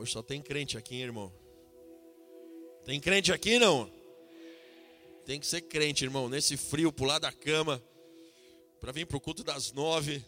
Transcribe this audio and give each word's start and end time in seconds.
Hoje 0.00 0.12
só 0.12 0.22
tem 0.22 0.40
crente 0.40 0.78
aqui, 0.78 0.94
hein, 0.94 1.02
irmão. 1.02 1.30
Tem 2.86 2.98
crente 2.98 3.30
aqui, 3.34 3.58
não? 3.58 3.92
Tem 5.26 5.38
que 5.38 5.46
ser 5.46 5.60
crente, 5.60 6.04
irmão. 6.04 6.26
Nesse 6.26 6.56
frio, 6.56 6.90
pular 6.90 7.18
da 7.18 7.30
cama, 7.30 7.82
para 8.80 8.92
vir 8.92 9.04
para 9.04 9.18
o 9.18 9.20
culto 9.20 9.44
das 9.44 9.72
nove. 9.72 10.24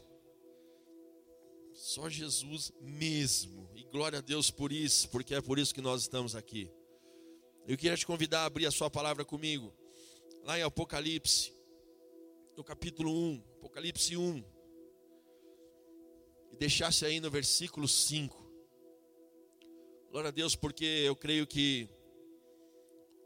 Só 1.73 2.11
Jesus 2.11 2.71
mesmo. 2.83 3.67
E 3.75 3.85
glória 3.85 4.19
a 4.19 4.21
Deus 4.21 4.51
por 4.51 4.71
isso, 4.71 5.09
porque 5.09 5.35
é 5.35 5.41
por 5.41 5.59
isso 5.59 5.75
que 5.75 5.81
nós 5.81 6.03
estamos 6.03 6.37
aqui. 6.37 6.71
Eu 7.67 7.79
queria 7.79 7.97
te 7.97 8.05
convidar 8.05 8.43
a 8.43 8.45
abrir 8.45 8.67
a 8.67 8.71
sua 8.71 8.91
palavra 8.91 9.25
comigo. 9.25 9.73
Lá 10.45 10.59
em 10.59 10.63
Apocalipse, 10.63 11.51
no 12.55 12.63
capítulo 12.63 13.11
1, 13.11 13.43
Apocalipse 13.57 14.19
1. 14.19 14.45
E 16.53 16.57
deixasse 16.57 17.07
aí 17.07 17.21
no 17.21 17.31
versículo 17.31 17.89
5. 17.89 18.42
Glória 20.13 20.29
a 20.29 20.31
Deus, 20.31 20.55
porque 20.55 20.85
eu 20.85 21.17
creio 21.17 21.47
que 21.47 21.89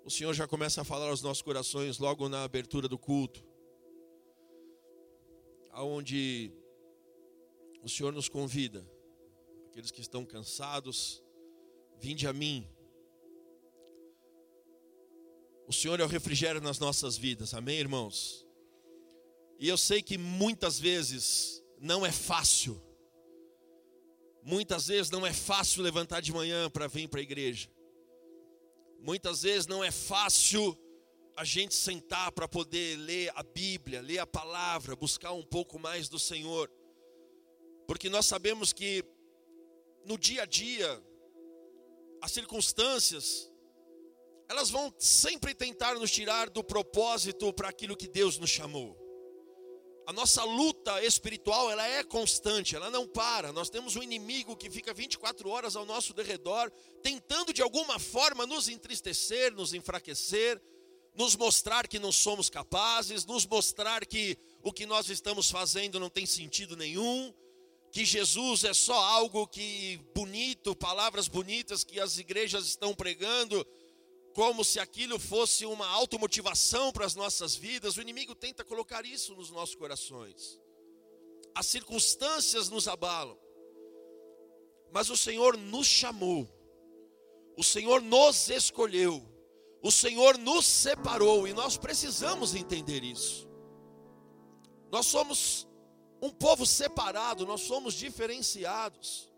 o 0.05 0.11
Senhor 0.11 0.33
já 0.35 0.47
começa 0.47 0.83
a 0.83 0.85
falar 0.85 1.09
aos 1.09 1.21
nossos 1.21 1.43
corações 1.43 1.99
logo 1.99 2.29
na 2.29 2.45
abertura 2.45 2.87
do 2.87 2.97
culto. 2.97 3.45
Aonde 5.73 6.53
o 7.83 7.89
Senhor 7.89 8.13
nos 8.13 8.29
convida, 8.29 8.89
aqueles 9.67 9.91
que 9.91 10.01
estão 10.01 10.25
cansados, 10.25 11.21
vinde 11.99 12.25
a 12.29 12.33
mim. 12.33 12.71
O 15.67 15.73
Senhor 15.73 15.99
é 15.99 16.05
o 16.05 16.07
refrigério 16.07 16.61
nas 16.61 16.79
nossas 16.79 17.17
vidas, 17.17 17.53
amém, 17.53 17.81
irmãos? 17.81 18.47
E 19.59 19.67
eu 19.67 19.77
sei 19.77 20.01
que 20.01 20.17
muitas 20.17 20.79
vezes 20.79 21.61
não 21.81 22.07
é 22.07 22.13
fácil 22.13 22.81
Muitas 24.47 24.87
vezes 24.87 25.11
não 25.11 25.27
é 25.27 25.33
fácil 25.33 25.83
levantar 25.83 26.23
de 26.23 26.33
manhã 26.33 26.71
para 26.71 26.87
vir 26.87 27.09
para 27.09 27.19
a 27.19 27.23
igreja. 27.23 27.69
Muitas 29.01 29.43
vezes 29.43 29.67
não 29.67 29.83
é 29.83 29.91
fácil 29.91 30.79
a 31.37 31.43
gente 31.43 31.75
sentar 31.75 32.31
para 32.31 32.47
poder 32.47 32.97
ler 32.97 33.33
a 33.35 33.43
Bíblia, 33.43 34.01
ler 34.01 34.21
a 34.21 34.27
palavra, 34.27 34.95
buscar 34.95 35.33
um 35.33 35.43
pouco 35.43 35.81
mais 35.81 36.09
do 36.09 36.17
Senhor. 36.17 36.71
Porque 37.89 38.09
nós 38.09 38.25
sabemos 38.27 38.73
que 38.73 39.05
no 40.05 40.17
dia 40.17 40.43
a 40.43 40.47
dia, 40.47 41.05
as 42.23 42.31
circunstâncias, 42.31 43.53
elas 44.49 44.71
vão 44.71 44.95
sempre 44.97 45.57
tentar 45.57 45.97
nos 45.97 46.13
tirar 46.13 46.51
do 46.51 46.63
propósito 46.63 47.53
para 47.53 47.69
aquilo 47.69 47.97
que 47.97 48.07
Deus 48.07 48.39
nos 48.39 48.51
chamou. 48.51 49.06
A 50.07 50.13
nossa 50.13 50.45
luta 50.45 51.05
espiritual, 51.05 51.69
ela 51.69 51.85
é 51.85 52.05
constante, 52.05 52.77
ela 52.77 52.89
não 52.91 53.09
para. 53.09 53.53
Nós 53.53 53.69
temos 53.69 53.97
um 53.97 54.03
inimigo 54.03 54.57
que 54.57 54.71
fica 54.71 54.95
24 54.95 55.49
horas 55.49 55.75
ao 55.75 55.85
nosso 55.85 56.15
derredor, 56.15 56.71
tentando 57.03 57.53
de 57.53 57.61
alguma 57.61 57.99
forma 57.99 58.47
nos 58.47 58.69
entristecer, 58.69 59.53
nos 59.53 59.75
enfraquecer, 59.75 60.63
nos 61.13 61.35
mostrar 61.35 61.89
que 61.89 61.99
não 61.99 62.13
somos 62.13 62.49
capazes, 62.49 63.25
nos 63.25 63.45
mostrar 63.45 64.07
que 64.07 64.39
o 64.63 64.73
que 64.73 64.87
nós 64.87 65.09
estamos 65.09 65.51
fazendo 65.51 65.99
não 65.99 66.09
tem 66.09 66.25
sentido 66.25 66.77
nenhum, 66.77 67.35
que 67.91 68.05
Jesus 68.05 68.63
é 68.63 68.75
só 68.75 69.03
algo 69.03 69.47
que 69.49 69.99
bonito, 70.15 70.77
palavras 70.77 71.27
bonitas 71.27 71.83
que 71.83 71.99
as 71.99 72.19
igrejas 72.19 72.67
estão 72.67 72.95
pregando, 72.95 73.67
como 74.37 74.63
se 74.63 74.79
aquilo 74.79 75.19
fosse 75.19 75.65
uma 75.65 75.87
automotivação 75.89 76.93
para 76.93 77.07
as 77.07 77.15
nossas 77.15 77.57
vidas, 77.57 77.97
o 77.97 78.03
inimigo 78.03 78.35
tenta 78.35 78.63
colocar 78.63 79.07
isso 79.07 79.35
nos 79.35 79.51
nossos 79.51 79.75
corações. 79.75 80.61
As 81.55 81.65
circunstâncias 81.65 82.69
nos 82.69 82.87
abalam, 82.87 83.35
mas 84.93 85.09
o 85.09 85.17
Senhor 85.17 85.57
nos 85.57 85.87
chamou, 85.87 86.47
o 87.57 87.65
Senhor 87.65 88.03
nos 88.03 88.51
escolheu, 88.51 89.27
o 89.83 89.91
Senhor 89.91 90.37
nos 90.37 90.67
separou 90.67 91.49
e 91.49 91.55
nós 91.55 91.79
precisamos 91.79 92.55
entender 92.55 93.03
isso. 93.03 93.49
Nós 94.93 95.07
somos 95.07 95.67
um 96.21 96.29
povo 96.29 96.67
separado, 96.67 97.47
nós 97.47 97.63
somos 97.63 97.95
diferenciados. 97.95 99.33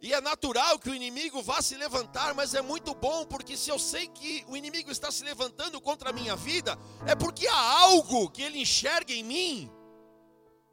E 0.00 0.14
é 0.14 0.20
natural 0.20 0.78
que 0.78 0.88
o 0.90 0.94
inimigo 0.94 1.42
vá 1.42 1.60
se 1.60 1.76
levantar, 1.76 2.32
mas 2.32 2.54
é 2.54 2.62
muito 2.62 2.94
bom, 2.94 3.26
porque 3.26 3.56
se 3.56 3.68
eu 3.68 3.78
sei 3.78 4.06
que 4.06 4.44
o 4.48 4.56
inimigo 4.56 4.90
está 4.90 5.10
se 5.10 5.24
levantando 5.24 5.80
contra 5.80 6.10
a 6.10 6.12
minha 6.12 6.36
vida, 6.36 6.78
é 7.04 7.16
porque 7.16 7.48
há 7.48 7.80
algo 7.80 8.30
que 8.30 8.42
ele 8.42 8.60
enxerga 8.60 9.12
em 9.12 9.24
mim, 9.24 9.70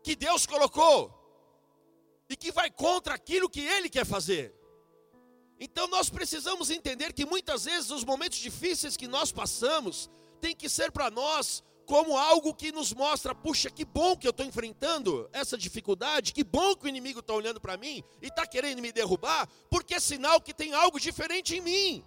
que 0.03 0.15
Deus 0.15 0.45
colocou, 0.45 1.11
e 2.29 2.35
que 2.35 2.51
vai 2.51 2.69
contra 2.69 3.15
aquilo 3.15 3.49
que 3.49 3.61
ele 3.61 3.89
quer 3.89 4.05
fazer. 4.05 4.53
Então 5.59 5.87
nós 5.87 6.09
precisamos 6.09 6.69
entender 6.69 7.11
que 7.11 7.25
muitas 7.25 7.65
vezes 7.65 7.89
os 7.89 8.03
momentos 8.03 8.37
difíceis 8.37 8.95
que 8.95 9.07
nós 9.07 9.31
passamos, 9.31 10.09
tem 10.39 10.55
que 10.55 10.69
ser 10.69 10.91
para 10.91 11.09
nós 11.09 11.63
como 11.85 12.17
algo 12.17 12.53
que 12.53 12.71
nos 12.71 12.93
mostra, 12.93 13.33
puxa, 13.33 13.69
que 13.69 13.85
bom 13.85 14.17
que 14.17 14.27
eu 14.27 14.31
estou 14.31 14.45
enfrentando 14.45 15.29
essa 15.31 15.57
dificuldade, 15.57 16.33
que 16.33 16.43
bom 16.43 16.75
que 16.75 16.85
o 16.85 16.89
inimigo 16.89 17.19
está 17.19 17.33
olhando 17.33 17.61
para 17.61 17.77
mim 17.77 18.03
e 18.21 18.27
está 18.27 18.45
querendo 18.45 18.81
me 18.81 18.91
derrubar, 18.91 19.47
porque 19.69 19.95
é 19.95 19.99
sinal 19.99 20.41
que 20.41 20.53
tem 20.53 20.73
algo 20.73 20.99
diferente 20.99 21.55
em 21.55 21.61
mim. 21.61 22.03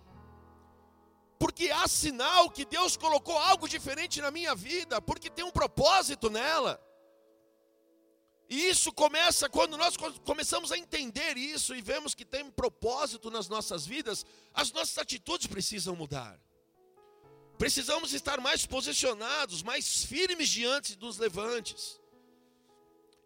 Porque 1.38 1.70
há 1.70 1.86
sinal 1.86 2.50
que 2.50 2.64
Deus 2.64 2.96
colocou 2.96 3.38
algo 3.38 3.68
diferente 3.68 4.20
na 4.20 4.30
minha 4.30 4.54
vida, 4.54 5.00
porque 5.00 5.30
tem 5.30 5.44
um 5.44 5.52
propósito 5.52 6.28
nela. 6.28 6.82
E 8.50 8.68
isso 8.68 8.92
começa 8.92 9.48
quando 9.48 9.76
nós 9.76 9.94
começamos 10.24 10.72
a 10.72 10.78
entender 10.78 11.36
isso 11.36 11.74
e 11.74 11.82
vemos 11.82 12.14
que 12.14 12.24
tem 12.24 12.44
um 12.44 12.50
propósito 12.50 13.30
nas 13.30 13.46
nossas 13.46 13.86
vidas, 13.86 14.24
as 14.54 14.72
nossas 14.72 14.96
atitudes 14.98 15.46
precisam 15.46 15.94
mudar. 15.94 16.40
Precisamos 17.58 18.12
estar 18.12 18.40
mais 18.40 18.64
posicionados, 18.64 19.64
mais 19.64 20.04
firmes 20.04 20.48
diante 20.48 20.94
dos 20.96 21.18
levantes. 21.18 22.00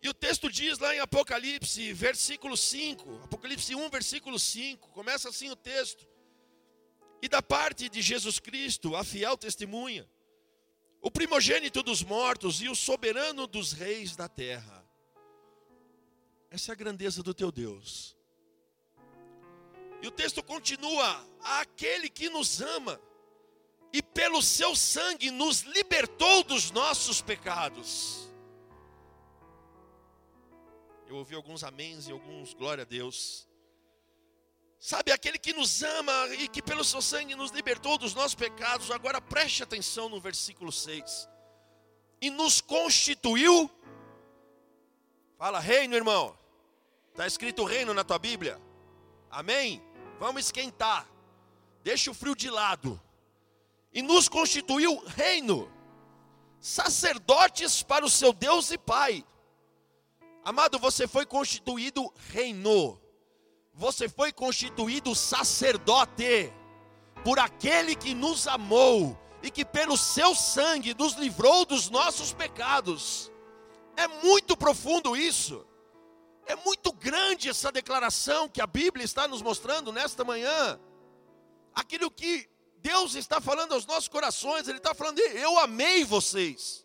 E 0.03 0.09
o 0.09 0.15
texto 0.15 0.51
diz 0.51 0.79
lá 0.79 0.97
em 0.97 1.01
Apocalipse, 1.01 1.93
versículo 1.93 2.57
5, 2.57 3.25
Apocalipse 3.25 3.75
1, 3.75 3.91
versículo 3.91 4.39
5, 4.39 4.89
começa 4.89 5.29
assim 5.29 5.51
o 5.51 5.55
texto. 5.55 6.09
E 7.21 7.29
da 7.29 7.43
parte 7.43 7.91
de 7.91 8.01
Jesus 8.01 8.41
Cristo, 8.41 8.97
a 8.97 9.05
fiel 9.05 9.37
testemunha, 9.37 10.11
o 11.01 11.11
primogênito 11.11 11.83
dos 11.83 12.03
mortos 12.03 12.63
e 12.63 12.69
o 12.69 12.75
soberano 12.75 13.47
dos 13.47 13.73
reis 13.73 14.17
da 14.17 14.29
terra. 14.29 14.83
Essa 16.51 16.73
é 16.73 16.73
a 16.73 16.77
grandeza 16.77 17.23
do 17.23 17.35
teu 17.35 17.53
Deus. 17.53 18.17
E 20.01 20.07
o 20.07 20.11
texto 20.11 20.43
continua: 20.43 21.25
aquele 21.41 22.09
que 22.09 22.29
nos 22.29 22.61
ama 22.61 23.01
e 23.93 24.03
pelo 24.03 24.41
seu 24.41 24.75
sangue 24.75 25.31
nos 25.31 25.61
libertou 25.61 26.43
dos 26.43 26.71
nossos 26.71 27.21
pecados. 27.21 28.29
Eu 31.07 31.17
ouvi 31.17 31.35
alguns 31.35 31.63
améns 31.63 32.09
e 32.09 32.13
alguns 32.13 32.55
glória 32.55 32.83
a 32.83 32.87
Deus. 32.87 33.47
Sabe, 34.79 35.13
aquele 35.13 35.39
que 35.39 35.53
nos 35.53 35.83
ama 35.83 36.29
e 36.39 36.49
que 36.49 36.63
pelo 36.63 36.83
seu 36.83 37.03
sangue 37.03 37.37
nos 37.37 37.51
libertou 37.51 37.99
dos 37.99 38.15
nossos 38.15 38.35
pecados, 38.35 38.91
agora 38.91 39.21
preste 39.21 39.63
atenção 39.63 40.09
no 40.09 40.19
versículo 40.19 40.73
6. 40.73 41.29
E 42.21 42.31
nos 42.31 42.61
constituiu, 42.61 43.71
fala 45.37 45.61
reino, 45.61 45.95
irmão. 45.95 46.37
Está 47.11 47.27
escrito 47.27 47.63
reino 47.63 47.93
na 47.93 48.03
tua 48.03 48.19
Bíblia? 48.19 48.59
Amém? 49.31 49.83
Vamos 50.19 50.47
esquentar. 50.47 51.07
Deixa 51.85 52.11
o 52.11 52.15
frio 52.15 52.35
de 52.35 52.49
lado 52.49 53.01
e 53.93 54.03
nos 54.03 54.29
constituiu 54.29 55.03
reino, 55.07 55.71
sacerdotes 56.61 57.83
para 57.83 58.05
o 58.05 58.11
seu 58.11 58.33
Deus 58.33 58.71
e 58.71 58.79
Pai. 58.79 59.25
Amado, 60.45 60.79
você 60.79 61.07
foi 61.07 61.27
constituído 61.27 62.13
reino, 62.31 63.01
você 63.75 64.09
foi 64.09 64.33
constituído 64.33 65.15
sacerdote, 65.15 66.53
por 67.25 67.39
aquele 67.39 67.95
que 67.95 68.15
nos 68.15 68.49
amou 68.49 69.19
e 69.43 69.51
que 69.51 69.65
pelo 69.65 69.97
seu 69.97 70.35
sangue 70.35 70.95
nos 70.95 71.15
livrou 71.15 71.65
dos 71.65 71.91
nossos 71.91 72.33
pecados. 72.33 73.31
É 73.97 74.09
muito 74.09 74.57
profundo 74.57 75.17
isso. 75.17 75.67
É 76.47 76.57
muito 76.57 76.93
grande 76.93 77.49
essa 77.49 77.71
declaração 77.71 78.49
que 78.49 78.61
a 78.61 78.67
Bíblia 78.67 79.05
está 79.05 79.29
nos 79.29 79.43
mostrando 79.43 79.93
nesta 79.93 80.25
manhã. 80.25 80.79
Aquilo 81.75 82.11
que 82.11 82.49
Deus 82.83 83.15
está 83.15 83.41
falando 83.41 83.73
aos 83.73 83.87
nossos 83.87 84.09
corações, 84.09 84.67
Ele 84.67 84.79
está 84.79 84.93
falando, 84.93 85.21
eu 85.21 85.59
amei 85.61 86.05
vocês, 86.05 86.85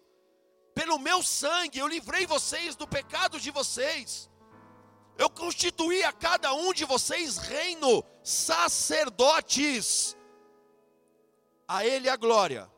pelo 0.76 1.00
meu 1.00 1.24
sangue, 1.24 1.80
eu 1.80 1.88
livrei 1.88 2.28
vocês 2.28 2.76
do 2.76 2.88
pecado 2.88 3.40
de 3.40 3.50
vocês, 3.50 4.30
eu 5.18 5.28
constituí 5.30 6.04
a 6.04 6.14
cada 6.14 6.54
um 6.54 6.72
de 6.72 6.86
vocês 6.86 7.38
reino, 7.38 8.04
sacerdotes, 8.24 10.16
a 11.68 11.84
Ele 11.84 12.08
a 12.08 12.16
glória 12.16 12.72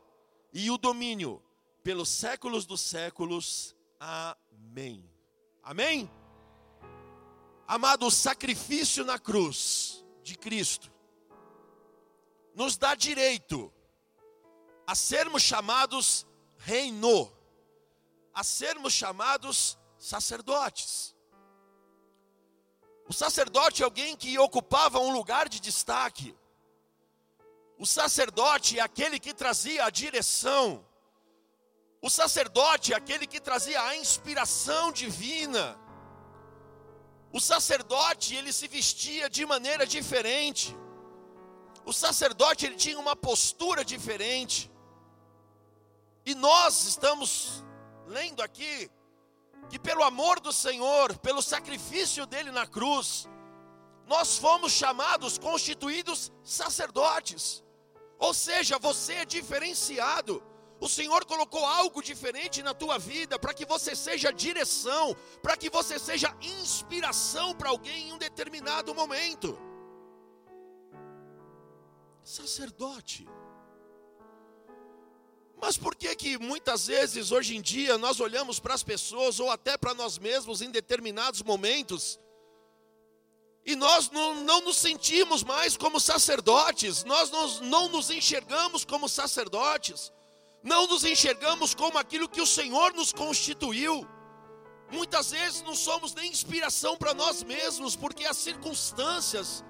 e 0.50 0.70
o 0.70 0.78
domínio 0.78 1.42
pelos 1.82 2.08
séculos 2.08 2.64
dos 2.64 2.80
séculos, 2.80 3.76
amém. 3.98 5.08
Amém? 5.62 6.10
Amado, 7.68 8.06
o 8.06 8.10
sacrifício 8.10 9.04
na 9.04 9.18
cruz 9.18 10.04
de 10.22 10.36
Cristo 10.36 10.90
nos 12.54 12.76
dá 12.76 12.94
direito 12.94 13.72
a 14.86 14.94
sermos 14.94 15.42
chamados 15.42 16.26
reino, 16.58 17.32
a 18.34 18.42
sermos 18.42 18.92
chamados 18.92 19.78
sacerdotes. 19.98 21.14
O 23.08 23.12
sacerdote 23.12 23.82
é 23.82 23.84
alguém 23.84 24.16
que 24.16 24.38
ocupava 24.38 25.00
um 25.00 25.12
lugar 25.12 25.48
de 25.48 25.60
destaque. 25.60 26.36
O 27.78 27.86
sacerdote 27.86 28.78
é 28.78 28.82
aquele 28.82 29.18
que 29.18 29.32
trazia 29.32 29.84
a 29.84 29.90
direção. 29.90 30.84
O 32.02 32.08
sacerdote 32.08 32.92
é 32.92 32.96
aquele 32.96 33.26
que 33.26 33.40
trazia 33.40 33.80
a 33.82 33.96
inspiração 33.96 34.92
divina. 34.92 35.78
O 37.32 37.40
sacerdote, 37.40 38.34
ele 38.34 38.52
se 38.52 38.66
vestia 38.66 39.30
de 39.30 39.44
maneira 39.46 39.86
diferente. 39.86 40.76
O 41.90 41.92
sacerdote, 41.92 42.66
ele 42.66 42.76
tinha 42.76 43.00
uma 43.00 43.16
postura 43.16 43.84
diferente. 43.84 44.70
E 46.24 46.36
nós 46.36 46.84
estamos 46.84 47.64
lendo 48.06 48.40
aqui 48.40 48.88
que 49.68 49.76
pelo 49.76 50.04
amor 50.04 50.38
do 50.38 50.52
Senhor, 50.52 51.18
pelo 51.18 51.42
sacrifício 51.42 52.26
dele 52.26 52.52
na 52.52 52.64
cruz, 52.64 53.28
nós 54.06 54.38
fomos 54.38 54.70
chamados, 54.70 55.36
constituídos 55.36 56.30
sacerdotes. 56.44 57.64
Ou 58.20 58.32
seja, 58.32 58.78
você 58.78 59.14
é 59.14 59.24
diferenciado. 59.24 60.40
O 60.78 60.88
Senhor 60.88 61.24
colocou 61.24 61.66
algo 61.66 62.00
diferente 62.00 62.62
na 62.62 62.72
tua 62.72 63.00
vida 63.00 63.36
para 63.36 63.52
que 63.52 63.66
você 63.66 63.96
seja 63.96 64.32
direção, 64.32 65.16
para 65.42 65.56
que 65.56 65.68
você 65.68 65.98
seja 65.98 66.32
inspiração 66.40 67.52
para 67.52 67.70
alguém 67.70 68.10
em 68.10 68.12
um 68.12 68.18
determinado 68.18 68.94
momento. 68.94 69.58
Sacerdote. 72.30 73.26
Mas 75.60 75.76
por 75.76 75.96
que 75.96 76.14
que 76.14 76.38
muitas 76.38 76.86
vezes 76.86 77.32
hoje 77.32 77.56
em 77.56 77.60
dia 77.60 77.98
nós 77.98 78.20
olhamos 78.20 78.60
para 78.60 78.72
as 78.72 78.84
pessoas 78.84 79.40
ou 79.40 79.50
até 79.50 79.76
para 79.76 79.94
nós 79.94 80.16
mesmos 80.16 80.62
em 80.62 80.70
determinados 80.70 81.42
momentos 81.42 82.20
e 83.66 83.74
nós 83.74 84.10
não, 84.10 84.44
não 84.44 84.60
nos 84.60 84.76
sentimos 84.76 85.42
mais 85.42 85.76
como 85.76 85.98
sacerdotes, 85.98 87.02
nós 87.02 87.32
não, 87.32 87.48
não 87.62 87.88
nos 87.88 88.10
enxergamos 88.10 88.84
como 88.84 89.08
sacerdotes, 89.08 90.12
não 90.62 90.86
nos 90.86 91.04
enxergamos 91.04 91.74
como 91.74 91.98
aquilo 91.98 92.28
que 92.28 92.40
o 92.40 92.46
Senhor 92.46 92.94
nos 92.94 93.12
constituiu. 93.12 94.06
Muitas 94.92 95.32
vezes 95.32 95.62
não 95.62 95.74
somos 95.74 96.14
nem 96.14 96.30
inspiração 96.30 96.96
para 96.96 97.12
nós 97.12 97.42
mesmos, 97.42 97.96
porque 97.96 98.24
as 98.24 98.36
circunstâncias, 98.36 99.64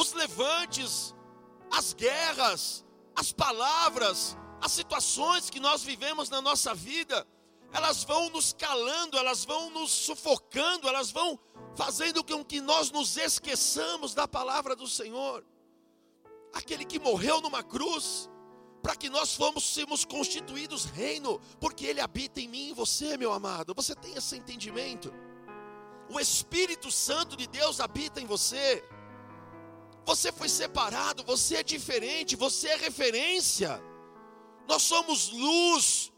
os 0.00 0.12
levantes, 0.14 1.14
as 1.70 1.92
guerras, 1.92 2.84
as 3.14 3.32
palavras, 3.32 4.36
as 4.60 4.72
situações 4.72 5.50
que 5.50 5.60
nós 5.60 5.82
vivemos 5.82 6.30
na 6.30 6.40
nossa 6.40 6.74
vida, 6.74 7.26
elas 7.70 8.02
vão 8.02 8.30
nos 8.30 8.54
calando, 8.54 9.18
elas 9.18 9.44
vão 9.44 9.68
nos 9.70 9.90
sufocando, 9.90 10.88
elas 10.88 11.10
vão 11.10 11.38
fazendo 11.76 12.24
com 12.24 12.42
que 12.42 12.60
nós 12.60 12.90
nos 12.90 13.16
esqueçamos 13.16 14.14
da 14.14 14.26
palavra 14.26 14.74
do 14.74 14.88
Senhor. 14.88 15.44
Aquele 16.52 16.84
que 16.84 16.98
morreu 16.98 17.40
numa 17.42 17.62
cruz, 17.62 18.28
para 18.82 18.96
que 18.96 19.10
nós 19.10 19.36
fôssemos 19.36 20.06
constituídos 20.06 20.86
reino, 20.86 21.38
porque 21.60 21.84
Ele 21.84 22.00
habita 22.00 22.40
em 22.40 22.48
mim 22.48 22.70
e 22.70 22.72
você, 22.72 23.18
meu 23.18 23.32
amado. 23.32 23.74
Você 23.74 23.94
tem 23.94 24.14
esse 24.14 24.34
entendimento? 24.34 25.12
O 26.08 26.18
Espírito 26.18 26.90
Santo 26.90 27.36
de 27.36 27.46
Deus 27.46 27.78
habita 27.80 28.20
em 28.20 28.26
você. 28.26 28.82
Você 30.04 30.32
foi 30.32 30.48
separado, 30.48 31.22
você 31.24 31.56
é 31.56 31.62
diferente, 31.62 32.36
você 32.36 32.68
é 32.68 32.76
referência. 32.76 33.80
Nós 34.66 34.82
somos 34.82 35.30
luz, 35.30 36.12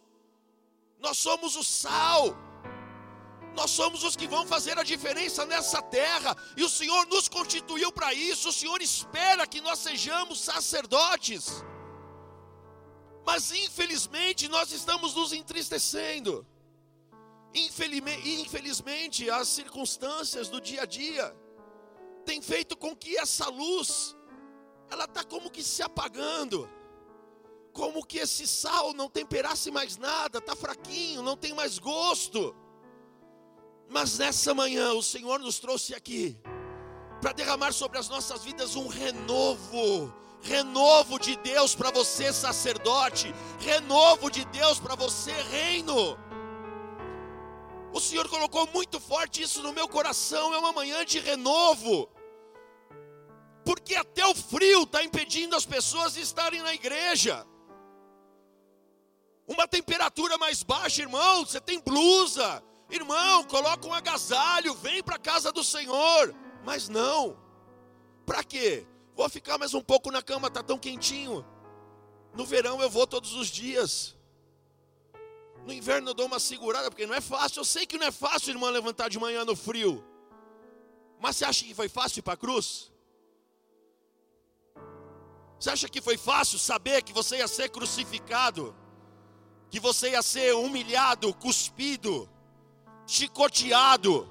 nós 0.98 1.18
somos 1.18 1.56
o 1.56 1.64
sal, 1.64 2.36
nós 3.54 3.70
somos 3.70 4.04
os 4.04 4.16
que 4.16 4.26
vão 4.26 4.46
fazer 4.46 4.78
a 4.78 4.82
diferença 4.82 5.44
nessa 5.44 5.82
terra, 5.82 6.36
e 6.56 6.62
o 6.62 6.68
Senhor 6.68 7.06
nos 7.06 7.28
constituiu 7.28 7.92
para 7.92 8.14
isso. 8.14 8.48
O 8.48 8.52
Senhor 8.52 8.80
espera 8.80 9.46
que 9.46 9.60
nós 9.60 9.78
sejamos 9.78 10.40
sacerdotes, 10.40 11.64
mas 13.24 13.52
infelizmente 13.52 14.48
nós 14.48 14.72
estamos 14.72 15.14
nos 15.14 15.32
entristecendo. 15.32 16.46
Infelizmente, 17.54 19.28
as 19.28 19.48
circunstâncias 19.48 20.48
do 20.48 20.58
dia 20.58 20.82
a 20.82 20.86
dia 20.86 21.36
tem 22.22 22.40
feito 22.40 22.76
com 22.76 22.94
que 22.96 23.16
essa 23.16 23.48
luz 23.48 24.16
ela 24.90 25.04
está 25.04 25.24
como 25.24 25.50
que 25.50 25.62
se 25.62 25.82
apagando, 25.82 26.68
como 27.72 28.04
que 28.04 28.18
esse 28.18 28.46
sal 28.46 28.92
não 28.92 29.08
temperasse 29.08 29.70
mais 29.70 29.96
nada, 29.96 30.38
está 30.38 30.54
fraquinho, 30.54 31.22
não 31.22 31.36
tem 31.36 31.54
mais 31.54 31.78
gosto. 31.78 32.54
Mas 33.88 34.18
nessa 34.18 34.52
manhã 34.52 34.92
o 34.92 35.02
Senhor 35.02 35.38
nos 35.38 35.58
trouxe 35.58 35.94
aqui 35.94 36.38
para 37.20 37.32
derramar 37.32 37.72
sobre 37.72 37.98
as 37.98 38.08
nossas 38.08 38.44
vidas 38.44 38.76
um 38.76 38.88
renovo, 38.88 40.12
renovo 40.42 41.18
de 41.18 41.36
Deus 41.36 41.74
para 41.74 41.90
você, 41.90 42.32
sacerdote, 42.32 43.34
renovo 43.60 44.30
de 44.30 44.44
Deus 44.46 44.78
para 44.78 44.94
você, 44.94 45.32
reino. 45.32 46.18
O 47.92 48.00
Senhor 48.00 48.28
colocou 48.28 48.66
muito 48.68 48.98
forte 48.98 49.42
isso 49.42 49.62
no 49.62 49.72
meu 49.72 49.86
coração. 49.86 50.54
É 50.54 50.58
uma 50.58 50.72
manhã 50.72 51.04
de 51.04 51.18
renovo. 51.18 52.08
Porque 53.64 53.94
até 53.94 54.26
o 54.26 54.34
frio 54.34 54.84
está 54.84 55.04
impedindo 55.04 55.54
as 55.54 55.66
pessoas 55.66 56.14
de 56.14 56.20
estarem 56.20 56.62
na 56.62 56.74
igreja. 56.74 57.46
Uma 59.46 59.68
temperatura 59.68 60.38
mais 60.38 60.62
baixa, 60.62 61.02
irmão, 61.02 61.44
você 61.44 61.60
tem 61.60 61.78
blusa. 61.80 62.62
Irmão, 62.90 63.44
coloca 63.44 63.86
um 63.86 63.92
agasalho, 63.92 64.74
vem 64.74 65.02
para 65.02 65.16
a 65.16 65.18
casa 65.18 65.52
do 65.52 65.62
Senhor. 65.62 66.34
Mas 66.64 66.88
não. 66.88 67.36
Para 68.24 68.42
quê? 68.42 68.86
Vou 69.14 69.28
ficar 69.28 69.58
mais 69.58 69.74
um 69.74 69.82
pouco 69.82 70.10
na 70.10 70.22
cama, 70.22 70.50
tá 70.50 70.62
tão 70.62 70.78
quentinho. 70.78 71.44
No 72.34 72.46
verão 72.46 72.80
eu 72.80 72.88
vou 72.88 73.06
todos 73.06 73.34
os 73.34 73.48
dias. 73.48 74.16
No 75.64 75.72
inverno 75.72 76.10
eu 76.10 76.14
dou 76.14 76.26
uma 76.26 76.40
segurada, 76.40 76.90
porque 76.90 77.06
não 77.06 77.14
é 77.14 77.20
fácil. 77.20 77.60
Eu 77.60 77.64
sei 77.64 77.86
que 77.86 77.98
não 77.98 78.06
é 78.06 78.12
fácil, 78.12 78.50
irmã, 78.50 78.68
levantar 78.70 79.08
de 79.08 79.18
manhã 79.18 79.44
no 79.44 79.54
frio. 79.54 80.04
Mas 81.20 81.36
você 81.36 81.44
acha 81.44 81.64
que 81.64 81.74
foi 81.74 81.88
fácil 81.88 82.18
ir 82.18 82.22
para 82.22 82.34
a 82.34 82.36
cruz? 82.36 82.90
Você 85.58 85.70
acha 85.70 85.88
que 85.88 86.00
foi 86.00 86.16
fácil 86.16 86.58
saber 86.58 87.02
que 87.02 87.12
você 87.12 87.36
ia 87.36 87.46
ser 87.46 87.68
crucificado? 87.68 88.74
Que 89.70 89.78
você 89.78 90.10
ia 90.10 90.22
ser 90.22 90.52
humilhado, 90.54 91.32
cuspido, 91.32 92.28
chicoteado, 93.06 94.28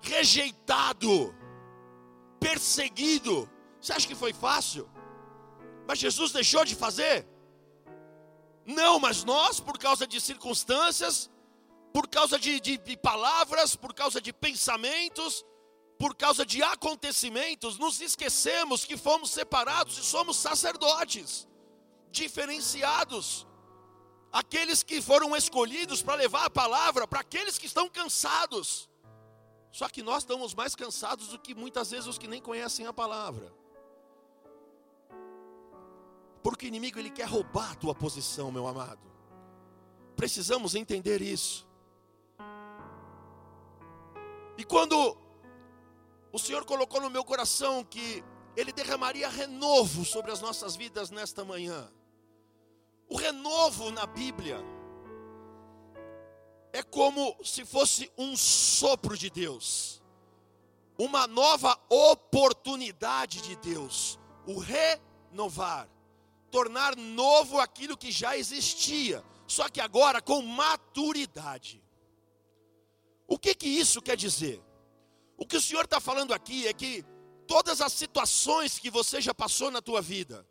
rejeitado, 0.00 1.34
perseguido? 2.40 3.48
Você 3.78 3.92
acha 3.92 4.08
que 4.08 4.14
foi 4.14 4.32
fácil? 4.32 4.88
Mas 5.86 5.98
Jesus 5.98 6.32
deixou 6.32 6.64
de 6.64 6.74
fazer? 6.74 7.28
Não, 8.66 8.98
mas 8.98 9.22
nós, 9.22 9.60
por 9.60 9.78
causa 9.78 10.06
de 10.06 10.20
circunstâncias, 10.20 11.30
por 11.92 12.08
causa 12.08 12.36
de, 12.36 12.60
de, 12.60 12.76
de, 12.76 12.96
palavras, 12.96 13.76
por 13.76 13.94
causa 13.94 14.20
de 14.20 14.32
pensamentos, 14.32 15.44
por 15.96 16.16
causa 16.16 16.44
de 16.44 16.62
acontecimentos, 16.62 17.78
nos 17.78 18.00
esquecemos 18.00 18.84
que 18.84 18.96
fomos 18.96 19.30
separados 19.30 19.96
e 19.96 20.02
somos 20.04 20.36
sacerdotes, 20.36 21.46
diferenciados, 22.10 23.46
aqueles 24.32 24.82
que 24.82 25.00
foram 25.00 25.34
escolhidos 25.36 26.02
para 26.02 26.16
levar 26.16 26.44
a 26.44 26.50
palavra 26.50 27.06
para 27.06 27.20
aqueles 27.20 27.56
que 27.56 27.66
estão 27.66 27.88
cansados. 27.88 28.90
Só 29.70 29.88
que 29.88 30.02
nós 30.02 30.24
estamos 30.24 30.54
mais 30.54 30.74
cansados 30.74 31.28
do 31.28 31.38
que 31.38 31.54
muitas 31.54 31.92
vezes 31.92 32.06
os 32.06 32.18
que 32.18 32.26
nem 32.26 32.42
conhecem 32.42 32.86
a 32.86 32.92
palavra. 32.92 33.52
Porque 36.46 36.66
o 36.66 36.68
inimigo 36.68 36.96
ele 36.96 37.10
quer 37.10 37.26
roubar 37.26 37.72
a 37.72 37.74
tua 37.74 37.92
posição, 37.92 38.52
meu 38.52 38.68
amado. 38.68 39.00
Precisamos 40.14 40.76
entender 40.76 41.20
isso. 41.20 41.66
E 44.56 44.62
quando 44.62 45.18
o 46.32 46.38
Senhor 46.38 46.64
colocou 46.64 47.00
no 47.00 47.10
meu 47.10 47.24
coração 47.24 47.82
que 47.82 48.22
ele 48.56 48.72
derramaria 48.72 49.28
renovo 49.28 50.04
sobre 50.04 50.30
as 50.30 50.40
nossas 50.40 50.76
vidas 50.76 51.10
nesta 51.10 51.44
manhã. 51.44 51.92
O 53.08 53.16
renovo 53.16 53.90
na 53.90 54.06
Bíblia 54.06 54.64
é 56.72 56.80
como 56.80 57.36
se 57.42 57.64
fosse 57.64 58.08
um 58.16 58.36
sopro 58.36 59.18
de 59.18 59.30
Deus, 59.30 60.00
uma 60.96 61.26
nova 61.26 61.76
oportunidade 61.88 63.40
de 63.40 63.56
Deus, 63.56 64.16
o 64.46 64.60
renovar 64.60 65.88
tornar 66.56 66.96
novo 66.96 67.60
aquilo 67.60 67.98
que 67.98 68.10
já 68.10 68.34
existia, 68.34 69.22
só 69.46 69.68
que 69.68 69.78
agora 69.78 70.22
com 70.22 70.40
maturidade. 70.40 71.84
O 73.28 73.38
que 73.38 73.54
que 73.54 73.68
isso 73.68 74.00
quer 74.00 74.16
dizer? 74.16 74.64
O 75.36 75.44
que 75.44 75.58
o 75.58 75.60
Senhor 75.60 75.84
está 75.84 76.00
falando 76.00 76.32
aqui 76.32 76.66
é 76.66 76.72
que 76.72 77.04
todas 77.46 77.82
as 77.82 77.92
situações 77.92 78.78
que 78.78 78.88
você 78.88 79.20
já 79.20 79.34
passou 79.34 79.70
na 79.70 79.82
tua 79.82 80.00
vida, 80.00 80.48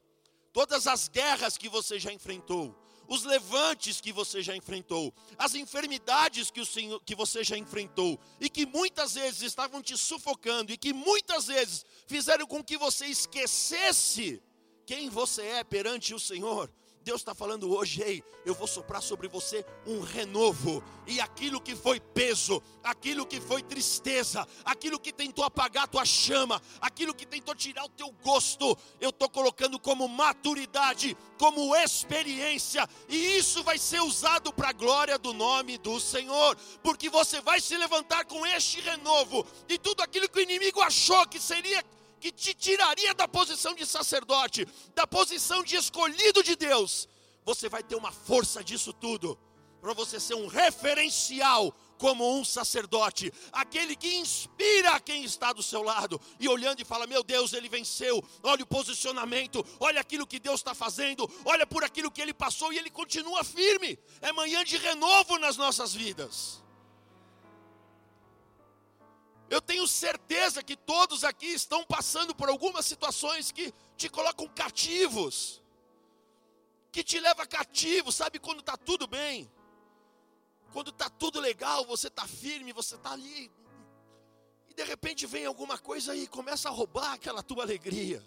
todas 0.53 0.85
as 0.85 1.07
guerras 1.07 1.57
que 1.57 1.67
você 1.67 1.97
já 1.99 2.13
enfrentou, 2.13 2.79
os 3.07 3.23
levantes 3.23 3.99
que 3.99 4.13
você 4.13 4.43
já 4.43 4.55
enfrentou, 4.55 5.11
as 5.39 5.55
enfermidades 5.55 6.51
que, 6.51 6.61
o 6.61 6.65
Senhor, 6.67 7.01
que 7.03 7.15
você 7.15 7.43
já 7.43 7.57
enfrentou, 7.57 8.19
e 8.39 8.47
que 8.47 8.67
muitas 8.67 9.15
vezes 9.15 9.41
estavam 9.41 9.81
te 9.81 9.97
sufocando, 9.97 10.71
e 10.71 10.77
que 10.77 10.93
muitas 10.93 11.47
vezes 11.47 11.83
fizeram 12.05 12.45
com 12.45 12.63
que 12.63 12.77
você 12.77 13.07
esquecesse 13.07 14.39
quem 14.85 15.09
você 15.09 15.41
é 15.41 15.63
perante 15.63 16.13
o 16.13 16.19
Senhor. 16.19 16.69
Deus 17.05 17.21
está 17.21 17.35
falando 17.35 17.71
hoje, 17.71 18.01
ei, 18.01 18.23
eu 18.43 18.55
vou 18.55 18.65
soprar 18.65 18.99
sobre 18.99 19.27
você 19.27 19.63
um 19.85 20.01
renovo, 20.01 20.83
e 21.05 21.21
aquilo 21.21 21.61
que 21.61 21.75
foi 21.75 21.99
peso, 21.99 22.63
aquilo 22.83 23.27
que 23.27 23.39
foi 23.39 23.61
tristeza, 23.61 24.47
aquilo 24.63 24.99
que 24.99 25.13
tentou 25.13 25.45
apagar 25.45 25.83
a 25.83 25.87
tua 25.87 26.03
chama, 26.03 26.59
aquilo 26.81 27.13
que 27.13 27.27
tentou 27.27 27.53
tirar 27.53 27.85
o 27.85 27.89
teu 27.89 28.11
gosto, 28.23 28.75
eu 28.99 29.11
estou 29.11 29.29
colocando 29.29 29.79
como 29.79 30.07
maturidade, 30.07 31.15
como 31.37 31.75
experiência, 31.75 32.89
e 33.07 33.37
isso 33.37 33.61
vai 33.61 33.77
ser 33.77 34.01
usado 34.01 34.51
para 34.51 34.69
a 34.69 34.73
glória 34.73 35.19
do 35.19 35.31
nome 35.31 35.77
do 35.77 35.99
Senhor, 35.99 36.57
porque 36.81 37.07
você 37.07 37.39
vai 37.39 37.61
se 37.61 37.77
levantar 37.77 38.25
com 38.25 38.43
este 38.47 38.81
renovo, 38.81 39.45
e 39.69 39.77
tudo 39.77 40.01
aquilo 40.01 40.27
que 40.27 40.39
o 40.39 40.41
inimigo 40.41 40.81
achou 40.81 41.27
que 41.27 41.39
seria 41.39 41.85
que 42.25 42.31
te 42.31 42.55
tiraria 42.55 43.13
da 43.13 43.27
posição 43.27 43.75
de 43.75 43.85
sacerdote, 43.85 44.67
da 44.95 45.05
posição 45.05 45.61
de 45.63 45.75
escolhido 45.75 46.41
de 46.41 46.55
Deus, 46.55 47.07
você 47.43 47.69
vai 47.69 47.83
ter 47.83 47.95
uma 47.95 48.11
força 48.11 48.63
disso 48.63 48.91
tudo, 48.91 49.37
para 49.79 49.93
você 49.93 50.19
ser 50.19 50.33
um 50.33 50.47
referencial 50.47 51.71
como 51.99 52.35
um 52.35 52.43
sacerdote, 52.43 53.31
aquele 53.51 53.95
que 53.95 54.15
inspira 54.15 54.99
quem 54.99 55.23
está 55.23 55.53
do 55.53 55.61
seu 55.61 55.83
lado, 55.83 56.19
e 56.39 56.49
olhando 56.49 56.81
e 56.81 56.85
fala: 56.85 57.05
Meu 57.05 57.23
Deus, 57.23 57.53
ele 57.53 57.69
venceu, 57.69 58.23
olha 58.41 58.63
o 58.63 58.67
posicionamento, 58.67 59.63
olha 59.79 60.01
aquilo 60.01 60.25
que 60.25 60.39
Deus 60.39 60.61
está 60.61 60.73
fazendo, 60.73 61.29
olha 61.45 61.67
por 61.67 61.83
aquilo 61.83 62.09
que 62.09 62.23
ele 62.23 62.33
passou 62.33 62.73
e 62.73 62.79
ele 62.79 62.89
continua 62.89 63.43
firme. 63.43 63.99
É 64.19 64.31
manhã 64.33 64.63
de 64.63 64.77
renovo 64.77 65.37
nas 65.37 65.57
nossas 65.57 65.93
vidas. 65.93 66.64
Eu 69.49 69.61
tenho 69.61 69.87
certeza 69.87 70.63
que 70.63 70.75
todos 70.75 71.23
aqui 71.23 71.47
estão 71.47 71.83
passando 71.85 72.33
por 72.33 72.49
algumas 72.49 72.85
situações 72.85 73.51
que 73.51 73.73
te 73.95 74.09
colocam 74.09 74.47
cativos, 74.47 75.61
que 76.91 77.03
te 77.03 77.19
leva 77.19 77.45
cativo, 77.45 78.11
sabe 78.11 78.39
quando 78.39 78.61
está 78.61 78.75
tudo 78.75 79.05
bem, 79.05 79.51
quando 80.73 80.89
está 80.89 81.09
tudo 81.09 81.39
legal, 81.39 81.85
você 81.85 82.07
está 82.07 82.27
firme, 82.27 82.73
você 82.73 82.95
está 82.95 83.11
ali, 83.11 83.51
e 84.67 84.73
de 84.73 84.83
repente 84.83 85.27
vem 85.27 85.45
alguma 85.45 85.77
coisa 85.77 86.15
e 86.15 86.27
começa 86.27 86.67
a 86.67 86.71
roubar 86.71 87.13
aquela 87.13 87.43
tua 87.43 87.63
alegria. 87.63 88.23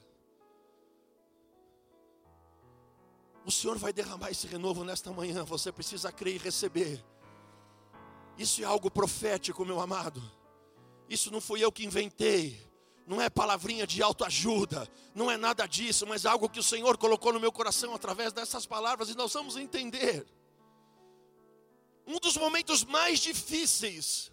O 3.45 3.51
Senhor 3.51 3.77
vai 3.79 3.93
derramar 3.93 4.31
esse 4.31 4.47
renovo 4.47 4.85
nesta 4.85 5.11
manhã, 5.11 5.43
você 5.43 5.73
precisa 5.73 6.13
crer 6.13 6.37
e 6.37 6.39
receber. 6.39 7.05
Isso 8.37 8.63
é 8.63 8.65
algo 8.65 8.91
profético, 8.91 9.65
meu 9.65 9.81
amado. 9.81 10.23
Isso 11.09 11.31
não 11.31 11.41
fui 11.41 11.65
eu 11.65 11.73
que 11.73 11.85
inventei. 11.85 12.69
Não 13.07 13.23
é 13.23 13.31
palavrinha 13.31 13.87
de 13.87 14.03
autoajuda, 14.03 14.87
não 15.15 15.31
é 15.31 15.39
nada 15.39 15.67
disso, 15.67 16.07
mas 16.07 16.27
é 16.27 16.29
algo 16.29 16.47
que 16.47 16.61
o 16.61 16.63
Senhor 16.63 16.99
colocou 16.99 17.33
no 17.33 17.41
meu 17.41 17.51
coração 17.51 17.95
através 17.95 18.35
dessas 18.35 18.67
palavras 18.67 19.09
e 19.09 19.15
nós 19.17 19.33
vamos 19.33 19.57
entender. 19.57 20.27
Um 22.07 22.19
dos 22.19 22.37
momentos 22.37 22.85
mais 22.85 23.21
difíceis 23.21 24.31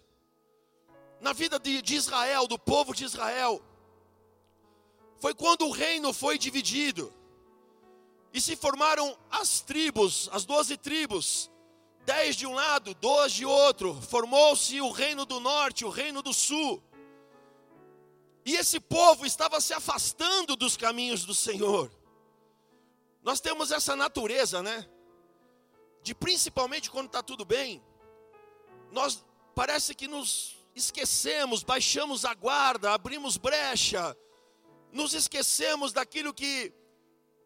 na 1.22 1.32
vida 1.32 1.58
de, 1.58 1.80
de 1.80 1.94
Israel, 1.94 2.46
do 2.46 2.58
povo 2.58 2.94
de 2.94 3.04
Israel, 3.04 3.62
foi 5.18 5.32
quando 5.32 5.66
o 5.66 5.70
reino 5.70 6.12
foi 6.12 6.36
dividido 6.38 7.10
e 8.32 8.40
se 8.42 8.54
formaram 8.54 9.16
as 9.30 9.60
tribos, 9.62 10.28
as 10.32 10.44
doze 10.44 10.76
tribos, 10.76 11.50
dez 12.06 12.36
de 12.36 12.46
um 12.46 12.54
lado, 12.54 12.94
dois 12.94 13.32
de 13.32 13.44
outro, 13.44 14.00
formou-se 14.00 14.80
o 14.80 14.92
reino 14.92 15.26
do 15.26 15.40
norte, 15.40 15.84
o 15.84 15.90
reino 15.90 16.22
do 16.22 16.32
sul. 16.32 16.80
E 18.44 18.54
esse 18.54 18.78
povo 18.78 19.26
estava 19.26 19.60
se 19.60 19.74
afastando 19.74 20.54
dos 20.54 20.76
caminhos 20.76 21.24
do 21.24 21.34
Senhor. 21.34 21.90
Nós 23.24 23.40
temos 23.40 23.72
essa 23.72 23.96
natureza, 23.96 24.62
né? 24.62 24.88
De 26.00 26.14
principalmente 26.14 26.88
quando 26.88 27.06
está 27.06 27.24
tudo 27.24 27.44
bem, 27.44 27.82
nós 28.92 29.24
parece 29.52 29.92
que 29.92 30.06
nos 30.06 30.56
esquecemos, 30.76 31.64
baixamos 31.64 32.24
a 32.24 32.34
guarda, 32.34 32.92
abrimos 32.92 33.36
brecha, 33.36 34.16
nos 34.92 35.12
esquecemos 35.12 35.92
daquilo 35.92 36.32
que 36.32 36.72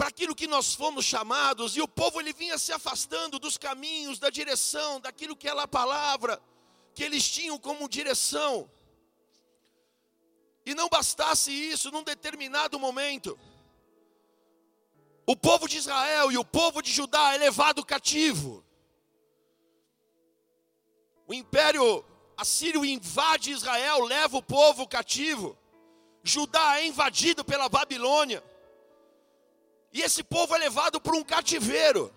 para 0.01 0.09
aquilo 0.09 0.35
que 0.35 0.47
nós 0.47 0.73
fomos 0.73 1.05
chamados, 1.05 1.77
e 1.77 1.83
o 1.83 1.87
povo 1.87 2.19
ele 2.19 2.33
vinha 2.33 2.57
se 2.57 2.73
afastando 2.73 3.39
dos 3.39 3.59
caminhos, 3.59 4.19
da 4.19 4.31
direção, 4.31 4.99
daquilo 4.99 5.37
que 5.37 5.47
era 5.47 5.65
a 5.65 5.69
palavra, 5.69 6.41
que 6.95 7.05
eles 7.05 7.31
tinham 7.31 7.59
como 7.59 7.87
direção. 7.87 8.71
E 10.65 10.75
não 10.75 10.89
bastasse 10.89 11.53
isso, 11.53 11.91
num 11.91 12.03
determinado 12.03 12.81
momento, 12.81 13.39
o 15.27 15.37
povo 15.37 15.69
de 15.69 15.77
Israel 15.77 16.33
e 16.33 16.39
o 16.39 16.47
povo 16.47 16.81
de 16.81 16.91
Judá 16.91 17.35
é 17.35 17.37
levado 17.37 17.85
cativo. 17.85 18.65
O 21.27 21.35
império 21.35 22.03
assírio 22.39 22.87
invade 22.87 23.51
Israel, 23.51 24.07
leva 24.07 24.39
o 24.39 24.43
povo 24.43 24.89
cativo. 24.89 25.59
Judá 26.25 26.79
é 26.79 26.87
invadido 26.87 27.45
pela 27.45 27.69
Babilônia. 27.69 28.43
E 29.93 30.03
esse 30.03 30.23
povo 30.23 30.55
é 30.55 30.59
levado 30.59 31.01
para 31.01 31.17
um 31.17 31.25
cativeiro. 31.25 32.13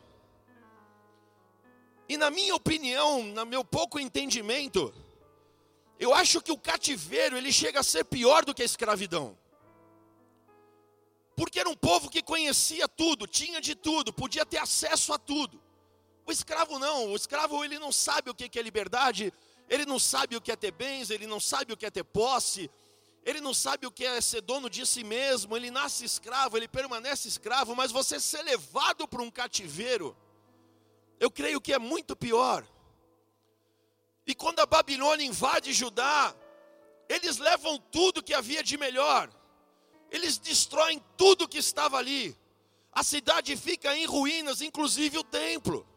E 2.08 2.18
na 2.18 2.30
minha 2.30 2.56
opinião, 2.56 3.24
no 3.24 3.46
meu 3.46 3.64
pouco 3.64 4.00
entendimento, 4.00 4.94
eu 6.00 6.14
acho 6.14 6.42
que 6.42 6.52
o 6.52 6.58
cativeiro 6.58 7.38
ele 7.38 7.52
chega 7.52 7.80
a 7.80 7.84
ser 7.84 8.04
pior 8.04 8.46
do 8.46 8.54
que 8.54 8.62
a 8.62 8.66
escravidão. 8.66 9.38
Porque 11.36 11.60
era 11.60 11.70
um 11.70 11.76
povo 11.76 12.10
que 12.10 12.22
conhecia 12.22 12.88
tudo, 12.88 13.26
tinha 13.26 13.60
de 13.60 13.74
tudo, 13.74 14.14
podia 14.14 14.46
ter 14.46 14.58
acesso 14.58 15.14
a 15.14 15.18
tudo. 15.18 15.62
O 16.26 16.32
escravo 16.32 16.78
não, 16.78 17.12
o 17.12 17.16
escravo 17.16 17.64
ele 17.66 17.80
não 17.80 17.92
sabe 17.92 18.30
o 18.30 18.36
que 18.36 18.58
é 18.58 18.62
liberdade, 18.62 19.34
ele 19.68 19.86
não 19.86 19.98
sabe 19.98 20.36
o 20.36 20.42
que 20.42 20.52
é 20.52 20.56
ter 20.56 20.72
bens, 20.72 21.10
ele 21.10 21.26
não 21.26 21.40
sabe 21.40 21.74
o 21.74 21.78
que 21.78 21.86
é 21.86 21.90
ter 21.92 22.04
posse, 22.04 22.70
ele 23.26 23.40
não 23.40 23.54
sabe 23.54 23.88
o 23.88 23.92
que 23.92 24.06
é 24.06 24.20
ser 24.20 24.42
dono 24.42 24.70
de 24.70 24.86
si 24.86 25.04
mesmo, 25.04 25.56
ele 25.56 25.72
nasce 25.72 26.04
escravo, 26.04 26.58
ele 26.58 26.68
permanece 26.68 27.28
escravo, 27.28 27.76
mas 27.76 27.92
você 27.92 28.20
ser 28.20 28.44
levado 28.44 29.08
para 29.08 29.22
um 29.22 29.32
cativeiro, 29.32 30.16
eu 31.20 31.32
creio 31.32 31.62
que 31.62 31.74
é 31.74 31.80
muito 31.80 32.16
pior. 32.16 32.68
E 34.28 34.36
quando 34.36 34.60
a 34.60 34.66
Babilônia 34.66 35.26
invade 35.26 35.72
Judá, 35.72 36.36
eles 37.08 37.38
levam 37.38 37.78
tudo 37.78 38.24
que 38.24 38.34
havia 38.34 38.64
de 38.64 38.78
melhor, 38.78 39.30
eles 40.12 40.38
destroem 40.38 41.02
tudo 41.16 41.48
que 41.48 41.58
estava 41.58 41.98
ali, 41.98 42.38
a 42.92 43.04
cidade 43.04 43.56
fica 43.56 43.96
em 43.96 44.06
ruínas, 44.06 44.62
inclusive 44.62 45.18
o 45.18 45.24
templo 45.24 45.88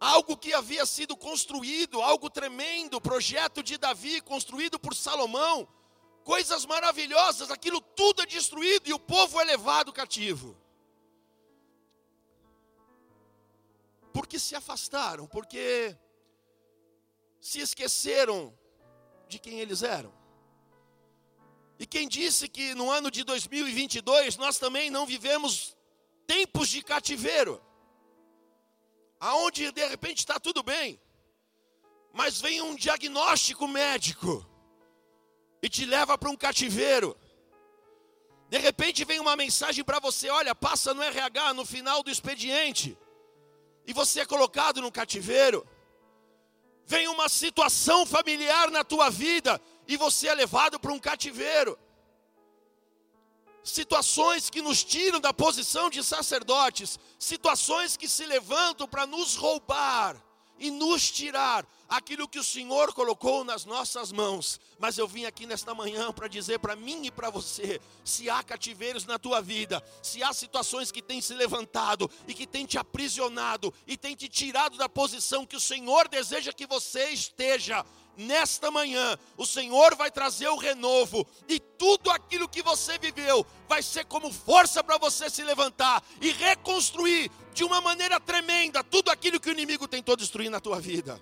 algo 0.00 0.34
que 0.34 0.54
havia 0.54 0.86
sido 0.86 1.14
construído, 1.14 2.00
algo 2.00 2.30
tremendo, 2.30 3.00
projeto 3.02 3.62
de 3.62 3.76
Davi 3.76 4.22
construído 4.22 4.80
por 4.80 4.94
Salomão, 4.94 5.68
coisas 6.24 6.64
maravilhosas, 6.64 7.50
aquilo 7.50 7.82
tudo 7.82 8.22
é 8.22 8.26
destruído 8.26 8.88
e 8.88 8.94
o 8.94 8.98
povo 8.98 9.38
é 9.38 9.44
levado 9.44 9.92
cativo. 9.92 10.56
Porque 14.10 14.38
se 14.38 14.56
afastaram, 14.56 15.26
porque 15.26 15.94
se 17.38 17.60
esqueceram 17.60 18.58
de 19.28 19.38
quem 19.38 19.60
eles 19.60 19.82
eram. 19.82 20.12
E 21.78 21.86
quem 21.86 22.08
disse 22.08 22.48
que 22.48 22.74
no 22.74 22.90
ano 22.90 23.10
de 23.10 23.22
2022 23.22 24.36
nós 24.36 24.58
também 24.58 24.90
não 24.90 25.06
vivemos 25.06 25.76
tempos 26.26 26.68
de 26.68 26.82
cativeiro? 26.82 27.60
Aonde 29.20 29.70
de 29.70 29.86
repente 29.86 30.18
está 30.18 30.40
tudo 30.40 30.62
bem, 30.62 30.98
mas 32.12 32.40
vem 32.40 32.62
um 32.62 32.74
diagnóstico 32.74 33.68
médico 33.68 34.44
e 35.62 35.68
te 35.68 35.84
leva 35.84 36.16
para 36.16 36.30
um 36.30 36.36
cativeiro. 36.36 37.16
De 38.48 38.58
repente 38.58 39.04
vem 39.04 39.20
uma 39.20 39.36
mensagem 39.36 39.84
para 39.84 40.00
você: 40.00 40.30
olha, 40.30 40.54
passa 40.54 40.94
no 40.94 41.02
RH 41.02 41.54
no 41.54 41.66
final 41.66 42.02
do 42.02 42.10
expediente, 42.10 42.98
e 43.86 43.92
você 43.92 44.20
é 44.20 44.26
colocado 44.26 44.80
no 44.80 44.90
cativeiro. 44.90 45.66
Vem 46.86 47.06
uma 47.06 47.28
situação 47.28 48.04
familiar 48.04 48.68
na 48.70 48.82
tua 48.82 49.10
vida 49.10 49.60
e 49.86 49.96
você 49.96 50.26
é 50.26 50.34
levado 50.34 50.80
para 50.80 50.92
um 50.92 50.98
cativeiro 50.98 51.78
situações 53.62 54.50
que 54.50 54.62
nos 54.62 54.82
tiram 54.82 55.20
da 55.20 55.32
posição 55.32 55.90
de 55.90 56.02
sacerdotes, 56.02 56.98
situações 57.18 57.96
que 57.96 58.08
se 58.08 58.24
levantam 58.26 58.86
para 58.88 59.06
nos 59.06 59.36
roubar 59.36 60.16
e 60.60 60.70
nos 60.70 61.10
tirar 61.10 61.66
aquilo 61.88 62.28
que 62.28 62.38
o 62.38 62.44
Senhor 62.44 62.92
colocou 62.92 63.42
nas 63.42 63.64
nossas 63.64 64.12
mãos. 64.12 64.60
Mas 64.78 64.98
eu 64.98 65.08
vim 65.08 65.24
aqui 65.24 65.46
nesta 65.46 65.74
manhã 65.74 66.12
para 66.12 66.28
dizer 66.28 66.58
para 66.58 66.76
mim 66.76 67.06
e 67.06 67.10
para 67.10 67.30
você: 67.30 67.80
se 68.04 68.28
há 68.28 68.42
cativeiros 68.42 69.06
na 69.06 69.18
tua 69.18 69.40
vida, 69.40 69.82
se 70.02 70.22
há 70.22 70.32
situações 70.34 70.92
que 70.92 71.00
têm 71.00 71.20
se 71.20 71.32
levantado 71.32 72.08
e 72.28 72.34
que 72.34 72.46
têm 72.46 72.66
te 72.66 72.78
aprisionado 72.78 73.72
e 73.86 73.96
têm 73.96 74.14
te 74.14 74.28
tirado 74.28 74.76
da 74.76 74.88
posição 74.88 75.46
que 75.46 75.56
o 75.56 75.60
Senhor 75.60 76.06
deseja 76.08 76.52
que 76.52 76.66
você 76.66 77.08
esteja, 77.08 77.84
nesta 78.20 78.70
manhã, 78.70 79.18
o 79.36 79.46
Senhor 79.46 79.94
vai 79.96 80.10
trazer 80.10 80.48
o 80.48 80.56
renovo, 80.56 81.26
e 81.48 81.58
tudo 81.58 82.10
aquilo 82.10 82.48
que 82.48 82.62
você 82.62 82.98
viveu 82.98 83.46
vai 83.68 83.82
ser 83.82 84.04
como 84.04 84.32
força 84.32 84.84
para 84.84 84.98
você 84.98 85.30
se 85.30 85.42
levantar 85.42 86.02
e 86.20 86.30
reconstruir 86.30 87.30
de 87.54 87.64
uma 87.64 87.80
maneira 87.80 88.20
tremenda 88.20 88.84
tudo 88.84 89.10
aquilo 89.10 89.40
que 89.40 89.48
o 89.48 89.52
inimigo 89.52 89.88
tentou 89.88 90.16
destruir 90.16 90.50
na 90.50 90.60
tua 90.60 90.80
vida. 90.80 91.20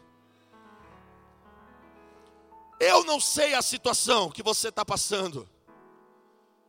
Eu 2.81 3.05
não 3.05 3.19
sei 3.19 3.55
a 3.55 3.63
situação 3.63 4.31
que 4.31 4.43
você 4.43 4.69
está 4.69 4.85
passando. 4.85 5.49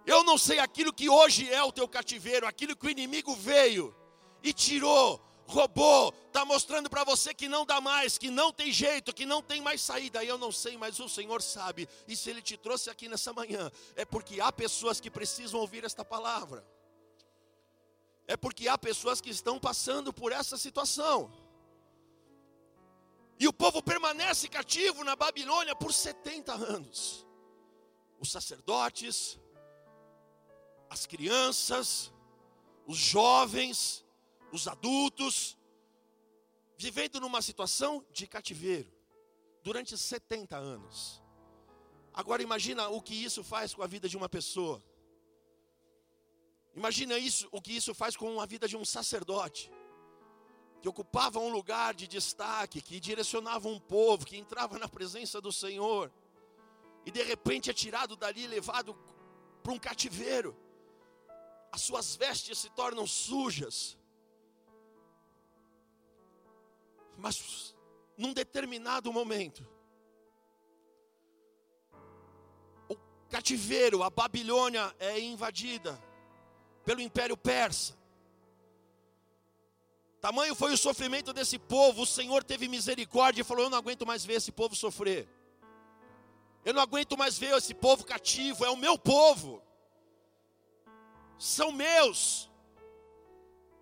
Eu 0.05 0.23
não 0.23 0.37
sei 0.37 0.57
aquilo 0.57 0.91
que 0.91 1.07
hoje 1.07 1.51
é 1.51 1.63
o 1.63 1.71
teu 1.71 1.87
cativeiro, 1.87 2.47
aquilo 2.47 2.75
que 2.75 2.87
o 2.87 2.89
inimigo 2.89 3.35
veio 3.35 3.95
e 4.41 4.51
tirou 4.51 5.21
roubou, 5.49 6.13
está 6.27 6.45
mostrando 6.45 6.89
para 6.89 7.03
você 7.03 7.33
que 7.33 7.49
não 7.49 7.65
dá 7.65 7.81
mais, 7.81 8.19
que 8.19 8.29
não 8.29 8.53
tem 8.53 8.71
jeito, 8.71 9.13
que 9.13 9.25
não 9.25 9.41
tem 9.41 9.59
mais 9.61 9.81
saída. 9.81 10.23
Eu 10.23 10.37
não 10.37 10.51
sei, 10.51 10.77
mas 10.77 10.99
o 10.99 11.09
Senhor 11.09 11.41
sabe. 11.41 11.89
E 12.07 12.15
se 12.15 12.29
Ele 12.29 12.41
te 12.41 12.55
trouxe 12.55 12.89
aqui 12.89 13.09
nessa 13.09 13.33
manhã, 13.33 13.71
é 13.95 14.05
porque 14.05 14.39
há 14.39 14.51
pessoas 14.51 14.99
que 14.99 15.09
precisam 15.09 15.59
ouvir 15.59 15.83
esta 15.83 16.05
palavra. 16.05 16.63
É 18.27 18.37
porque 18.37 18.67
há 18.67 18.77
pessoas 18.77 19.19
que 19.19 19.31
estão 19.31 19.59
passando 19.59 20.13
por 20.13 20.31
essa 20.31 20.55
situação. 20.55 21.31
E 23.39 23.47
o 23.47 23.53
povo 23.53 23.81
permanece 23.81 24.47
cativo 24.47 25.03
na 25.03 25.15
Babilônia 25.15 25.75
por 25.75 25.91
70 25.91 26.53
anos. 26.53 27.25
Os 28.19 28.31
sacerdotes, 28.31 29.39
as 30.91 31.07
crianças, 31.07 32.11
os 32.85 32.97
jovens, 32.97 34.05
os 34.51 34.67
adultos, 34.67 35.57
vivendo 36.77 37.19
numa 37.19 37.41
situação 37.41 38.05
de 38.11 38.25
cativeiro 38.27 38.91
durante 39.63 39.97
70 39.97 40.57
anos. 40.57 41.21
Agora 42.13 42.41
imagina 42.41 42.89
o 42.89 43.01
que 43.01 43.13
isso 43.13 43.43
faz 43.43 43.73
com 43.73 43.83
a 43.83 43.87
vida 43.87 44.07
de 44.09 44.17
uma 44.17 44.29
pessoa. 44.29 44.81
Imagina 46.75 47.17
isso, 47.17 47.47
o 47.51 47.61
que 47.61 47.73
isso 47.73 47.93
faz 47.93 48.15
com 48.15 48.39
a 48.39 48.45
vida 48.45 48.67
de 48.67 48.77
um 48.77 48.85
sacerdote 48.85 49.71
que 50.81 50.87
ocupava 50.87 51.39
um 51.39 51.49
lugar 51.49 51.93
de 51.93 52.07
destaque, 52.07 52.81
que 52.81 52.99
direcionava 52.99 53.67
um 53.67 53.79
povo, 53.79 54.25
que 54.25 54.37
entrava 54.37 54.79
na 54.79 54.87
presença 54.87 55.41
do 55.41 55.51
Senhor, 55.51 56.11
e 57.05 57.11
de 57.11 57.21
repente 57.21 57.69
é 57.69 57.73
tirado 57.73 58.15
dali, 58.15 58.47
levado 58.47 58.97
para 59.61 59.73
um 59.73 59.79
cativeiro. 59.79 60.55
As 61.71 61.81
suas 61.81 62.15
vestes 62.15 62.57
se 62.57 62.69
tornam 62.69 63.05
sujas, 63.05 63.97
Mas 67.19 67.75
num 68.17 68.33
determinado 68.33 69.11
momento, 69.11 69.65
o 72.87 72.95
cativeiro, 73.29 74.03
a 74.03 74.09
Babilônia 74.09 74.93
é 74.99 75.19
invadida 75.19 76.01
pelo 76.83 77.01
Império 77.01 77.37
Persa. 77.37 77.97
Tamanho 80.19 80.53
foi 80.53 80.73
o 80.73 80.77
sofrimento 80.77 81.31
desse 81.31 81.57
povo, 81.57 82.01
o 82.01 82.05
Senhor 82.05 82.43
teve 82.43 82.67
misericórdia 82.67 83.41
e 83.41 83.45
falou: 83.45 83.65
Eu 83.65 83.69
não 83.69 83.77
aguento 83.77 84.05
mais 84.05 84.25
ver 84.25 84.33
esse 84.33 84.51
povo 84.51 84.75
sofrer. 84.75 85.27
Eu 86.65 86.73
não 86.73 86.81
aguento 86.81 87.17
mais 87.17 87.37
ver 87.37 87.55
esse 87.55 87.73
povo 87.73 88.03
cativo, 88.03 88.65
é 88.65 88.69
o 88.69 88.75
meu 88.75 88.97
povo. 88.97 89.63
São 91.37 91.71
meus. 91.71 92.49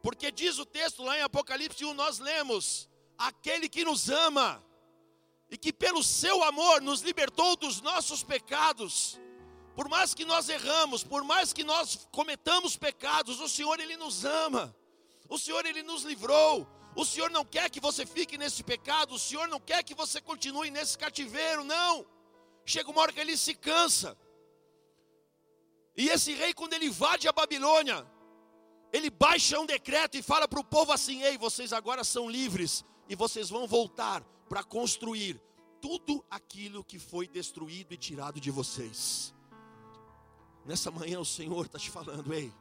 Porque 0.03 0.31
diz 0.31 0.59
o 0.59 0.65
texto 0.65 1.03
lá 1.03 1.17
em 1.17 1.23
Apocalipse 1.23 1.83
1, 1.83 1.93
nós 1.95 2.19
lemos: 2.19 2.87
aquele 3.17 3.67
que 3.67 3.83
nos 3.83 4.09
ama 4.09 4.63
e 5.49 5.57
que 5.57 5.71
pelo 5.71 6.03
seu 6.03 6.43
amor 6.43 6.81
nos 6.81 7.01
libertou 7.01 7.55
dos 7.55 7.81
nossos 7.81 8.23
pecados. 8.23 9.19
Por 9.75 9.87
mais 9.87 10.13
que 10.13 10.25
nós 10.25 10.49
erramos, 10.49 11.03
por 11.03 11.23
mais 11.23 11.53
que 11.53 11.63
nós 11.63 12.07
cometamos 12.11 12.75
pecados, 12.75 13.39
o 13.39 13.47
Senhor 13.47 13.79
ele 13.79 13.95
nos 13.95 14.25
ama. 14.25 14.75
O 15.29 15.37
Senhor 15.37 15.65
ele 15.65 15.83
nos 15.83 16.03
livrou. 16.03 16.67
O 16.95 17.05
Senhor 17.05 17.29
não 17.29 17.45
quer 17.45 17.69
que 17.69 17.79
você 17.79 18.05
fique 18.05 18.37
nesse 18.37 18.63
pecado, 18.63 19.13
o 19.13 19.19
Senhor 19.19 19.47
não 19.47 19.59
quer 19.59 19.83
que 19.83 19.93
você 19.93 20.19
continue 20.19 20.71
nesse 20.71 20.97
cativeiro, 20.97 21.63
não. 21.63 22.05
Chega 22.65 22.89
uma 22.89 23.01
hora 23.01 23.13
que 23.13 23.19
ele 23.19 23.37
se 23.37 23.53
cansa. 23.53 24.17
E 25.95 26.09
esse 26.09 26.33
rei, 26.33 26.55
quando 26.55 26.73
ele 26.73 26.87
invade 26.87 27.27
a 27.27 27.31
Babilônia, 27.31 28.05
ele 28.91 29.11
baixa 29.11 29.59
um 29.59 29.65
decreto 29.65 30.17
e 30.17 30.23
fala 30.23 30.47
para 30.47 30.59
o 30.59 30.63
povo 30.63 30.91
assim: 30.91 31.21
Ei, 31.21 31.37
vocês 31.37 31.71
agora 31.71 32.03
são 32.03 32.27
livres 32.27 32.83
e 33.09 33.15
vocês 33.15 33.49
vão 33.49 33.67
voltar 33.67 34.23
para 34.49 34.63
construir 34.63 35.41
tudo 35.81 36.23
aquilo 36.29 36.83
que 36.83 36.99
foi 36.99 37.27
destruído 37.27 37.93
e 37.93 37.97
tirado 37.97 38.39
de 38.39 38.51
vocês. 38.51 39.33
Nessa 40.65 40.91
manhã 40.91 41.19
o 41.19 41.25
Senhor 41.25 41.65
está 41.65 41.79
te 41.79 41.89
falando, 41.89 42.33
ei, 42.33 42.53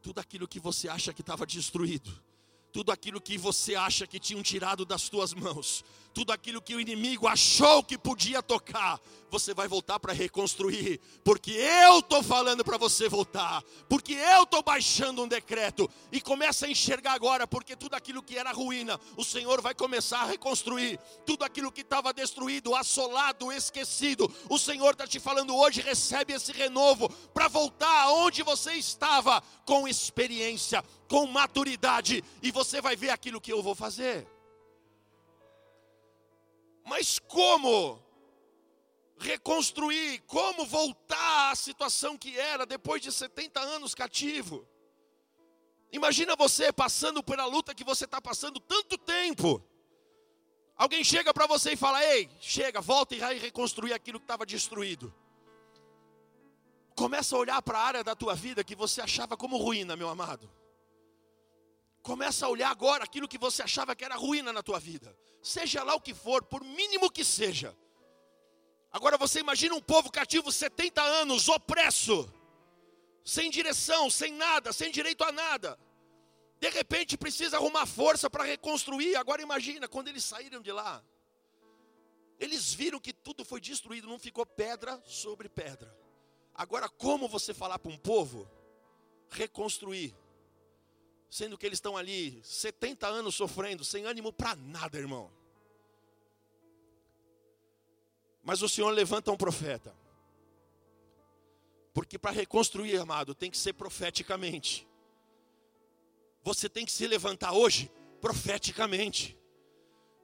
tudo 0.00 0.20
aquilo 0.20 0.48
que 0.48 0.60
você 0.60 0.88
acha 0.88 1.12
que 1.12 1.20
estava 1.20 1.44
destruído, 1.44 2.10
tudo 2.76 2.92
aquilo 2.92 3.22
que 3.22 3.38
você 3.38 3.74
acha 3.74 4.06
que 4.06 4.20
tinham 4.20 4.42
tirado 4.42 4.84
das 4.84 5.08
tuas 5.08 5.32
mãos, 5.32 5.82
tudo 6.12 6.30
aquilo 6.30 6.60
que 6.60 6.74
o 6.74 6.80
inimigo 6.80 7.26
achou 7.26 7.82
que 7.82 7.96
podia 7.96 8.42
tocar, 8.42 9.00
você 9.30 9.54
vai 9.54 9.66
voltar 9.66 9.98
para 9.98 10.12
reconstruir, 10.12 11.00
porque 11.24 11.52
eu 11.52 12.00
estou 12.00 12.22
falando 12.22 12.62
para 12.62 12.76
você 12.76 13.08
voltar, 13.08 13.62
porque 13.88 14.12
eu 14.12 14.42
estou 14.42 14.62
baixando 14.62 15.22
um 15.22 15.28
decreto, 15.28 15.90
e 16.12 16.20
começa 16.20 16.66
a 16.66 16.70
enxergar 16.70 17.14
agora, 17.14 17.46
porque 17.46 17.74
tudo 17.74 17.94
aquilo 17.94 18.22
que 18.22 18.36
era 18.36 18.52
ruína, 18.52 19.00
o 19.16 19.24
Senhor 19.24 19.62
vai 19.62 19.74
começar 19.74 20.20
a 20.20 20.26
reconstruir, 20.26 20.98
tudo 21.24 21.44
aquilo 21.44 21.72
que 21.72 21.80
estava 21.80 22.12
destruído, 22.12 22.74
assolado, 22.74 23.50
esquecido, 23.50 24.30
o 24.50 24.58
Senhor 24.58 24.92
está 24.92 25.06
te 25.06 25.18
falando 25.18 25.56
hoje, 25.56 25.80
recebe 25.80 26.34
esse 26.34 26.52
renovo, 26.52 27.08
para 27.32 27.48
voltar 27.48 28.02
aonde 28.02 28.42
você 28.42 28.72
estava, 28.74 29.42
com 29.64 29.88
experiência, 29.88 30.84
com 31.08 31.26
maturidade, 31.26 32.22
e 32.42 32.50
você 32.50 32.80
vai 32.80 32.96
ver 32.96 33.10
aquilo 33.10 33.40
que 33.40 33.52
eu 33.52 33.62
vou 33.62 33.74
fazer. 33.74 34.26
Mas 36.84 37.18
como 37.18 38.02
reconstruir, 39.18 40.20
como 40.26 40.64
voltar 40.64 41.50
à 41.50 41.54
situação 41.54 42.16
que 42.16 42.38
era 42.38 42.64
depois 42.64 43.02
de 43.02 43.10
70 43.10 43.58
anos 43.60 43.94
cativo? 43.94 44.66
Imagina 45.92 46.36
você 46.36 46.72
passando 46.72 47.22
pela 47.22 47.46
luta 47.46 47.74
que 47.74 47.84
você 47.84 48.04
está 48.04 48.20
passando 48.20 48.60
tanto 48.60 48.98
tempo. 48.98 49.62
Alguém 50.76 51.02
chega 51.02 51.32
para 51.32 51.46
você 51.46 51.72
e 51.72 51.76
fala: 51.76 52.04
Ei, 52.04 52.28
chega, 52.40 52.80
volta 52.80 53.14
e 53.14 53.38
reconstruir 53.38 53.92
aquilo 53.92 54.20
que 54.20 54.24
estava 54.24 54.44
destruído. 54.44 55.12
Começa 56.94 57.34
a 57.34 57.38
olhar 57.38 57.62
para 57.62 57.78
a 57.78 57.82
área 57.82 58.04
da 58.04 58.14
tua 58.14 58.34
vida 58.34 58.64
que 58.64 58.74
você 58.74 59.00
achava 59.00 59.36
como 59.36 59.56
ruína, 59.56 59.96
meu 59.96 60.08
amado. 60.08 60.50
Começa 62.06 62.46
a 62.46 62.48
olhar 62.48 62.70
agora 62.70 63.02
aquilo 63.02 63.26
que 63.26 63.36
você 63.36 63.64
achava 63.64 63.96
que 63.96 64.04
era 64.04 64.14
ruína 64.14 64.52
na 64.52 64.62
tua 64.62 64.78
vida. 64.78 65.12
Seja 65.42 65.82
lá 65.82 65.92
o 65.96 66.00
que 66.00 66.14
for, 66.14 66.44
por 66.44 66.62
mínimo 66.62 67.10
que 67.10 67.24
seja. 67.24 67.76
Agora 68.92 69.18
você 69.18 69.40
imagina 69.40 69.74
um 69.74 69.80
povo 69.80 70.08
cativo 70.08 70.52
70 70.52 71.02
anos, 71.02 71.48
opresso, 71.48 72.32
sem 73.24 73.50
direção, 73.50 74.08
sem 74.08 74.32
nada, 74.32 74.72
sem 74.72 74.92
direito 74.92 75.24
a 75.24 75.32
nada. 75.32 75.76
De 76.60 76.68
repente 76.68 77.18
precisa 77.18 77.56
arrumar 77.56 77.86
força 77.86 78.30
para 78.30 78.44
reconstruir. 78.44 79.16
Agora 79.16 79.42
imagina 79.42 79.88
quando 79.88 80.06
eles 80.06 80.24
saíram 80.24 80.62
de 80.62 80.70
lá. 80.70 81.04
Eles 82.38 82.72
viram 82.72 83.00
que 83.00 83.12
tudo 83.12 83.44
foi 83.44 83.60
destruído, 83.60 84.06
não 84.06 84.20
ficou 84.20 84.46
pedra 84.46 85.02
sobre 85.04 85.48
pedra. 85.48 85.92
Agora, 86.54 86.88
como 86.88 87.26
você 87.26 87.52
falar 87.52 87.80
para 87.80 87.90
um 87.90 87.98
povo 87.98 88.48
reconstruir? 89.28 90.14
Sendo 91.28 91.58
que 91.58 91.66
eles 91.66 91.76
estão 91.76 91.96
ali 91.96 92.40
70 92.42 93.06
anos 93.06 93.34
sofrendo, 93.34 93.84
sem 93.84 94.04
ânimo 94.04 94.32
para 94.32 94.54
nada, 94.54 94.96
irmão. 94.96 95.30
Mas 98.42 98.62
o 98.62 98.68
Senhor 98.68 98.90
levanta 98.90 99.32
um 99.32 99.36
profeta. 99.36 99.92
Porque 101.92 102.18
para 102.18 102.30
reconstruir, 102.30 102.96
amado, 102.98 103.34
tem 103.34 103.50
que 103.50 103.58
ser 103.58 103.72
profeticamente. 103.72 104.86
Você 106.44 106.68
tem 106.68 106.86
que 106.86 106.92
se 106.92 107.06
levantar 107.08 107.52
hoje 107.52 107.90
profeticamente. 108.20 109.36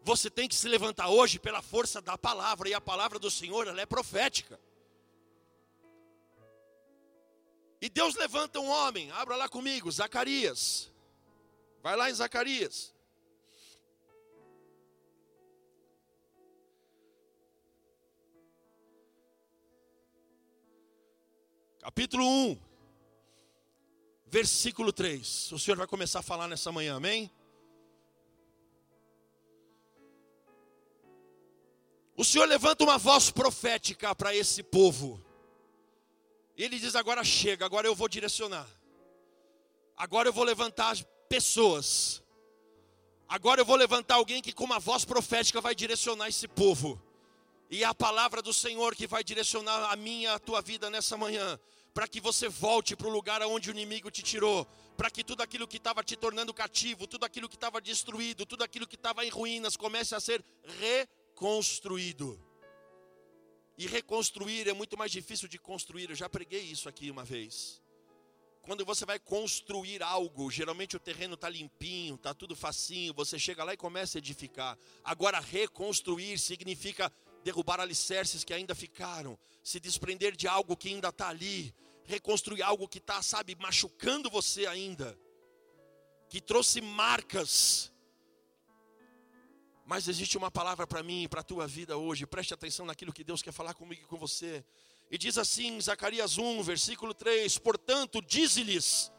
Você 0.05 0.31
tem 0.31 0.49
que 0.49 0.55
se 0.55 0.69
levantar 0.69 1.09
hoje 1.09 1.39
pela 1.39 1.63
força 1.63 2.01
da 2.01 2.17
palavra, 2.17 2.69
e 2.69 2.75
a 2.75 2.81
palavra 2.81 3.19
do 3.19 3.31
Senhor, 3.31 3.67
ela 3.67 3.81
é 3.81 3.87
profética. 3.87 4.61
E 7.81 7.89
Deus 7.89 8.15
levanta 8.15 8.61
um 8.61 8.69
homem, 8.69 9.11
abra 9.11 9.35
lá 9.35 9.49
comigo, 9.49 9.91
Zacarias. 9.91 10.92
Vai 11.83 11.97
lá 11.97 12.09
em 12.09 12.15
Zacarias. 12.15 12.95
Capítulo 21.81 22.25
1, 22.25 22.59
versículo 24.27 24.93
3. 24.93 25.51
O 25.51 25.59
Senhor 25.59 25.77
vai 25.77 25.89
começar 25.89 26.21
a 26.21 26.23
falar 26.23 26.47
nessa 26.47 26.71
manhã, 26.71 26.95
amém? 26.95 27.29
O 32.17 32.25
Senhor 32.25 32.47
levanta 32.47 32.85
uma 32.85 32.97
voz 32.97 33.33
profética 33.33 34.15
para 34.15 34.33
esse 34.33 34.63
povo. 34.63 35.21
E 36.57 36.63
ele 36.63 36.79
diz: 36.79 36.95
agora 36.95 37.25
chega, 37.25 37.67
agora 37.67 37.89
eu 37.89 37.97
vou 37.97 38.09
direcionar. 38.09 38.69
Agora 39.97 40.29
eu 40.29 40.33
vou 40.33 40.45
levantar 40.45 40.95
pessoas. 41.33 42.23
Agora 43.27 43.63
eu 43.63 43.65
vou 43.65 43.77
levantar 43.77 44.17
alguém 44.17 44.43
que, 44.43 44.53
com 44.53 44.65
uma 44.65 44.79
voz 44.79 45.03
profética, 45.03 45.63
vai 45.63 45.75
direcionar 45.75 46.29
esse 46.29 46.47
povo. 46.47 47.01
E 47.71 47.83
é 47.83 47.87
a 47.87 47.95
palavra 47.95 48.43
do 48.43 48.53
Senhor 48.53 48.95
que 48.95 49.07
vai 49.07 49.25
direcionar 49.25 49.91
a 49.91 49.97
minha, 49.97 50.35
a 50.35 50.39
tua 50.39 50.61
vida 50.61 50.91
nessa 50.91 51.17
manhã 51.17 51.59
para 51.95 52.07
que 52.09 52.21
você 52.21 52.49
volte 52.49 52.97
para 52.97 53.07
o 53.07 53.11
lugar 53.11 53.41
onde 53.43 53.71
o 53.71 53.73
inimigo 53.73 54.11
te 54.11 54.23
tirou, 54.23 54.67
para 54.97 55.11
que 55.11 55.23
tudo 55.23 55.43
aquilo 55.43 55.69
que 55.69 55.77
estava 55.77 56.03
te 56.03 56.17
tornando 56.17 56.53
cativo, 56.53 57.07
tudo 57.07 57.25
aquilo 57.25 57.49
que 57.49 57.55
estava 57.55 57.81
destruído, 57.81 58.47
tudo 58.47 58.65
aquilo 58.65 58.87
que 58.87 58.97
estava 58.97 59.25
em 59.25 59.29
ruínas 59.29 59.77
comece 59.77 60.15
a 60.15 60.21
ser 60.21 60.43
reconstruído. 60.81 62.39
E 63.77 63.87
reconstruir 63.87 64.69
é 64.69 64.73
muito 64.73 64.97
mais 64.97 65.11
difícil 65.11 65.49
de 65.49 65.59
construir, 65.59 66.11
eu 66.11 66.17
já 66.17 66.29
preguei 66.29 66.63
isso 66.63 66.89
aqui 66.89 67.11
uma 67.11 67.25
vez. 67.25 67.83
Quando 68.63 68.85
você 68.85 69.05
vai 69.05 69.19
construir 69.19 70.05
algo, 70.05 70.49
geralmente 70.49 70.97
o 70.97 71.01
terreno 71.01 71.35
está 71.35 71.49
limpinho, 71.49 72.15
está 72.15 72.33
tudo 72.33 72.55
facinho, 72.55 73.13
você 73.13 73.37
chega 73.37 73.65
lá 73.65 73.75
e 73.75 73.77
começa 73.77 74.17
a 74.17 74.21
edificar. 74.21 74.79
Agora, 75.03 75.41
reconstruir 75.41 76.39
significa 76.39 77.13
derrubar 77.43 77.81
alicerces 77.81 78.45
que 78.45 78.55
ainda 78.55 78.73
ficaram, 78.73 79.37
se 79.65 79.81
desprender 79.81 80.37
de 80.37 80.47
algo 80.47 80.77
que 80.77 80.89
ainda 80.89 81.09
está 81.09 81.29
ali, 81.29 81.75
reconstruir 82.05 82.63
algo 82.63 82.87
que 82.87 82.99
está, 82.99 83.21
sabe, 83.21 83.57
machucando 83.57 84.31
você 84.31 84.65
ainda, 84.67 85.19
que 86.29 86.41
trouxe 86.41 86.81
marcas. 86.81 87.93
Mas 89.85 90.07
existe 90.07 90.39
uma 90.39 90.53
palavra 90.53 90.87
para 90.87 91.03
mim 91.03 91.25
e 91.25 91.29
para 91.29 91.41
a 91.41 91.45
tua 91.45 91.67
vida 91.67 91.97
hoje, 91.97 92.27
preste 92.27 92.55
atenção 92.55 92.87
naquilo 92.87 93.13
que 93.13 93.25
Deus 93.25 93.43
quer 93.43 93.53
falar 93.53 93.75
comigo 93.75 94.03
e 94.03 94.07
com 94.07 94.17
você. 94.17 94.65
E 95.13 95.19
diz 95.19 95.39
assim, 95.39 95.81
Zacarias 95.81 96.39
1, 96.39 96.63
versículo 96.63 97.15
3: 97.15 97.59
Portanto, 97.59 98.21
dize-lhes: 98.21 99.13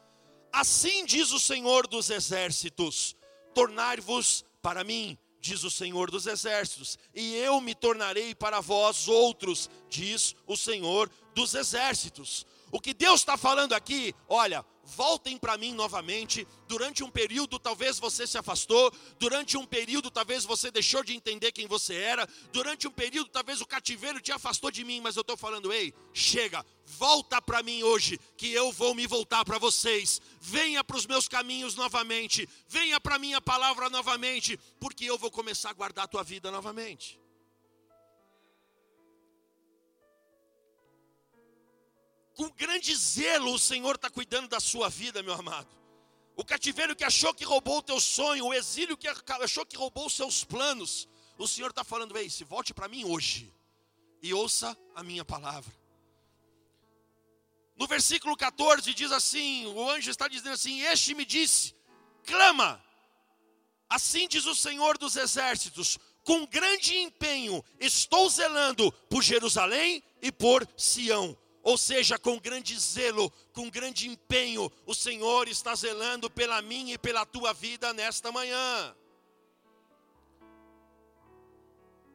Assim 0.51 1.05
diz 1.05 1.31
o 1.31 1.39
Senhor 1.39 1.87
dos 1.87 2.09
exércitos: 2.09 3.15
Tornai-vos 3.53 4.43
para 4.61 4.83
mim 4.83 5.17
diz 5.43 5.61
o 5.65 5.69
Senhor 5.69 6.09
dos 6.09 6.25
Exércitos, 6.25 6.97
e 7.13 7.35
eu 7.35 7.59
me 7.59 7.75
tornarei 7.75 8.33
para 8.33 8.61
vós 8.61 9.09
outros, 9.09 9.69
diz 9.89 10.33
o 10.47 10.55
Senhor 10.55 11.11
dos 11.35 11.53
Exércitos. 11.53 12.47
O 12.71 12.79
que 12.79 12.93
Deus 12.93 13.19
está 13.19 13.35
falando 13.35 13.73
aqui, 13.73 14.15
olha, 14.29 14.65
voltem 14.83 15.37
para 15.37 15.57
mim 15.57 15.73
novamente. 15.73 16.47
Durante 16.67 17.03
um 17.03 17.09
período, 17.09 17.57
talvez 17.57 17.99
você 17.99 18.27
se 18.27 18.37
afastou. 18.37 18.91
Durante 19.17 19.57
um 19.57 19.65
período, 19.65 20.11
talvez 20.11 20.43
você 20.43 20.69
deixou 20.71 21.03
de 21.03 21.13
entender 21.13 21.51
quem 21.51 21.67
você 21.67 21.95
era. 21.95 22.27
Durante 22.51 22.87
um 22.87 22.91
período, 22.91 23.29
talvez 23.29 23.61
o 23.61 23.65
cativeiro 23.65 24.19
te 24.19 24.31
afastou 24.31 24.69
de 24.69 24.83
mim. 24.83 25.01
Mas 25.01 25.15
eu 25.15 25.21
estou 25.21 25.37
falando, 25.37 25.71
ei, 25.71 25.93
chega, 26.13 26.65
volta 26.85 27.41
para 27.41 27.63
mim 27.63 27.83
hoje, 27.83 28.19
que 28.37 28.51
eu 28.51 28.71
vou 28.71 28.93
me 28.93 29.07
voltar 29.07 29.45
para 29.45 29.57
vocês. 29.57 30.21
Venha 30.39 30.83
para 30.83 30.97
os 30.97 31.05
meus 31.05 31.27
caminhos 31.27 31.75
novamente. 31.75 32.47
Venha 32.67 32.99
para 32.99 33.19
minha 33.19 33.41
palavra 33.41 33.89
novamente, 33.89 34.59
porque 34.79 35.05
eu 35.05 35.17
vou 35.17 35.31
começar 35.31 35.69
a 35.69 35.73
guardar 35.73 36.05
a 36.05 36.07
tua 36.07 36.23
vida 36.23 36.51
novamente. 36.51 37.22
Com 42.35 42.49
grande 42.49 42.95
zelo 42.95 43.53
o 43.53 43.59
Senhor 43.59 43.95
está 43.95 44.09
cuidando 44.09 44.47
da 44.47 44.59
sua 44.59 44.89
vida, 44.89 45.21
meu 45.21 45.33
amado. 45.33 45.69
O 46.35 46.43
cativeiro 46.43 46.95
que 46.95 47.03
achou 47.03 47.33
que 47.33 47.45
roubou 47.45 47.77
o 47.77 47.83
teu 47.83 47.99
sonho, 47.99 48.47
o 48.47 48.53
exílio 48.53 48.97
que 48.97 49.07
achou 49.07 49.65
que 49.65 49.77
roubou 49.77 50.07
os 50.07 50.13
seus 50.13 50.43
planos, 50.43 51.07
o 51.37 51.47
Senhor 51.47 51.69
está 51.69 51.83
falando, 51.83 52.17
ei, 52.17 52.29
se 52.29 52.43
volte 52.43 52.73
para 52.73 52.87
mim 52.87 53.05
hoje 53.05 53.53
e 54.21 54.33
ouça 54.33 54.75
a 54.95 55.03
minha 55.03 55.23
palavra. 55.23 55.71
No 57.75 57.87
versículo 57.87 58.35
14 58.35 58.93
diz 58.93 59.11
assim: 59.11 59.65
o 59.67 59.89
anjo 59.89 60.09
está 60.09 60.27
dizendo 60.27 60.53
assim: 60.53 60.81
Este 60.81 61.13
me 61.13 61.25
disse, 61.25 61.75
clama, 62.23 62.83
assim 63.89 64.27
diz 64.27 64.45
o 64.45 64.55
Senhor 64.55 64.97
dos 64.97 65.15
exércitos, 65.15 65.99
com 66.23 66.45
grande 66.45 66.95
empenho 66.95 67.63
estou 67.79 68.29
zelando 68.29 68.91
por 69.09 69.21
Jerusalém 69.21 70.03
e 70.21 70.31
por 70.31 70.67
Sião 70.77 71.37
ou 71.63 71.77
seja, 71.77 72.19
com 72.19 72.37
grande 72.37 72.77
zelo, 72.77 73.31
com 73.53 73.69
grande 73.69 74.09
empenho, 74.09 74.69
o 74.85 74.93
Senhor 74.93 75.47
está 75.47 75.73
zelando 75.73 76.29
pela 76.29 76.61
minha 76.61 76.95
e 76.95 76.97
pela 76.97 77.25
tua 77.25 77.53
vida 77.53 77.93
nesta 77.93 78.33
manhã. 78.33 78.93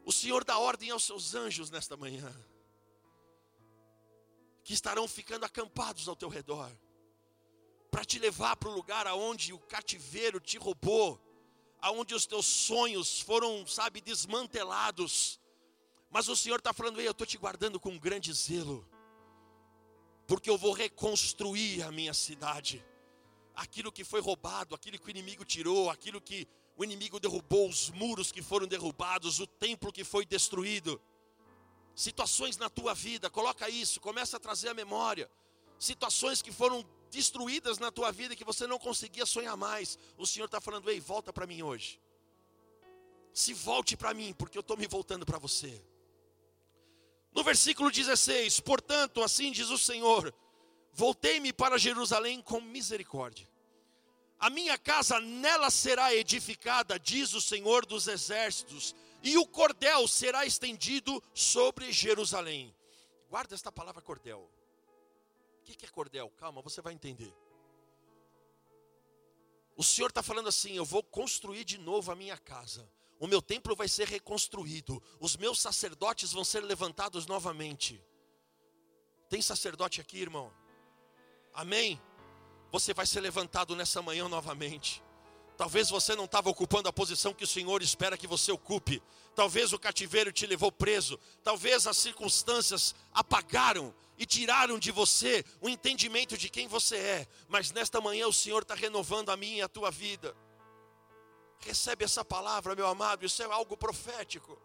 O 0.04 0.12
Senhor 0.12 0.44
dá 0.44 0.58
ordem 0.58 0.90
aos 0.90 1.02
seus 1.04 1.34
anjos 1.34 1.70
nesta 1.70 1.96
manhã, 1.96 2.30
que 4.62 4.74
estarão 4.74 5.08
ficando 5.08 5.46
acampados 5.46 6.08
ao 6.08 6.16
teu 6.16 6.28
redor, 6.28 6.70
para 7.90 8.04
te 8.04 8.18
levar 8.18 8.54
para 8.56 8.68
o 8.68 8.74
lugar 8.74 9.06
aonde 9.06 9.54
o 9.54 9.58
cativeiro 9.58 10.40
te 10.40 10.58
roubou, 10.58 11.18
aonde 11.80 12.14
os 12.14 12.26
teus 12.26 12.44
sonhos 12.44 13.22
foram, 13.22 13.66
sabe, 13.66 14.02
desmantelados. 14.02 15.40
Mas 16.10 16.28
o 16.28 16.36
Senhor 16.36 16.58
está 16.58 16.74
falando, 16.74 17.00
ei, 17.00 17.06
eu 17.06 17.12
estou 17.12 17.26
te 17.26 17.38
guardando 17.38 17.80
com 17.80 17.98
grande 17.98 18.30
zelo 18.34 18.86
porque 20.28 20.50
eu 20.50 20.58
vou 20.58 20.72
reconstruir 20.72 21.82
a 21.82 21.90
minha 21.90 22.12
cidade. 22.12 22.84
Aquilo 23.54 23.90
que 23.90 24.04
foi 24.04 24.20
roubado, 24.20 24.74
aquilo 24.74 24.98
que 24.98 25.06
o 25.06 25.10
inimigo 25.10 25.42
tirou, 25.42 25.88
aquilo 25.88 26.20
que 26.20 26.46
o 26.76 26.84
inimigo 26.84 27.18
derrubou, 27.18 27.66
os 27.66 27.88
muros 27.88 28.30
que 28.30 28.42
foram 28.42 28.66
derrubados, 28.66 29.40
o 29.40 29.46
templo 29.46 29.90
que 29.90 30.04
foi 30.04 30.26
destruído. 30.26 31.00
Situações 31.94 32.58
na 32.58 32.68
tua 32.68 32.94
vida, 32.94 33.30
coloca 33.30 33.70
isso, 33.70 34.00
começa 34.00 34.36
a 34.36 34.40
trazer 34.40 34.68
a 34.68 34.74
memória. 34.74 35.30
Situações 35.78 36.42
que 36.42 36.52
foram 36.52 36.86
destruídas 37.10 37.78
na 37.78 37.90
tua 37.90 38.12
vida 38.12 38.36
que 38.36 38.44
você 38.44 38.66
não 38.66 38.78
conseguia 38.78 39.24
sonhar 39.24 39.56
mais. 39.56 39.98
O 40.18 40.26
Senhor 40.26 40.44
está 40.44 40.60
falando, 40.60 40.90
ei, 40.90 41.00
volta 41.00 41.32
para 41.32 41.46
mim 41.46 41.62
hoje. 41.62 41.98
Se 43.32 43.54
volte 43.54 43.96
para 43.96 44.12
mim, 44.12 44.34
porque 44.34 44.58
eu 44.58 44.60
estou 44.60 44.76
me 44.76 44.86
voltando 44.86 45.24
para 45.24 45.38
você. 45.38 45.82
No 47.38 47.44
versículo 47.44 47.88
16: 47.88 48.58
Portanto, 48.58 49.22
assim 49.22 49.52
diz 49.52 49.70
o 49.70 49.78
Senhor: 49.78 50.34
Voltei-me 50.92 51.52
para 51.52 51.78
Jerusalém 51.78 52.42
com 52.42 52.60
misericórdia. 52.60 53.48
A 54.40 54.50
minha 54.50 54.76
casa 54.76 55.20
nela 55.20 55.70
será 55.70 56.12
edificada, 56.12 56.98
diz 56.98 57.34
o 57.34 57.40
Senhor 57.40 57.86
dos 57.86 58.08
exércitos, 58.08 58.92
e 59.22 59.38
o 59.38 59.46
cordel 59.46 60.08
será 60.08 60.44
estendido 60.46 61.22
sobre 61.32 61.92
Jerusalém. 61.92 62.74
Guarda 63.30 63.54
esta 63.54 63.70
palavra 63.70 64.02
cordel. 64.02 64.50
O 65.60 65.64
que 65.64 65.86
é 65.86 65.88
cordel? 65.90 66.32
Calma, 66.38 66.60
você 66.60 66.82
vai 66.82 66.92
entender. 66.92 67.32
O 69.76 69.84
Senhor 69.84 70.08
está 70.08 70.24
falando 70.24 70.48
assim: 70.48 70.72
eu 70.72 70.84
vou 70.84 71.04
construir 71.04 71.62
de 71.62 71.78
novo 71.78 72.10
a 72.10 72.16
minha 72.16 72.36
casa 72.36 72.84
o 73.18 73.26
meu 73.26 73.42
templo 73.42 73.74
vai 73.74 73.88
ser 73.88 74.06
reconstruído, 74.08 75.02
os 75.18 75.36
meus 75.36 75.60
sacerdotes 75.60 76.32
vão 76.32 76.44
ser 76.44 76.60
levantados 76.60 77.26
novamente. 77.26 78.02
Tem 79.28 79.42
sacerdote 79.42 80.00
aqui, 80.00 80.18
irmão? 80.18 80.52
Amém? 81.52 82.00
Você 82.70 82.94
vai 82.94 83.06
ser 83.06 83.20
levantado 83.20 83.74
nessa 83.74 84.00
manhã 84.00 84.28
novamente. 84.28 85.02
Talvez 85.56 85.90
você 85.90 86.14
não 86.14 86.26
estava 86.26 86.48
ocupando 86.48 86.88
a 86.88 86.92
posição 86.92 87.34
que 87.34 87.42
o 87.42 87.46
Senhor 87.46 87.82
espera 87.82 88.16
que 88.16 88.28
você 88.28 88.52
ocupe. 88.52 89.02
Talvez 89.34 89.72
o 89.72 89.78
cativeiro 89.78 90.30
te 90.30 90.46
levou 90.46 90.70
preso. 90.70 91.18
Talvez 91.42 91.84
as 91.86 91.96
circunstâncias 91.96 92.94
apagaram 93.12 93.92
e 94.16 94.24
tiraram 94.24 94.78
de 94.78 94.92
você 94.92 95.44
o 95.60 95.68
entendimento 95.68 96.38
de 96.38 96.48
quem 96.48 96.68
você 96.68 96.96
é. 96.96 97.26
Mas 97.48 97.72
nesta 97.72 98.00
manhã 98.00 98.28
o 98.28 98.32
Senhor 98.32 98.62
está 98.62 98.76
renovando 98.76 99.30
a 99.30 99.36
minha 99.36 99.58
e 99.58 99.62
a 99.62 99.68
tua 99.68 99.90
vida. 99.90 100.36
Recebe 101.60 102.04
essa 102.04 102.24
palavra, 102.24 102.74
meu 102.74 102.86
amado, 102.86 103.24
isso 103.24 103.42
é 103.42 103.46
algo 103.46 103.76
profético. 103.76 104.60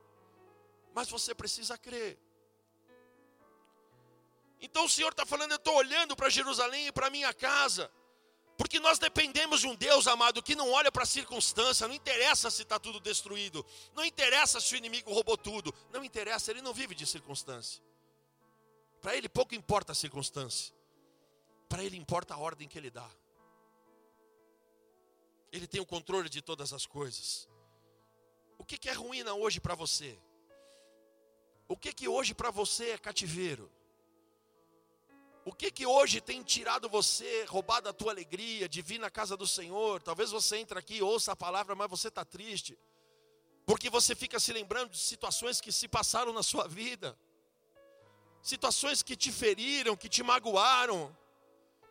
Mas 0.94 1.10
você 1.10 1.34
precisa 1.34 1.78
crer. 1.78 2.20
Então 4.62 4.86
o 4.86 4.90
Senhor 4.90 5.12
está 5.12 5.26
falando, 5.26 5.52
eu 5.52 5.58
estou 5.58 5.76
olhando 5.76 6.16
para 6.16 6.30
Jerusalém 6.30 6.88
e 6.88 6.92
para 6.92 7.10
minha 7.10 7.34
casa. 7.34 7.92
Porque 8.58 8.80
nós 8.80 9.00
dependemos 9.00 9.62
de 9.62 9.68
um 9.68 9.76
Deus 9.76 10.08
amado 10.08 10.42
que 10.42 10.56
não 10.56 10.72
olha 10.72 10.92
para 10.92 11.04
a 11.04 11.08
circunstância, 11.08 11.88
não 11.88 11.96
interessa 11.96 12.52
se 12.52 12.62
está 12.62 12.80
tudo 12.80 13.00
destruído, 13.00 13.66
não 13.96 14.06
interessa 14.06 14.62
se 14.62 14.76
o 14.76 14.78
inimigo 14.78 15.12
roubou 15.12 15.38
tudo, 15.38 15.74
não 15.92 16.04
interessa, 16.04 16.52
ele 16.52 16.62
não 16.62 16.74
vive 16.74 16.94
de 16.94 17.06
circunstância. 17.06 17.84
Para 19.02 19.18
ele 19.18 19.28
pouco 19.28 19.56
importa 19.56 19.92
a 19.92 19.96
circunstância, 19.96 20.74
para 21.68 21.84
ele 21.84 21.98
importa 21.98 22.36
a 22.36 22.38
ordem 22.38 22.68
que 22.68 22.78
ele 22.78 22.92
dá. 22.92 23.10
Ele 25.54 25.68
tem 25.68 25.80
o 25.80 25.86
controle 25.86 26.30
de 26.30 26.42
todas 26.42 26.74
as 26.74 26.88
coisas. 26.88 27.48
O 28.58 28.66
que, 28.66 28.90
é 28.90 28.94
ruína 28.94 29.36
hoje 29.36 29.60
para 29.60 29.76
você? 29.76 30.18
O 31.68 31.78
que, 31.78 31.94
que 31.94 32.08
hoje 32.08 32.34
para 32.34 32.50
você 32.50 32.90
é 32.90 32.98
cativeiro? 32.98 33.72
O 35.46 35.54
que 35.54 35.70
que 35.70 35.86
hoje 35.86 36.20
tem 36.20 36.42
tirado 36.42 36.90
você, 36.90 37.46
roubado 37.46 37.88
a 37.88 37.94
tua 37.94 38.12
alegria 38.12 38.68
de 38.68 38.82
vir 38.82 38.98
na 38.98 39.12
casa 39.12 39.38
do 39.38 39.46
Senhor? 39.46 40.02
Talvez 40.02 40.32
você 40.32 40.58
entre 40.58 40.80
aqui, 40.80 41.04
ouça 41.04 41.34
a 41.34 41.36
palavra, 41.36 41.76
mas 41.76 41.88
você 41.88 42.08
está 42.08 42.26
triste. 42.26 42.76
Porque 43.64 43.92
você 43.92 44.16
fica 44.16 44.40
se 44.40 44.52
lembrando 44.52 44.90
de 44.90 44.98
situações 44.98 45.62
que 45.62 45.72
se 45.72 45.88
passaram 45.88 46.34
na 46.34 46.42
sua 46.42 46.68
vida. 46.68 47.16
Situações 48.42 49.04
que 49.04 49.16
te 49.16 49.32
feriram, 49.32 49.96
que 49.96 50.10
te 50.10 50.24
magoaram. 50.24 51.16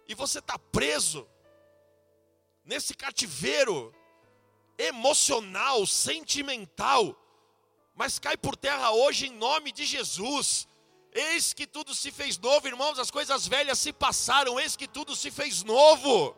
E 0.09 0.16
você 0.16 0.40
está 0.40 0.59
preso 0.59 1.29
nesse 2.64 2.94
cativeiro 2.94 3.94
emocional, 4.79 5.87
sentimental. 5.87 7.16
Mas 7.94 8.18
cai 8.18 8.37
por 8.37 8.57
terra 8.57 8.90
hoje 8.90 9.27
em 9.27 9.33
nome 9.33 9.72
de 9.72 9.85
Jesus. 9.85 10.68
Eis 11.12 11.53
que 11.53 11.66
tudo 11.66 11.94
se 11.94 12.11
fez 12.11 12.38
novo, 12.38 12.66
irmãos, 12.66 12.98
as 12.98 13.11
coisas 13.11 13.46
velhas 13.46 13.79
se 13.79 13.92
passaram, 13.92 14.59
eis 14.59 14.77
que 14.77 14.88
tudo 14.88 15.14
se 15.14 15.31
fez 15.31 15.62
novo. 15.62 16.35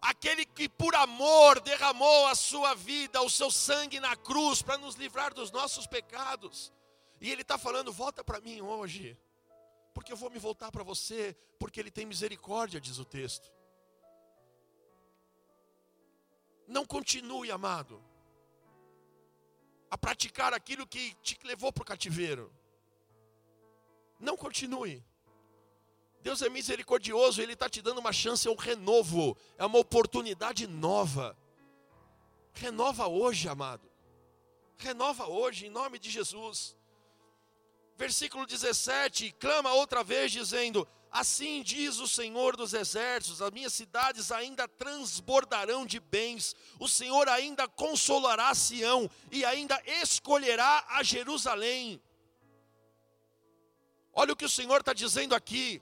Aquele 0.00 0.44
que 0.44 0.68
por 0.68 0.94
amor 0.94 1.60
derramou 1.60 2.26
a 2.26 2.34
sua 2.34 2.74
vida, 2.74 3.22
o 3.22 3.30
seu 3.30 3.50
sangue 3.50 3.98
na 3.98 4.14
cruz, 4.14 4.60
para 4.60 4.76
nos 4.76 4.96
livrar 4.96 5.32
dos 5.32 5.50
nossos 5.50 5.86
pecados. 5.86 6.70
E 7.18 7.30
Ele 7.30 7.40
está 7.40 7.56
falando: 7.56 7.90
volta 7.90 8.22
para 8.22 8.38
mim 8.42 8.60
hoje, 8.60 9.18
porque 9.94 10.12
eu 10.12 10.16
vou 10.16 10.28
me 10.28 10.38
voltar 10.38 10.70
para 10.70 10.84
você, 10.84 11.34
porque 11.58 11.80
Ele 11.80 11.90
tem 11.90 12.04
misericórdia, 12.04 12.78
diz 12.78 12.98
o 12.98 13.04
texto. 13.06 13.50
Não 16.66 16.84
continue, 16.84 17.50
amado 17.50 18.02
a 19.94 19.96
praticar 19.96 20.52
aquilo 20.52 20.88
que 20.88 21.14
te 21.22 21.38
levou 21.44 21.72
para 21.72 21.82
o 21.82 21.86
cativeiro. 21.86 22.52
Não 24.18 24.36
continue. 24.36 25.04
Deus 26.20 26.42
é 26.42 26.48
misericordioso, 26.48 27.40
Ele 27.40 27.52
está 27.52 27.68
te 27.68 27.80
dando 27.80 27.98
uma 27.98 28.12
chance, 28.12 28.48
é 28.48 28.50
um 28.50 28.56
renovo, 28.56 29.36
é 29.56 29.64
uma 29.64 29.78
oportunidade 29.78 30.66
nova. 30.66 31.38
Renova 32.52 33.06
hoje, 33.06 33.48
amado. 33.48 33.88
Renova 34.78 35.28
hoje, 35.28 35.66
em 35.66 35.70
nome 35.70 35.96
de 36.00 36.10
Jesus. 36.10 36.76
Versículo 37.96 38.46
17: 38.46 39.30
clama 39.38 39.74
outra 39.74 40.02
vez, 40.02 40.32
dizendo: 40.32 40.88
Assim 41.14 41.62
diz 41.62 42.00
o 42.00 42.08
Senhor 42.08 42.56
dos 42.56 42.74
exércitos: 42.74 43.40
as 43.40 43.52
minhas 43.52 43.72
cidades 43.72 44.32
ainda 44.32 44.66
transbordarão 44.66 45.86
de 45.86 46.00
bens, 46.00 46.56
o 46.76 46.88
Senhor 46.88 47.28
ainda 47.28 47.68
consolará 47.68 48.52
Sião 48.52 49.08
e 49.30 49.44
ainda 49.44 49.80
escolherá 50.02 50.84
a 50.88 51.04
Jerusalém. 51.04 52.02
Olha 54.12 54.32
o 54.32 54.36
que 54.36 54.44
o 54.44 54.48
Senhor 54.48 54.80
está 54.80 54.92
dizendo 54.92 55.36
aqui, 55.36 55.80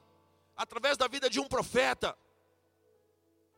através 0.55 0.99
da 0.99 1.09
vida 1.09 1.31
de 1.31 1.41
um 1.41 1.49
profeta. 1.49 2.15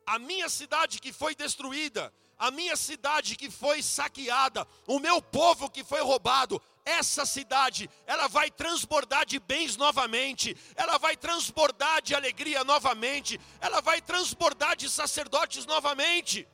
A 0.07 0.17
minha 0.17 0.49
cidade 0.49 1.01
que 1.01 1.13
foi 1.13 1.35
destruída, 1.35 2.15
a 2.39 2.53
minha 2.53 2.77
cidade 2.77 3.35
que 3.35 3.51
foi 3.51 3.83
saqueada, 3.83 4.65
o 4.87 5.01
meu 5.01 5.21
povo 5.21 5.69
que 5.69 5.83
foi 5.83 6.03
roubado, 6.03 6.63
essa 6.85 7.25
cidade, 7.25 7.89
ela 8.07 8.29
vai 8.29 8.51
transbordar 8.51 9.25
de 9.25 9.39
bens 9.39 9.77
novamente, 9.77 10.57
ela 10.77 10.99
vai 10.99 11.17
transbordar 11.17 12.03
de 12.03 12.15
alegria 12.15 12.63
novamente, 12.63 13.41
ela 13.61 13.81
vai 13.81 14.01
transbordar 14.03 14.77
de 14.77 14.91
sacerdotes 14.91 15.65
novamente, 15.65 16.47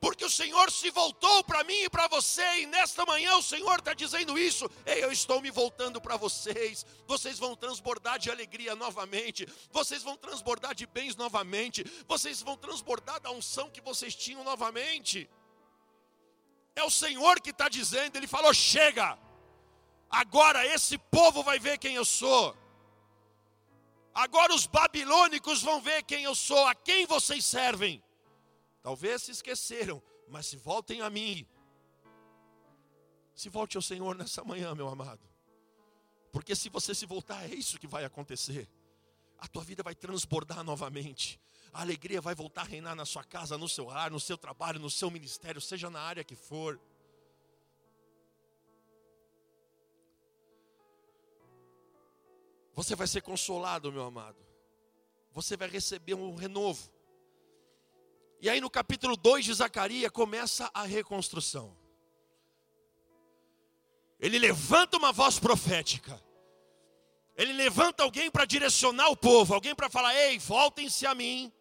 porque 0.00 0.24
o 0.24 0.30
Senhor 0.30 0.68
se 0.72 0.90
voltou 0.90 1.44
para 1.44 1.62
mim 1.62 1.84
e 1.84 1.88
para 1.88 2.08
você, 2.08 2.62
e 2.62 2.66
nesta 2.66 3.06
manhã 3.06 3.36
o 3.36 3.42
Senhor 3.42 3.78
está 3.78 3.94
dizendo 3.94 4.36
isso, 4.36 4.68
Ei, 4.84 5.04
eu 5.04 5.12
estou 5.12 5.40
me 5.40 5.48
voltando 5.48 6.00
para 6.00 6.16
vocês, 6.16 6.84
vocês 7.06 7.38
vão 7.38 7.54
transbordar 7.54 8.18
de 8.18 8.28
alegria 8.28 8.74
novamente, 8.74 9.46
vocês 9.70 10.02
vão 10.02 10.16
transbordar 10.16 10.74
de 10.74 10.86
bens 10.86 11.14
novamente, 11.14 11.84
vocês 12.08 12.42
vão 12.42 12.56
transbordar 12.56 13.20
da 13.20 13.30
unção 13.30 13.70
que 13.70 13.80
vocês 13.80 14.12
tinham 14.12 14.42
novamente. 14.42 15.30
É 16.74 16.82
o 16.82 16.90
Senhor 16.90 17.40
que 17.40 17.50
está 17.50 17.68
dizendo, 17.68 18.16
Ele 18.16 18.26
falou: 18.26 18.52
chega, 18.52 19.16
Agora 20.12 20.66
esse 20.66 20.98
povo 20.98 21.42
vai 21.42 21.58
ver 21.58 21.78
quem 21.78 21.94
eu 21.94 22.04
sou. 22.04 22.54
Agora 24.14 24.54
os 24.54 24.66
babilônicos 24.66 25.62
vão 25.62 25.80
ver 25.80 26.02
quem 26.02 26.24
eu 26.24 26.34
sou, 26.34 26.66
a 26.66 26.74
quem 26.74 27.06
vocês 27.06 27.42
servem. 27.46 28.04
Talvez 28.82 29.22
se 29.22 29.30
esqueceram, 29.30 30.02
mas 30.28 30.46
se 30.46 30.58
voltem 30.58 31.00
a 31.00 31.08
mim. 31.08 31.46
Se 33.34 33.48
volte 33.48 33.78
ao 33.78 33.82
Senhor 33.82 34.14
nessa 34.14 34.44
manhã, 34.44 34.74
meu 34.74 34.86
amado. 34.86 35.26
Porque 36.30 36.54
se 36.54 36.68
você 36.68 36.94
se 36.94 37.06
voltar, 37.06 37.50
é 37.50 37.54
isso 37.54 37.78
que 37.78 37.86
vai 37.86 38.04
acontecer. 38.04 38.68
A 39.38 39.48
tua 39.48 39.64
vida 39.64 39.82
vai 39.82 39.94
transbordar 39.94 40.62
novamente. 40.62 41.40
A 41.72 41.80
alegria 41.80 42.20
vai 42.20 42.34
voltar 42.34 42.62
a 42.62 42.64
reinar 42.64 42.94
na 42.94 43.06
sua 43.06 43.24
casa, 43.24 43.56
no 43.56 43.68
seu 43.68 43.86
lar, 43.86 44.10
no 44.10 44.20
seu 44.20 44.36
trabalho, 44.36 44.78
no 44.78 44.90
seu 44.90 45.10
ministério, 45.10 45.60
seja 45.60 45.88
na 45.88 46.00
área 46.00 46.22
que 46.22 46.36
for. 46.36 46.78
Você 52.74 52.96
vai 52.96 53.06
ser 53.06 53.20
consolado, 53.20 53.92
meu 53.92 54.04
amado. 54.04 54.38
Você 55.32 55.56
vai 55.56 55.68
receber 55.68 56.14
um 56.14 56.34
renovo. 56.34 56.90
E 58.40 58.48
aí 58.48 58.60
no 58.60 58.70
capítulo 58.70 59.16
2 59.16 59.44
de 59.44 59.54
Zacarias 59.54 60.10
começa 60.10 60.70
a 60.74 60.82
reconstrução. 60.82 61.76
Ele 64.18 64.38
levanta 64.38 64.96
uma 64.96 65.12
voz 65.12 65.38
profética. 65.38 66.22
Ele 67.36 67.52
levanta 67.52 68.02
alguém 68.02 68.30
para 68.30 68.44
direcionar 68.44 69.08
o 69.08 69.16
povo, 69.16 69.54
alguém 69.54 69.74
para 69.74 69.88
falar: 69.88 70.14
"Ei, 70.14 70.38
voltem-se 70.38 71.06
a 71.06 71.14
mim. 71.14 71.52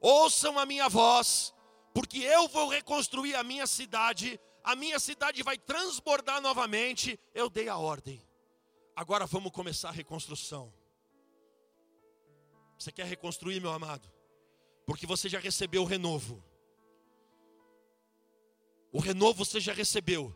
Ouçam 0.00 0.58
a 0.58 0.64
minha 0.64 0.88
voz, 0.88 1.54
porque 1.92 2.18
eu 2.18 2.48
vou 2.48 2.68
reconstruir 2.68 3.34
a 3.34 3.44
minha 3.44 3.66
cidade. 3.66 4.40
A 4.62 4.74
minha 4.74 4.98
cidade 4.98 5.42
vai 5.42 5.58
transbordar 5.58 6.40
novamente. 6.40 7.18
Eu 7.34 7.50
dei 7.50 7.68
a 7.68 7.76
ordem. 7.76 8.29
Agora 8.94 9.26
vamos 9.26 9.52
começar 9.52 9.88
a 9.88 9.92
reconstrução. 9.92 10.72
Você 12.78 12.92
quer 12.92 13.06
reconstruir, 13.06 13.60
meu 13.60 13.72
amado? 13.72 14.10
Porque 14.86 15.06
você 15.06 15.28
já 15.28 15.38
recebeu 15.38 15.82
o 15.82 15.86
renovo. 15.86 16.42
O 18.92 18.98
renovo 19.00 19.44
você 19.44 19.60
já 19.60 19.72
recebeu. 19.72 20.34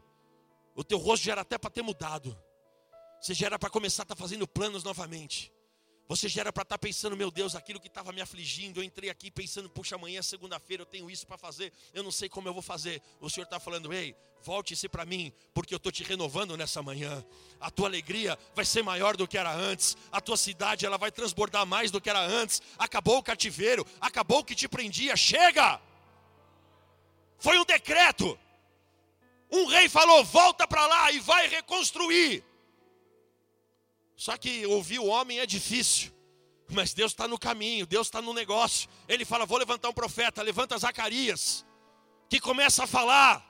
O 0.75 0.85
teu 0.85 0.99
rosto 0.99 1.25
já 1.25 1.33
era 1.33 1.41
até 1.41 1.57
para 1.57 1.71
ter 1.71 1.83
mudado. 1.83 2.39
Você 3.21 3.33
já 3.33 3.47
era 3.47 3.59
para 3.59 3.71
começar 3.71 4.03
a 4.03 4.05
estar 4.05 4.15
tá 4.15 4.21
fazendo 4.21 4.47
planos 4.47 4.85
novamente. 4.85 5.54
Você 6.07 6.29
já 6.29 6.43
era 6.43 6.53
para 6.53 6.63
estar 6.63 6.77
tá 6.77 6.79
pensando, 6.79 7.17
meu 7.17 7.31
Deus, 7.31 7.55
aquilo 7.55 7.81
que 7.81 7.89
estava 7.89 8.13
me 8.13 8.21
afligindo. 8.21 8.81
Eu 8.81 8.85
entrei 8.85 9.09
aqui 9.09 9.31
pensando, 9.31 9.71
puxa, 9.71 9.95
amanhã 9.95 10.19
é 10.19 10.23
segunda-feira, 10.23 10.83
eu 10.83 10.87
tenho 10.87 11.11
isso 11.11 11.27
para 11.27 11.39
fazer, 11.39 11.73
eu 11.95 12.03
não 12.03 12.13
sei 12.13 12.29
como 12.29 12.49
eu 12.49 12.53
vou 12.53 12.63
fazer. 12.63 13.01
O 13.21 13.31
Senhor 13.31 13.45
está 13.45 13.59
falando, 13.59 13.93
ei, 13.93 14.15
volte-se 14.43 14.87
para 14.87 15.07
mim, 15.07 15.33
porque 15.55 15.73
eu 15.73 15.79
estou 15.79 15.91
te 15.91 16.05
renovando 16.05 16.57
nessa 16.57 16.83
manhã. 16.83 17.25
A 17.59 17.71
tua 17.71 17.89
alegria 17.89 18.39
vai 18.55 18.67
ser 18.67 18.83
maior 18.83 19.17
do 19.17 19.27
que 19.27 19.39
era 19.39 19.53
antes. 19.53 19.97
A 20.13 20.21
tua 20.21 20.37
cidade 20.37 20.85
ela 20.85 20.99
vai 20.99 21.11
transbordar 21.11 21.65
mais 21.65 21.91
do 21.91 22.01
que 22.01 22.11
era 22.11 22.21
antes. 22.21 22.61
Acabou 22.79 23.19
o 23.19 23.23
cativeiro, 23.23 23.87
acabou 23.99 24.41
o 24.41 24.45
que 24.45 24.55
te 24.55 24.69
prendia. 24.69 25.17
Chega! 25.17 25.81
Foi 27.39 27.59
um 27.59 27.65
decreto. 27.65 28.39
Um 29.51 29.67
rei 29.67 29.89
falou: 29.89 30.23
volta 30.25 30.67
para 30.67 30.87
lá 30.87 31.13
e 31.13 31.21
vai 31.21 31.49
reconstruir. 31.49 32.45
Só 34.17 34.37
que 34.37 34.65
ouvir 34.67 34.99
o 34.99 35.07
homem 35.07 35.41
é 35.41 35.47
difícil. 35.47 36.13
Mas 36.69 36.95
Deus 36.95 37.13
está 37.13 37.29
no 37.29 37.39
caminho, 37.39 37.87
Deus 37.87 38.07
está 38.07 38.23
no 38.23 38.33
negócio. 38.33 38.89
Ele 39.09 39.25
fala: 39.25 39.45
Vou 39.45 39.59
levantar 39.59 39.89
um 39.89 39.93
profeta, 39.93 40.43
levanta 40.43 40.79
Zacarias, 40.79 41.65
que 42.29 42.41
começa 42.41 42.85
a 42.85 42.87
falar. 42.87 43.45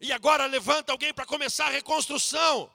E 0.00 0.12
agora 0.12 0.46
levanta 0.46 0.92
alguém 0.92 1.12
para 1.12 1.26
começar 1.26 1.66
a 1.66 1.70
reconstrução. 1.70 2.70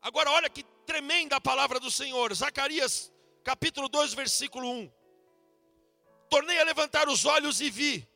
Agora 0.00 0.30
olha 0.30 0.50
que 0.50 0.62
tremenda 0.84 1.36
a 1.36 1.40
palavra 1.40 1.78
do 1.78 1.90
Senhor. 1.90 2.34
Zacarias, 2.34 3.12
capítulo 3.44 3.88
2, 3.88 4.14
versículo 4.14 4.68
1. 4.68 4.92
Tornei 6.28 6.58
a 6.60 6.64
levantar 6.64 7.08
os 7.08 7.24
olhos 7.24 7.60
e 7.60 7.70
vi. 7.70 8.08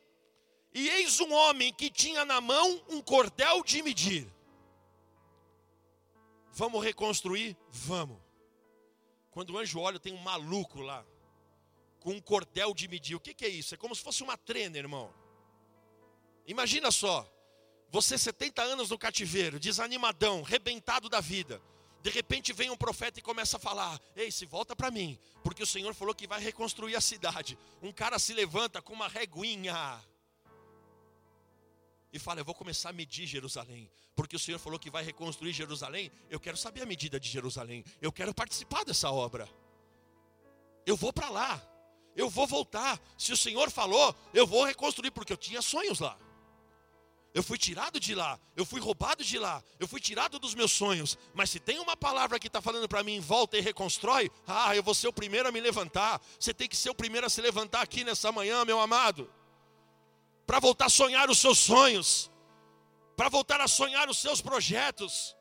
E 0.73 0.89
eis 0.89 1.19
um 1.19 1.33
homem 1.33 1.73
que 1.73 1.89
tinha 1.89 2.25
na 2.25 2.41
mão 2.41 2.83
um 2.89 3.01
cordel 3.01 3.63
de 3.63 3.81
medir. 3.81 4.27
Vamos 6.57 6.83
reconstruir? 6.83 7.55
Vamos. 7.69 8.17
Quando 9.29 9.51
o 9.51 9.59
anjo 9.59 9.79
olha, 9.79 9.99
tem 9.99 10.11
um 10.11 10.23
maluco 10.23 10.81
lá, 10.81 11.05
com 11.99 12.09
um 12.09 12.19
cordel 12.19 12.73
de 12.73 12.87
medir. 12.87 13.13
O 13.13 13.19
que, 13.19 13.31
que 13.31 13.45
é 13.45 13.47
isso? 13.47 13.75
É 13.75 13.77
como 13.77 13.95
se 13.95 14.01
fosse 14.01 14.23
uma 14.23 14.35
trena, 14.35 14.75
irmão. 14.75 15.13
Imagina 16.47 16.89
só, 16.89 17.31
você 17.91 18.17
70 18.17 18.63
anos 18.63 18.89
no 18.89 18.97
cativeiro, 18.97 19.59
desanimadão, 19.59 20.41
rebentado 20.41 21.07
da 21.07 21.21
vida. 21.21 21.61
De 22.01 22.09
repente 22.09 22.51
vem 22.53 22.71
um 22.71 22.77
profeta 22.77 23.19
e 23.19 23.21
começa 23.21 23.57
a 23.57 23.59
falar: 23.59 24.01
Ei, 24.15 24.31
se 24.31 24.47
volta 24.47 24.75
para 24.75 24.89
mim, 24.89 25.19
porque 25.43 25.61
o 25.61 25.67
Senhor 25.67 25.93
falou 25.93 26.15
que 26.15 26.25
vai 26.25 26.41
reconstruir 26.41 26.95
a 26.95 27.01
cidade. 27.01 27.55
Um 27.83 27.91
cara 27.91 28.17
se 28.17 28.33
levanta 28.33 28.81
com 28.81 28.93
uma 28.93 29.07
reguinha. 29.07 30.03
E 32.11 32.19
fala: 32.19 32.39
Eu 32.39 32.45
vou 32.45 32.55
começar 32.55 32.89
a 32.89 32.93
medir 32.93 33.25
Jerusalém, 33.25 33.89
porque 34.15 34.35
o 34.35 34.39
Senhor 34.39 34.59
falou 34.59 34.79
que 34.79 34.89
vai 34.89 35.03
reconstruir 35.03 35.53
Jerusalém. 35.53 36.11
Eu 36.29 36.39
quero 36.39 36.57
saber 36.57 36.81
a 36.81 36.85
medida 36.85 37.19
de 37.19 37.29
Jerusalém, 37.29 37.83
eu 38.01 38.11
quero 38.11 38.33
participar 38.33 38.83
dessa 38.85 39.11
obra. 39.11 39.47
Eu 40.85 40.95
vou 40.95 41.11
para 41.11 41.29
lá, 41.29 41.61
eu 42.15 42.29
vou 42.29 42.47
voltar. 42.47 42.99
Se 43.17 43.31
o 43.31 43.37
Senhor 43.37 43.69
falou, 43.69 44.15
eu 44.33 44.47
vou 44.47 44.63
reconstruir, 44.65 45.11
porque 45.11 45.33
eu 45.33 45.37
tinha 45.37 45.61
sonhos 45.61 45.99
lá. 45.99 46.17
Eu 47.33 47.43
fui 47.43 47.57
tirado 47.57 47.99
de 47.99 48.15
lá, 48.15 48.39
eu 48.55 48.65
fui 48.65 48.81
roubado 48.81 49.23
de 49.23 49.37
lá, 49.37 49.63
eu 49.79 49.87
fui 49.87 49.99
tirado 49.99 50.39
dos 50.39 50.55
meus 50.55 50.71
sonhos. 50.71 51.15
Mas 51.35 51.51
se 51.51 51.59
tem 51.59 51.77
uma 51.77 51.95
palavra 51.95 52.39
que 52.39 52.47
está 52.47 52.61
falando 52.61 52.87
para 52.87 53.03
mim, 53.03 53.19
volta 53.19 53.57
e 53.57 53.61
reconstrói, 53.61 54.31
ah, 54.47 54.75
eu 54.75 54.81
vou 54.81 54.95
ser 54.95 55.07
o 55.07 55.13
primeiro 55.13 55.47
a 55.47 55.51
me 55.51 55.59
levantar. 55.59 56.19
Você 56.39 56.51
tem 56.51 56.67
que 56.67 56.75
ser 56.75 56.89
o 56.89 56.95
primeiro 56.95 57.27
a 57.27 57.29
se 57.29 57.39
levantar 57.41 57.81
aqui 57.81 58.03
nessa 58.03 58.31
manhã, 58.31 58.65
meu 58.65 58.79
amado 58.79 59.29
para 60.47 60.61
voltar 60.61 60.85
a 60.85 60.89
sonhar 60.89 61.29
os 61.29 61.39
seus 61.39 61.59
sonhos, 61.59 62.31
para 63.17 63.27
voltar 63.27 63.59
a 63.59 63.67
sonhar 63.67 64.09
os 64.09 64.17
seus 64.17 64.41
projetos. 64.41 65.35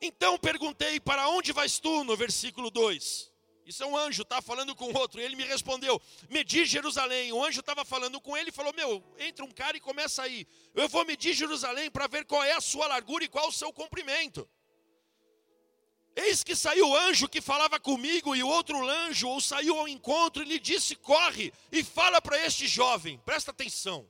Então 0.00 0.38
perguntei: 0.38 1.00
Para 1.00 1.28
onde 1.28 1.52
vais 1.52 1.80
tu? 1.80 2.04
No 2.04 2.16
versículo 2.16 2.70
2. 2.70 3.28
Isso 3.66 3.82
é 3.82 3.86
um 3.86 3.96
anjo, 3.96 4.22
está 4.22 4.40
falando 4.40 4.74
com 4.74 4.92
outro. 4.96 5.20
E 5.20 5.24
ele 5.24 5.34
me 5.34 5.44
respondeu: 5.44 6.00
Medir 6.28 6.64
Jerusalém. 6.64 7.32
O 7.32 7.44
anjo 7.44 7.60
estava 7.60 7.84
falando 7.84 8.20
com 8.20 8.36
ele 8.36 8.50
e 8.50 8.52
falou: 8.52 8.72
Meu, 8.72 9.02
entra 9.18 9.44
um 9.44 9.50
cara 9.50 9.76
e 9.76 9.80
começa 9.80 10.22
aí. 10.22 10.46
Eu 10.72 10.88
vou 10.88 11.04
medir 11.04 11.34
Jerusalém 11.34 11.90
para 11.90 12.06
ver 12.06 12.24
qual 12.24 12.44
é 12.44 12.52
a 12.52 12.60
sua 12.60 12.86
largura 12.86 13.24
e 13.24 13.28
qual 13.28 13.48
o 13.48 13.52
seu 13.52 13.72
comprimento. 13.72 14.48
Eis 16.22 16.44
que 16.44 16.54
saiu 16.54 16.88
o 16.88 16.96
anjo 16.96 17.28
que 17.28 17.40
falava 17.40 17.80
comigo, 17.80 18.36
e 18.36 18.42
o 18.42 18.48
outro 18.48 18.76
anjo 18.88 19.28
ou 19.28 19.40
saiu 19.40 19.78
ao 19.78 19.88
encontro 19.88 20.42
e 20.42 20.46
lhe 20.46 20.58
disse: 20.58 20.94
Corre 20.94 21.52
e 21.72 21.82
fala 21.82 22.20
para 22.20 22.38
este 22.44 22.66
jovem, 22.68 23.18
presta 23.24 23.50
atenção. 23.50 24.08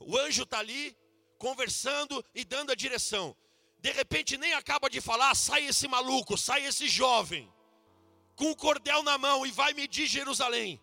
O 0.00 0.18
anjo 0.18 0.42
está 0.42 0.58
ali, 0.58 0.96
conversando 1.38 2.24
e 2.34 2.44
dando 2.44 2.72
a 2.72 2.74
direção. 2.74 3.36
De 3.78 3.92
repente, 3.92 4.36
nem 4.36 4.52
acaba 4.54 4.90
de 4.90 5.00
falar, 5.00 5.34
sai 5.34 5.66
esse 5.66 5.86
maluco, 5.86 6.36
sai 6.36 6.66
esse 6.66 6.88
jovem, 6.88 7.52
com 8.34 8.50
o 8.50 8.56
cordel 8.56 9.02
na 9.04 9.16
mão 9.16 9.46
e 9.46 9.52
vai 9.52 9.72
medir 9.74 10.06
Jerusalém. 10.06 10.80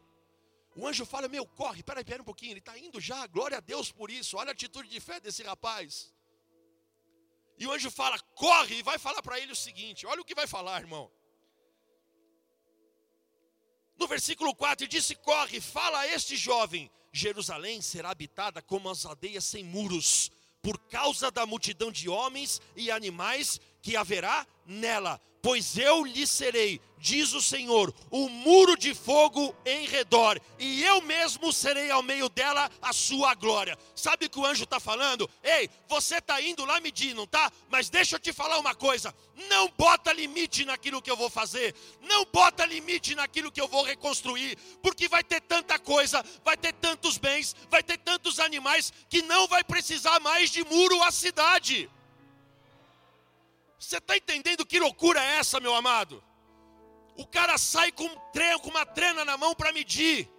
O 0.74 0.88
anjo 0.88 1.06
fala: 1.06 1.28
Meu, 1.28 1.46
corre, 1.46 1.84
peraí, 1.84 2.06
peraí 2.06 2.22
um 2.22 2.26
pouquinho, 2.26 2.54
ele 2.54 2.60
está 2.60 2.78
indo 2.78 3.02
já, 3.02 3.28
glória 3.28 3.58
a 3.58 3.62
Deus 3.62 3.92
por 3.92 4.10
isso, 4.10 4.38
olha 4.38 4.50
a 4.50 4.54
atitude 4.54 4.88
de 4.88 5.00
fé 5.02 5.20
desse 5.20 5.44
rapaz. 5.44 6.14
E 7.60 7.68
o 7.68 7.72
anjo 7.74 7.92
fala: 7.92 8.18
corre 8.36 8.80
e 8.80 8.84
vai 8.84 8.98
falar 8.98 9.22
para 9.22 9.38
ele 9.40 9.52
o 9.52 9.56
seguinte: 9.56 10.08
olha 10.08 10.22
o 10.22 10.26
que 10.26 10.34
vai 10.34 10.48
falar, 10.48 10.80
irmão. 10.80 11.12
No 13.98 14.08
versículo 14.08 14.56
4, 14.56 14.86
ele 14.86 14.90
disse: 14.90 15.14
Corre, 15.14 15.60
fala 15.60 16.00
a 16.00 16.08
este 16.08 16.38
jovem: 16.38 16.90
Jerusalém 17.12 17.82
será 17.82 18.12
habitada 18.12 18.62
como 18.62 18.90
as 18.90 19.06
aldeias 19.06 19.44
sem 19.44 19.62
muros, 19.62 20.32
por 20.62 20.80
causa 20.88 21.30
da 21.30 21.46
multidão 21.46 21.92
de 21.92 22.08
homens 22.08 22.62
e 22.78 22.90
animais 22.90 23.60
que 23.82 23.98
haverá 23.98 24.48
nela. 24.66 25.22
Pois 25.42 25.78
eu 25.78 26.04
lhe 26.04 26.28
serei 26.28 26.82
diz 27.00 27.34
o 27.34 27.42
Senhor, 27.42 27.94
um 28.12 28.28
muro 28.28 28.78
de 28.78 28.94
fogo 28.94 29.56
em 29.66 29.88
redor, 29.88 30.40
e 30.60 30.84
eu 30.84 31.02
mesmo 31.02 31.52
serei 31.52 31.90
ao 31.90 32.04
meio 32.04 32.30
dela 32.30 32.70
a 32.82 32.94
sua 32.94 33.34
glória. 33.34 33.78
Sabe 33.96 34.26
o 34.26 34.30
que 34.30 34.40
o 34.40 34.46
anjo 34.46 34.66
está 34.66 34.80
falando? 34.80 35.30
Ei, 35.42 35.70
você 35.88 36.18
está 36.18 36.42
indo 36.42 36.66
lá 36.66 36.80
medir, 36.80 37.16
não 37.16 37.26
tá? 37.26 37.52
Mas 37.70 37.90
deixa 37.90 38.16
eu 38.16 38.20
te 38.20 38.34
falar 38.34 38.60
uma 38.60 38.76
coisa: 38.76 39.16
não 39.50 39.72
bota 39.78 40.12
limite 40.12 40.66
naquilo 40.66 41.02
que 41.02 41.10
eu 41.10 41.18
vou 41.18 41.30
fazer, 41.30 41.74
não 42.02 42.26
bota 42.26 42.66
limite 42.66 43.16
naquilo 43.16 43.52
que 43.52 43.62
eu 43.62 43.68
vou 43.68 43.84
reconstruir, 43.84 44.58
porque 44.82 45.08
vai 45.08 45.24
ter 45.24 45.42
tanta 45.42 45.80
coisa, 45.80 46.24
vai 46.44 46.58
ter 46.58 46.74
tantos 46.74 47.18
bens, 47.18 47.56
vai 47.70 47.82
ter 47.82 47.98
tantos 47.98 48.40
animais, 48.40 48.92
que 49.10 49.22
não 49.22 49.48
vai 49.48 49.64
precisar 49.64 50.20
mais 50.20 50.50
de 50.50 50.64
muro 50.66 51.02
a 51.04 51.12
cidade. 51.12 51.90
Você 53.80 53.98
está 53.98 54.18
entendendo 54.18 54.66
que 54.66 54.80
loucura 54.80 55.24
é 55.24 55.38
essa, 55.38 55.60
meu 55.60 55.74
amado? 55.74 56.24
O 57.16 57.26
cara 57.26 57.58
sai 57.58 57.92
com, 57.92 58.06
um 58.06 58.60
com 58.62 58.70
uma 58.70 58.86
trena 58.86 59.24
na 59.24 59.38
mão 59.38 59.56
para 59.56 59.72
medir. 59.72 60.30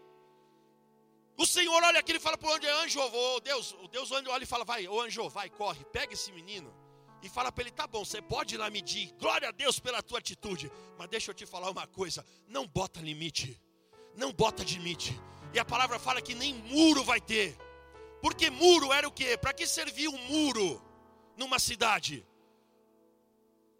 O 1.37 1.47
Senhor 1.47 1.83
olha 1.83 2.01
aqui 2.01 2.13
e 2.13 2.21
fala 2.21 2.37
para 2.37 2.51
o 2.51 2.53
anjo, 2.53 2.69
anjo, 2.83 3.01
oh, 3.01 3.41
Deus, 3.41 3.73
o 3.81 3.89
Deus 3.89 4.11
olha 4.13 4.43
e 4.43 4.47
fala, 4.47 4.65
vai, 4.65 4.87
ô 4.87 5.01
anjo, 5.01 5.27
vai, 5.31 5.49
corre, 5.49 5.83
pega 5.87 6.13
esse 6.13 6.31
menino 6.33 6.71
e 7.23 7.29
fala 7.29 7.53
para 7.53 7.63
ele, 7.65 7.71
tá 7.71 7.87
bom, 7.87 8.05
você 8.05 8.21
pode 8.21 8.55
ir 8.55 8.59
lá 8.59 8.71
medir, 8.71 9.13
glória 9.19 9.49
a 9.49 9.53
Deus 9.53 9.79
pela 9.79 10.03
tua 10.03 10.19
atitude, 10.19 10.71
mas 10.99 11.09
deixa 11.09 11.31
eu 11.31 11.35
te 11.35 11.47
falar 11.47 11.71
uma 11.71 11.87
coisa, 11.87 12.25
não 12.47 12.67
bota 12.67 13.01
limite, 13.01 13.61
não 14.17 14.33
bota 14.33 14.63
limite. 14.63 15.19
E 15.53 15.59
a 15.59 15.65
palavra 15.65 15.99
fala 15.99 16.23
que 16.23 16.35
nem 16.35 16.55
muro 16.55 17.03
vai 17.03 17.21
ter. 17.21 17.57
Porque 18.23 18.51
muro 18.51 18.93
era 18.93 19.09
o 19.09 19.11
quê? 19.11 19.37
Para 19.37 19.53
que 19.53 19.67
servia 19.67 20.11
um 20.11 20.19
muro 20.29 20.83
numa 21.37 21.59
cidade? 21.59 22.27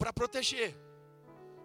Para 0.01 0.13
proteger. 0.13 0.77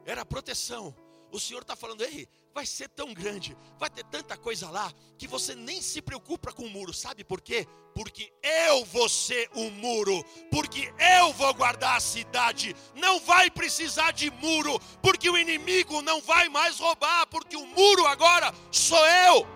Era 0.06 0.24
proteção 0.24 0.93
o 1.36 1.39
Senhor 1.39 1.62
está 1.62 1.76
falando, 1.76 2.02
ei, 2.02 2.28
vai 2.54 2.65
ser 2.65 2.88
tão 2.89 3.13
grande, 3.13 3.58
vai 3.78 3.89
ter 3.89 4.06
tanta 4.06 4.38
coisa 4.38 4.69
lá, 4.69 4.91
que 5.17 5.28
você 5.28 5.54
nem 5.54 5.82
se 5.82 6.02
preocupa 6.02 6.52
com 6.52 6.63
o 6.63 6.69
muro, 6.69 6.93
sabe 6.93 7.24
por 7.24 7.41
quê? 7.41 7.67
Porque 7.93 8.32
eu 8.41 8.86
vou 8.86 9.10
ser 9.10 9.50
o 9.54 9.62
um 9.62 9.71
muro, 9.71 10.24
porque 10.50 10.93
eu 11.19 11.34
vou 11.34 11.54
guardar 11.54 11.98
a 11.98 12.00
cidade, 12.00 12.76
não 12.95 13.19
vai 13.19 13.50
precisar 13.52 14.12
de 14.12 14.32
muro, 14.32 14.80
porque 15.02 15.30
o 15.30 15.38
inimigo 15.38 16.02
não 16.02 16.21
vai 16.21 16.48
mais 16.48 16.80
roubar, 16.80 17.28
porque 17.28 17.58
o 17.58 17.67
muro 17.67 18.06
agora 18.08 18.54
sou 18.71 19.06
eu. 19.06 19.48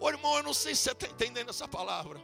Ô 0.00 0.08
irmão, 0.08 0.36
eu 0.36 0.42
não 0.42 0.54
sei 0.54 0.74
se 0.74 0.82
você 0.82 0.92
está 0.92 1.08
entendendo 1.08 1.50
essa 1.50 1.68
palavra 1.68 2.22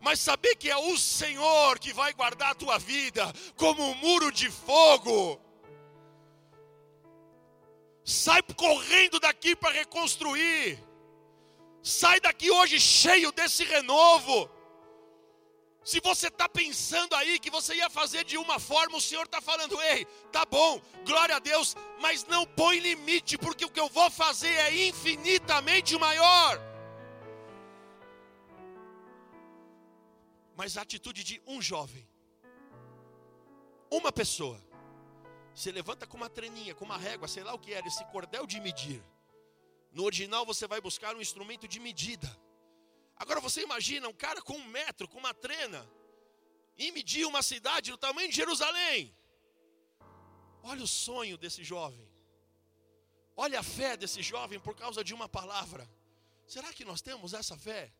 mas 0.00 0.18
saber 0.18 0.56
que 0.56 0.70
é 0.70 0.76
o 0.76 0.96
Senhor 0.96 1.78
que 1.78 1.92
vai 1.92 2.12
guardar 2.14 2.52
a 2.52 2.54
tua 2.54 2.78
vida 2.78 3.32
como 3.56 3.82
um 3.82 3.94
muro 3.94 4.32
de 4.32 4.50
fogo. 4.50 5.38
Sai 8.02 8.42
correndo 8.56 9.20
daqui 9.20 9.54
para 9.54 9.74
reconstruir. 9.74 10.82
Sai 11.82 12.18
daqui 12.20 12.50
hoje 12.50 12.80
cheio 12.80 13.30
desse 13.30 13.62
renovo. 13.64 14.50
Se 15.84 16.00
você 16.00 16.28
está 16.28 16.48
pensando 16.48 17.14
aí 17.14 17.38
que 17.38 17.50
você 17.50 17.74
ia 17.74 17.88
fazer 17.88 18.24
de 18.24 18.36
uma 18.36 18.58
forma, 18.58 18.96
o 18.96 19.00
Senhor 19.00 19.24
está 19.24 19.40
falando: 19.40 19.80
ei, 19.82 20.06
tá 20.30 20.44
bom, 20.44 20.80
glória 21.04 21.36
a 21.36 21.38
Deus, 21.38 21.76
mas 22.00 22.24
não 22.26 22.46
põe 22.46 22.78
limite, 22.78 23.38
porque 23.38 23.64
o 23.64 23.70
que 23.70 23.80
eu 23.80 23.88
vou 23.88 24.10
fazer 24.10 24.52
é 24.52 24.88
infinitamente 24.88 25.98
maior. 25.98 26.69
Mas 30.60 30.76
a 30.76 30.82
atitude 30.82 31.24
de 31.24 31.40
um 31.46 31.58
jovem, 31.62 32.06
uma 33.90 34.12
pessoa, 34.12 34.62
se 35.54 35.72
levanta 35.72 36.06
com 36.06 36.18
uma 36.18 36.28
treninha, 36.28 36.74
com 36.74 36.84
uma 36.84 36.98
régua, 36.98 37.26
sei 37.26 37.42
lá 37.42 37.54
o 37.54 37.58
que 37.58 37.72
era, 37.72 37.86
esse 37.88 38.04
cordel 38.12 38.46
de 38.46 38.60
medir. 38.60 39.02
No 39.90 40.04
original 40.04 40.44
você 40.44 40.66
vai 40.66 40.78
buscar 40.78 41.16
um 41.16 41.22
instrumento 41.22 41.66
de 41.66 41.80
medida. 41.80 42.28
Agora 43.16 43.40
você 43.40 43.62
imagina 43.62 44.06
um 44.06 44.12
cara 44.12 44.42
com 44.42 44.52
um 44.52 44.66
metro, 44.66 45.08
com 45.08 45.18
uma 45.18 45.32
trena, 45.32 45.90
e 46.76 46.92
medir 46.92 47.24
uma 47.24 47.42
cidade 47.42 47.90
do 47.90 47.96
tamanho 47.96 48.28
de 48.28 48.36
Jerusalém. 48.36 49.16
Olha 50.62 50.84
o 50.84 50.86
sonho 50.86 51.38
desse 51.38 51.64
jovem. 51.64 52.06
Olha 53.34 53.60
a 53.60 53.62
fé 53.62 53.96
desse 53.96 54.20
jovem 54.20 54.60
por 54.60 54.76
causa 54.76 55.02
de 55.02 55.14
uma 55.14 55.26
palavra. 55.26 55.90
Será 56.46 56.70
que 56.70 56.84
nós 56.84 57.00
temos 57.00 57.32
essa 57.32 57.56
fé? 57.56 57.90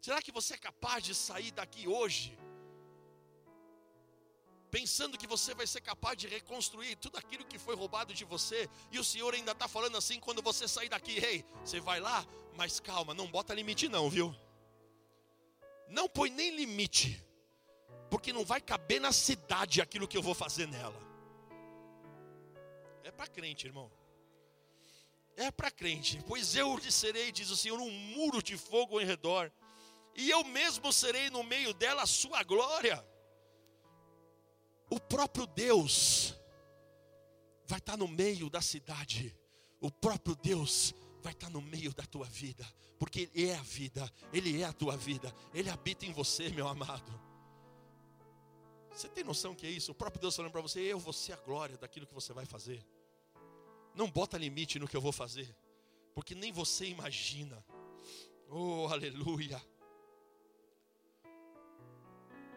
Será 0.00 0.22
que 0.22 0.32
você 0.32 0.54
é 0.54 0.56
capaz 0.56 1.04
de 1.04 1.14
sair 1.14 1.50
daqui 1.50 1.86
hoje? 1.86 2.36
Pensando 4.70 5.18
que 5.18 5.26
você 5.26 5.52
vai 5.52 5.66
ser 5.66 5.82
capaz 5.82 6.16
de 6.16 6.26
reconstruir 6.26 6.96
tudo 6.96 7.18
aquilo 7.18 7.44
que 7.44 7.58
foi 7.58 7.74
roubado 7.74 8.14
de 8.14 8.24
você, 8.24 8.68
e 8.90 8.98
o 8.98 9.04
Senhor 9.04 9.34
ainda 9.34 9.52
está 9.52 9.68
falando 9.68 9.98
assim: 9.98 10.18
quando 10.18 10.40
você 10.40 10.66
sair 10.66 10.88
daqui, 10.88 11.18
ei, 11.18 11.44
você 11.62 11.80
vai 11.80 12.00
lá, 12.00 12.26
mas 12.56 12.80
calma, 12.80 13.12
não 13.12 13.26
bota 13.26 13.52
limite, 13.52 13.88
não, 13.88 14.08
viu? 14.08 14.34
Não 15.88 16.08
põe 16.08 16.30
nem 16.30 16.54
limite, 16.56 17.22
porque 18.08 18.32
não 18.32 18.44
vai 18.44 18.60
caber 18.60 19.00
na 19.00 19.12
cidade 19.12 19.82
aquilo 19.82 20.08
que 20.08 20.16
eu 20.16 20.22
vou 20.22 20.34
fazer 20.34 20.66
nela. 20.66 21.00
É 23.02 23.10
para 23.10 23.26
crente, 23.26 23.66
irmão. 23.66 23.90
É 25.36 25.50
para 25.50 25.70
crente, 25.70 26.22
pois 26.26 26.54
eu 26.54 26.76
lhe 26.76 26.92
serei, 26.92 27.32
diz 27.32 27.50
o 27.50 27.56
Senhor, 27.56 27.78
um 27.78 27.90
muro 27.90 28.42
de 28.42 28.56
fogo 28.56 29.00
em 29.00 29.04
redor 29.04 29.52
e 30.20 30.30
eu 30.30 30.44
mesmo 30.44 30.92
serei 30.92 31.30
no 31.30 31.42
meio 31.42 31.72
dela 31.72 32.02
a 32.02 32.06
sua 32.06 32.42
glória. 32.42 33.04
O 34.90 35.00
próprio 35.00 35.46
Deus 35.46 36.34
vai 37.66 37.78
estar 37.78 37.96
no 37.96 38.06
meio 38.06 38.50
da 38.50 38.60
cidade, 38.60 39.36
o 39.80 39.90
próprio 39.90 40.34
Deus 40.36 40.94
vai 41.22 41.32
estar 41.32 41.48
no 41.48 41.62
meio 41.62 41.94
da 41.94 42.04
tua 42.04 42.26
vida, 42.26 42.66
porque 42.98 43.30
Ele 43.34 43.48
é 43.48 43.56
a 43.56 43.62
vida, 43.62 44.12
Ele 44.32 44.60
é 44.60 44.64
a 44.64 44.72
tua 44.72 44.96
vida, 44.96 45.34
Ele 45.54 45.70
habita 45.70 46.04
em 46.04 46.12
você, 46.12 46.50
meu 46.50 46.68
amado. 46.68 47.12
Você 48.92 49.08
tem 49.08 49.24
noção 49.24 49.54
que 49.54 49.66
é 49.66 49.70
isso? 49.70 49.92
O 49.92 49.94
próprio 49.94 50.20
Deus 50.20 50.36
falando 50.36 50.52
para 50.52 50.60
você: 50.60 50.80
Eu 50.80 50.98
vou 50.98 51.12
ser 51.12 51.32
a 51.32 51.36
glória 51.36 51.78
daquilo 51.78 52.06
que 52.06 52.14
você 52.14 52.32
vai 52.32 52.44
fazer. 52.44 52.84
Não 53.94 54.10
bota 54.10 54.36
limite 54.36 54.78
no 54.78 54.88
que 54.88 54.96
eu 54.96 55.00
vou 55.00 55.12
fazer, 55.12 55.56
porque 56.14 56.34
nem 56.34 56.52
você 56.52 56.86
imagina. 56.86 57.64
Oh, 58.48 58.88
aleluia. 58.90 59.62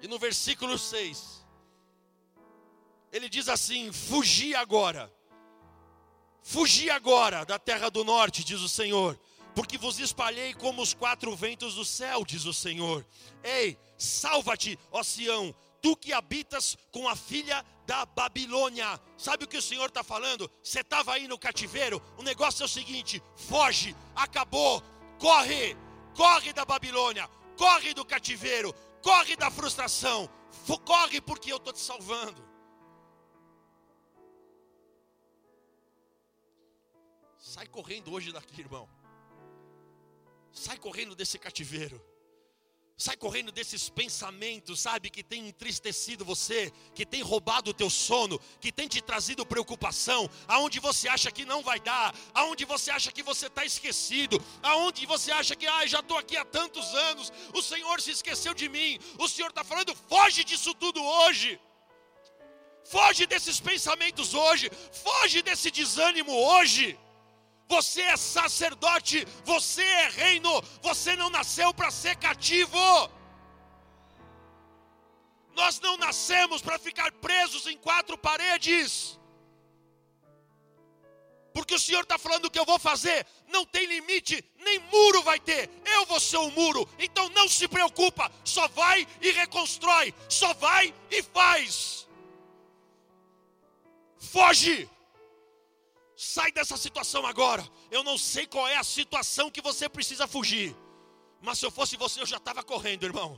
E 0.04 0.08
no 0.08 0.20
versículo 0.20 0.78
6, 0.78 1.46
ele 3.10 3.30
diz 3.30 3.48
assim: 3.48 3.90
Fugi 3.90 4.54
agora, 4.54 5.10
fugi 6.42 6.90
agora 6.90 7.46
da 7.46 7.58
terra 7.58 7.90
do 7.90 8.04
norte, 8.04 8.44
diz 8.44 8.60
o 8.60 8.68
Senhor, 8.68 9.18
porque 9.56 9.78
vos 9.78 10.00
espalhei 10.00 10.54
como 10.56 10.82
os 10.82 10.94
quatro 10.94 11.34
ventos 11.38 11.76
do 11.76 11.86
céu, 11.86 12.26
diz 12.26 12.44
o 12.44 12.54
Senhor. 12.54 13.06
Ei, 13.42 13.78
salva-te, 13.98 14.78
ó 14.92 15.02
Sião, 15.04 15.56
tu 15.82 15.96
que 15.96 16.12
habitas 16.12 16.78
com 16.92 17.08
a 17.08 17.16
filha 17.16 17.66
da 17.86 18.06
Babilônia. 18.06 19.00
Sabe 19.18 19.46
o 19.46 19.48
que 19.48 19.58
o 19.58 19.62
Senhor 19.62 19.88
está 19.88 20.04
falando? 20.04 20.52
Você 20.62 20.82
estava 20.82 21.14
aí 21.14 21.30
no 21.30 21.40
cativeiro, 21.40 22.02
o 22.18 22.24
negócio 22.24 22.64
é 22.64 22.66
o 22.66 22.68
seguinte: 22.68 23.24
foge, 23.38 23.96
acabou, 24.14 24.84
corre, 25.18 25.78
corre 26.14 26.52
da 26.52 26.66
Babilônia, 26.66 27.30
corre 27.56 27.94
do 27.94 28.04
cativeiro, 28.04 28.76
corre 29.04 29.36
da 29.36 29.52
frustração, 29.52 30.30
corre 30.86 31.20
porque 31.22 31.52
eu 31.52 31.58
estou 31.58 31.74
te 31.74 31.80
salvando. 31.80 32.42
Sai 37.38 37.68
correndo 37.68 38.12
hoje 38.12 38.32
daqui, 38.32 38.62
irmão. 38.62 38.90
Sai 40.52 40.78
correndo 40.78 41.16
desse 41.16 41.38
cativeiro. 41.38 42.02
Sai 42.96 43.18
correndo 43.18 43.52
desses 43.52 43.90
pensamentos, 43.90 44.80
sabe, 44.80 45.10
que 45.10 45.24
tem 45.24 45.48
entristecido 45.48 46.24
você, 46.24 46.72
que 46.94 47.06
tem 47.06 47.24
roubado 47.24 47.72
o 47.72 47.74
teu 47.74 47.90
sono, 47.90 48.40
que 48.62 48.72
tem 48.72 48.88
te 48.88 49.02
trazido 49.02 49.46
preocupação, 49.46 50.30
aonde 50.48 50.80
você 50.80 51.10
acha 51.10 51.32
que 51.32 51.44
não 51.44 51.64
vai 51.64 51.80
dar, 51.80 52.14
aonde 52.34 52.66
você 52.66 52.92
acha 52.92 53.12
que 53.12 53.24
você 53.24 53.48
está 53.48 53.66
esquecido, 53.66 54.40
aonde 54.62 55.08
você 55.08 55.32
acha 55.32 55.56
que, 55.56 55.66
ah, 55.66 55.86
já 55.88 56.02
estou 56.02 56.18
aqui 56.18 56.38
há 56.38 56.46
tantos 56.46 56.86
anos, 56.94 57.34
o 57.54 57.64
Senhor 57.64 58.00
se 58.00 58.12
esqueceu 58.12 58.54
de 58.54 58.70
mim. 58.70 59.00
O 59.18 59.28
Senhor 59.28 59.50
está 59.50 59.64
falando, 59.64 59.96
foge 60.08 60.44
disso 60.44 60.74
tudo 60.76 61.04
hoje. 61.04 61.60
Foge 62.86 63.26
desses 63.26 63.60
pensamentos 63.60 64.34
hoje, 64.34 64.70
foge 64.92 65.42
desse 65.42 65.72
desânimo 65.72 66.32
hoje. 66.32 67.00
Você 67.76 68.04
é 68.04 68.16
sacerdote, 68.16 69.28
você 69.44 69.82
é 69.82 70.10
reino, 70.10 70.62
você 70.80 71.16
não 71.16 71.30
nasceu 71.38 71.74
para 71.74 71.90
ser 71.90 72.16
cativo. 72.18 72.78
Nós 75.56 75.80
não 75.80 75.98
nascemos 75.98 76.62
para 76.62 76.78
ficar 76.78 77.12
presos 77.14 77.66
em 77.66 77.76
quatro 77.76 78.16
paredes. 78.16 79.20
Porque 81.52 81.74
o 81.74 81.80
Senhor 81.80 82.04
está 82.04 82.20
falando 82.20 82.52
que 82.52 82.60
eu 82.60 82.66
vou 82.66 82.78
fazer, 82.78 83.26
não 83.48 83.66
tem 83.66 83.88
limite, 83.88 84.44
nem 84.58 84.78
muro 84.94 85.24
vai 85.24 85.40
ter. 85.40 85.68
Eu 85.84 86.06
vou 86.06 86.20
ser 86.20 86.38
o 86.38 86.52
muro. 86.52 86.88
Então 87.00 87.28
não 87.30 87.48
se 87.50 87.68
preocupa, 87.68 88.32
só 88.44 88.68
vai 88.68 89.08
e 89.20 89.32
reconstrói, 89.32 90.14
só 90.30 90.54
vai 90.54 90.94
e 91.10 91.24
faz. 91.24 92.08
Foge. 94.20 94.93
Sai 96.24 96.54
dessa 96.54 96.78
situação 96.78 97.26
agora. 97.26 97.70
Eu 97.92 98.02
não 98.02 98.18
sei 98.18 98.48
qual 98.48 98.66
é 98.66 98.78
a 98.78 98.84
situação 98.84 99.52
que 99.52 99.62
você 99.62 99.90
precisa 99.90 100.26
fugir. 100.26 100.74
Mas 101.42 101.60
se 101.60 101.66
eu 101.66 101.72
fosse 101.72 101.98
você, 101.98 102.22
eu 102.22 102.26
já 102.26 102.38
estava 102.38 102.64
correndo, 102.64 103.04
irmão. 103.04 103.38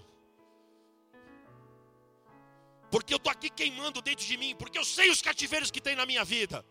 Porque 2.91 3.11
eu 3.11 3.17
estou 3.17 3.31
aqui 3.31 3.49
queimando 3.49 4.03
dentro 4.03 4.23
de 4.23 4.37
mim. 4.37 4.55
Porque 4.55 4.77
eu 4.77 4.85
sei 4.85 5.09
os 5.09 5.19
cativeiros 5.19 5.71
que 5.71 5.81
tem 5.81 5.95
na 5.95 6.05
minha 6.05 6.23
vida. 6.23 6.63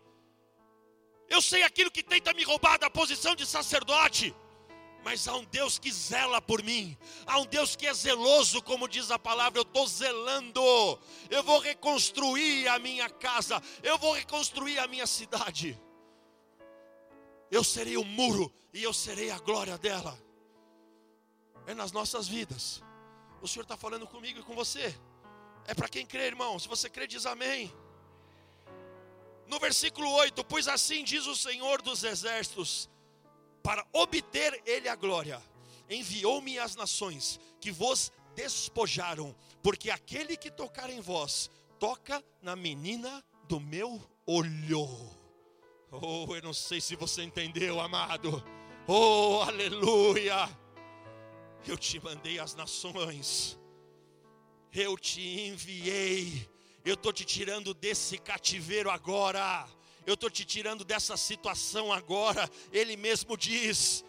Eu 1.27 1.41
sei 1.41 1.63
aquilo 1.63 1.91
que 1.91 2.01
tenta 2.01 2.33
me 2.33 2.43
roubar 2.43 2.79
da 2.79 2.89
posição 2.89 3.35
de 3.35 3.45
sacerdote. 3.45 4.33
Mas 5.03 5.27
há 5.27 5.35
um 5.35 5.43
Deus 5.43 5.77
que 5.77 5.91
zela 5.91 6.41
por 6.41 6.63
mim, 6.63 6.97
há 7.27 7.37
um 7.39 7.45
Deus 7.45 7.75
que 7.75 7.85
é 7.85 7.93
zeloso, 7.93 8.59
como 8.63 8.87
diz 8.87 9.11
a 9.11 9.19
palavra. 9.19 9.59
Eu 9.59 9.63
estou 9.63 9.85
zelando, 9.85 10.61
eu 11.29 11.43
vou 11.43 11.59
reconstruir 11.59 12.67
a 12.69 12.79
minha 12.79 13.07
casa, 13.07 13.61
eu 13.83 13.99
vou 13.99 14.13
reconstruir 14.13 14.79
a 14.79 14.87
minha 14.87 15.05
cidade 15.05 15.79
eu 17.55 17.63
serei 17.63 17.95
o 17.95 18.03
muro 18.03 18.51
e 18.73 18.83
eu 18.83 18.93
serei 18.93 19.31
a 19.31 19.39
glória 19.39 19.77
dela. 19.77 20.19
É 21.65 21.73
nas 21.73 21.91
nossas 21.91 22.27
vidas. 22.27 22.83
O 23.41 23.47
Senhor 23.47 23.63
está 23.63 23.77
falando 23.77 24.05
comigo 24.05 24.39
e 24.39 24.43
com 24.43 24.53
você. 24.53 24.93
É 25.65 25.73
para 25.73 25.87
quem 25.87 26.05
crê, 26.05 26.25
irmão. 26.25 26.59
Se 26.59 26.67
você 26.67 26.89
crê, 26.89 27.07
diz 27.07 27.25
amém. 27.25 27.73
No 29.47 29.57
versículo 29.57 30.11
8: 30.11 30.43
Pois 30.43 30.67
assim 30.67 31.03
diz 31.03 31.25
o 31.27 31.35
Senhor 31.35 31.81
dos 31.81 32.03
exércitos: 32.03 32.89
Para 33.63 33.87
obter 33.93 34.61
Ele 34.65 34.89
a 34.89 34.95
glória, 34.95 35.41
enviou-me 35.89 36.59
às 36.59 36.75
nações 36.75 37.39
que 37.61 37.71
vos 37.71 38.11
despojaram, 38.35 39.33
porque 39.63 39.89
aquele 39.89 40.35
que 40.35 40.51
tocar 40.51 40.89
em 40.89 40.99
vós, 40.99 41.49
toca 41.79 42.21
na 42.41 42.55
menina 42.55 43.23
do 43.47 43.61
meu 43.61 44.01
olho. 44.25 45.24
Oh, 45.91 46.27
eu 46.35 46.41
não 46.41 46.53
sei 46.53 46.81
se 46.81 46.95
você 46.95 47.23
entendeu, 47.23 47.79
amado. 47.79 48.43
Oh, 48.87 49.41
aleluia. 49.41 50.49
Eu 51.67 51.77
te 51.77 51.99
mandei 51.99 52.37
às 52.37 52.53
nações. 52.53 53.59
Eu 54.71 54.97
te 54.97 55.21
enviei. 55.47 56.47
Eu 56.83 56.93
estou 56.93 57.11
te 57.11 57.25
tirando 57.25 57.73
desse 57.73 58.17
cativeiro 58.19 58.91
agora. 58.91 59.67
Eu 60.05 60.13
estou 60.13 60.29
te 60.29 60.45
tirando 60.45 60.85
dessa 60.85 61.17
situação 61.17 61.91
agora. 61.91 62.47
Ele 62.71 62.95
mesmo 62.95 63.35
diz: 63.35 64.04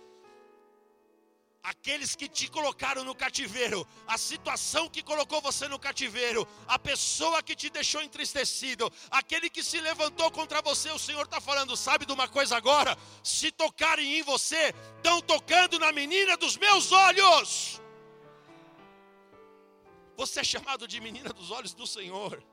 aqueles 1.66 2.14
que 2.14 2.28
te 2.28 2.48
colocaram 2.48 3.02
no 3.02 3.12
cativeiro, 3.12 3.86
a 4.06 4.16
situação 4.16 4.88
que 4.88 5.02
colocou 5.02 5.40
você 5.40 5.66
no 5.66 5.80
cativeiro, 5.80 6.46
a 6.68 6.78
pessoa 6.78 7.42
que 7.42 7.56
te 7.56 7.68
deixou 7.68 8.00
entristecido, 8.02 8.90
aquele 9.10 9.50
que 9.50 9.64
se 9.64 9.80
levantou 9.80 10.30
contra 10.30 10.62
você, 10.62 10.90
o 10.90 10.98
Senhor 10.98 11.24
está 11.24 11.40
falando, 11.40 11.76
sabe 11.76 12.06
de 12.06 12.12
uma 12.12 12.28
coisa 12.28 12.56
agora? 12.56 12.96
Se 13.20 13.50
tocarem 13.50 14.16
em 14.16 14.22
você, 14.22 14.72
estão 14.96 15.20
tocando 15.20 15.76
na 15.76 15.90
menina 15.90 16.36
dos 16.36 16.56
meus 16.56 16.92
olhos. 16.92 17.82
Você 20.16 20.40
é 20.40 20.44
chamado 20.44 20.86
de 20.86 21.00
menina 21.00 21.32
dos 21.32 21.50
olhos 21.50 21.74
do 21.74 21.86
Senhor. 21.86 22.44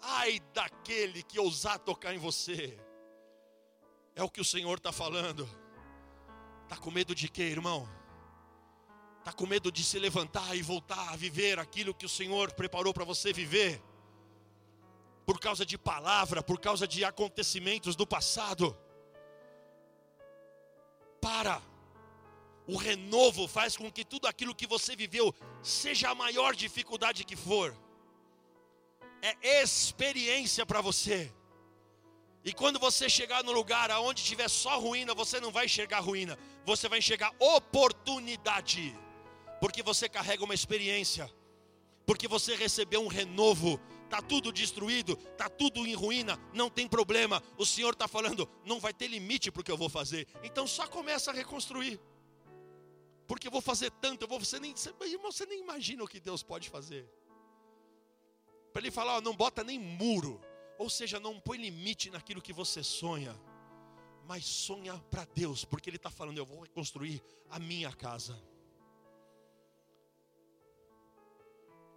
Ai 0.00 0.38
daquele 0.54 1.24
que 1.24 1.40
ousar 1.40 1.80
tocar 1.80 2.14
em 2.14 2.18
você, 2.18 2.78
é 4.14 4.22
o 4.22 4.30
que 4.30 4.40
o 4.40 4.44
Senhor 4.44 4.78
está 4.78 4.92
falando. 4.92 5.67
Está 6.68 6.76
com 6.76 6.90
medo 6.90 7.14
de 7.14 7.30
quê, 7.30 7.44
irmão? 7.44 7.88
Está 9.20 9.32
com 9.32 9.46
medo 9.46 9.72
de 9.72 9.82
se 9.82 9.98
levantar 9.98 10.54
e 10.54 10.60
voltar 10.60 11.08
a 11.08 11.16
viver 11.16 11.58
aquilo 11.58 11.94
que 11.94 12.04
o 12.04 12.08
Senhor 12.10 12.52
preparou 12.52 12.92
para 12.92 13.06
você 13.06 13.32
viver? 13.32 13.82
Por 15.24 15.40
causa 15.40 15.64
de 15.64 15.78
palavra, 15.78 16.42
por 16.42 16.60
causa 16.60 16.86
de 16.86 17.06
acontecimentos 17.06 17.96
do 17.96 18.06
passado? 18.06 18.76
Para. 21.22 21.62
O 22.66 22.76
renovo 22.76 23.48
faz 23.48 23.74
com 23.74 23.90
que 23.90 24.04
tudo 24.04 24.26
aquilo 24.26 24.54
que 24.54 24.66
você 24.66 24.94
viveu, 24.94 25.34
seja 25.62 26.10
a 26.10 26.14
maior 26.14 26.54
dificuldade 26.54 27.24
que 27.24 27.34
for, 27.34 27.74
é 29.22 29.62
experiência 29.62 30.66
para 30.66 30.82
você. 30.82 31.32
E 32.44 32.52
quando 32.52 32.78
você 32.78 33.08
chegar 33.10 33.42
no 33.42 33.52
lugar 33.52 33.90
aonde 33.90 34.22
tiver 34.22 34.48
só 34.48 34.78
ruína, 34.78 35.12
você 35.14 35.40
não 35.40 35.50
vai 35.50 35.66
enxergar 35.66 36.00
ruína, 36.00 36.38
você 36.68 36.88
vai 36.88 36.98
enxergar 36.98 37.34
oportunidade, 37.38 38.94
porque 39.60 39.82
você 39.82 40.08
carrega 40.08 40.44
uma 40.44 40.54
experiência, 40.54 41.32
porque 42.06 42.28
você 42.28 42.54
recebeu 42.54 43.02
um 43.02 43.08
renovo. 43.08 43.80
Está 44.04 44.22
tudo 44.22 44.50
destruído, 44.50 45.18
está 45.32 45.50
tudo 45.50 45.86
em 45.86 45.92
ruína, 45.94 46.40
não 46.54 46.70
tem 46.70 46.88
problema. 46.88 47.42
O 47.58 47.66
Senhor 47.66 47.92
está 47.92 48.08
falando, 48.08 48.48
não 48.64 48.80
vai 48.80 48.94
ter 48.94 49.06
limite 49.06 49.50
para 49.50 49.60
o 49.60 49.64
que 49.64 49.70
eu 49.70 49.76
vou 49.76 49.90
fazer. 49.90 50.26
Então 50.42 50.66
só 50.66 50.86
começa 50.86 51.30
a 51.30 51.34
reconstruir. 51.34 52.00
Porque 53.26 53.46
eu 53.46 53.52
vou 53.52 53.60
fazer 53.60 53.90
tanto, 54.00 54.22
eu 54.22 54.28
vou, 54.28 54.40
você, 54.40 54.58
nem, 54.58 54.74
você, 54.74 54.90
você 55.20 55.44
nem 55.44 55.60
imagina 55.60 56.02
o 56.02 56.08
que 56.08 56.18
Deus 56.18 56.42
pode 56.42 56.70
fazer. 56.70 57.06
Para 58.72 58.80
ele 58.80 58.90
falar, 58.90 59.16
ó, 59.16 59.20
não 59.20 59.36
bota 59.36 59.62
nem 59.62 59.78
muro. 59.78 60.40
Ou 60.78 60.88
seja, 60.88 61.20
não 61.20 61.38
põe 61.38 61.58
limite 61.58 62.08
naquilo 62.08 62.40
que 62.40 62.52
você 62.52 62.82
sonha, 62.82 63.38
mas 64.28 64.44
sonha 64.44 64.94
para 65.10 65.24
Deus, 65.24 65.64
porque 65.64 65.88
Ele 65.88 65.96
está 65.96 66.10
falando: 66.10 66.36
eu 66.36 66.44
vou 66.44 66.60
reconstruir 66.60 67.22
a 67.48 67.58
minha 67.58 67.90
casa. 67.90 68.38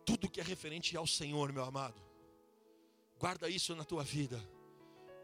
Tudo 0.06 0.30
que 0.30 0.40
é 0.40 0.44
referente 0.44 0.96
ao 0.96 1.06
Senhor, 1.06 1.52
meu 1.52 1.66
amado, 1.66 2.02
guarda 3.20 3.50
isso 3.50 3.76
na 3.76 3.84
tua 3.84 4.02
vida. 4.02 4.42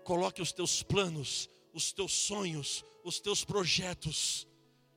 Coloque 0.03 0.41
os 0.41 0.51
teus 0.51 0.83
planos, 0.83 1.49
os 1.73 1.93
teus 1.93 2.11
sonhos, 2.11 2.83
os 3.05 3.21
teus 3.21 3.45
projetos. 3.45 4.45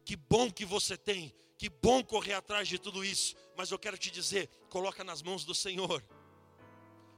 Que 0.04 0.16
bom 0.16 0.50
que 0.50 0.64
você 0.64 0.96
tem, 0.96 1.32
que 1.56 1.68
bom 1.68 2.02
correr 2.02 2.34
atrás 2.34 2.66
de 2.66 2.76
tudo 2.76 3.04
isso, 3.04 3.36
mas 3.56 3.70
eu 3.70 3.78
quero 3.78 3.96
te 3.96 4.10
dizer, 4.10 4.48
coloca 4.68 5.04
nas 5.04 5.22
mãos 5.22 5.44
do 5.44 5.54
Senhor 5.54 6.04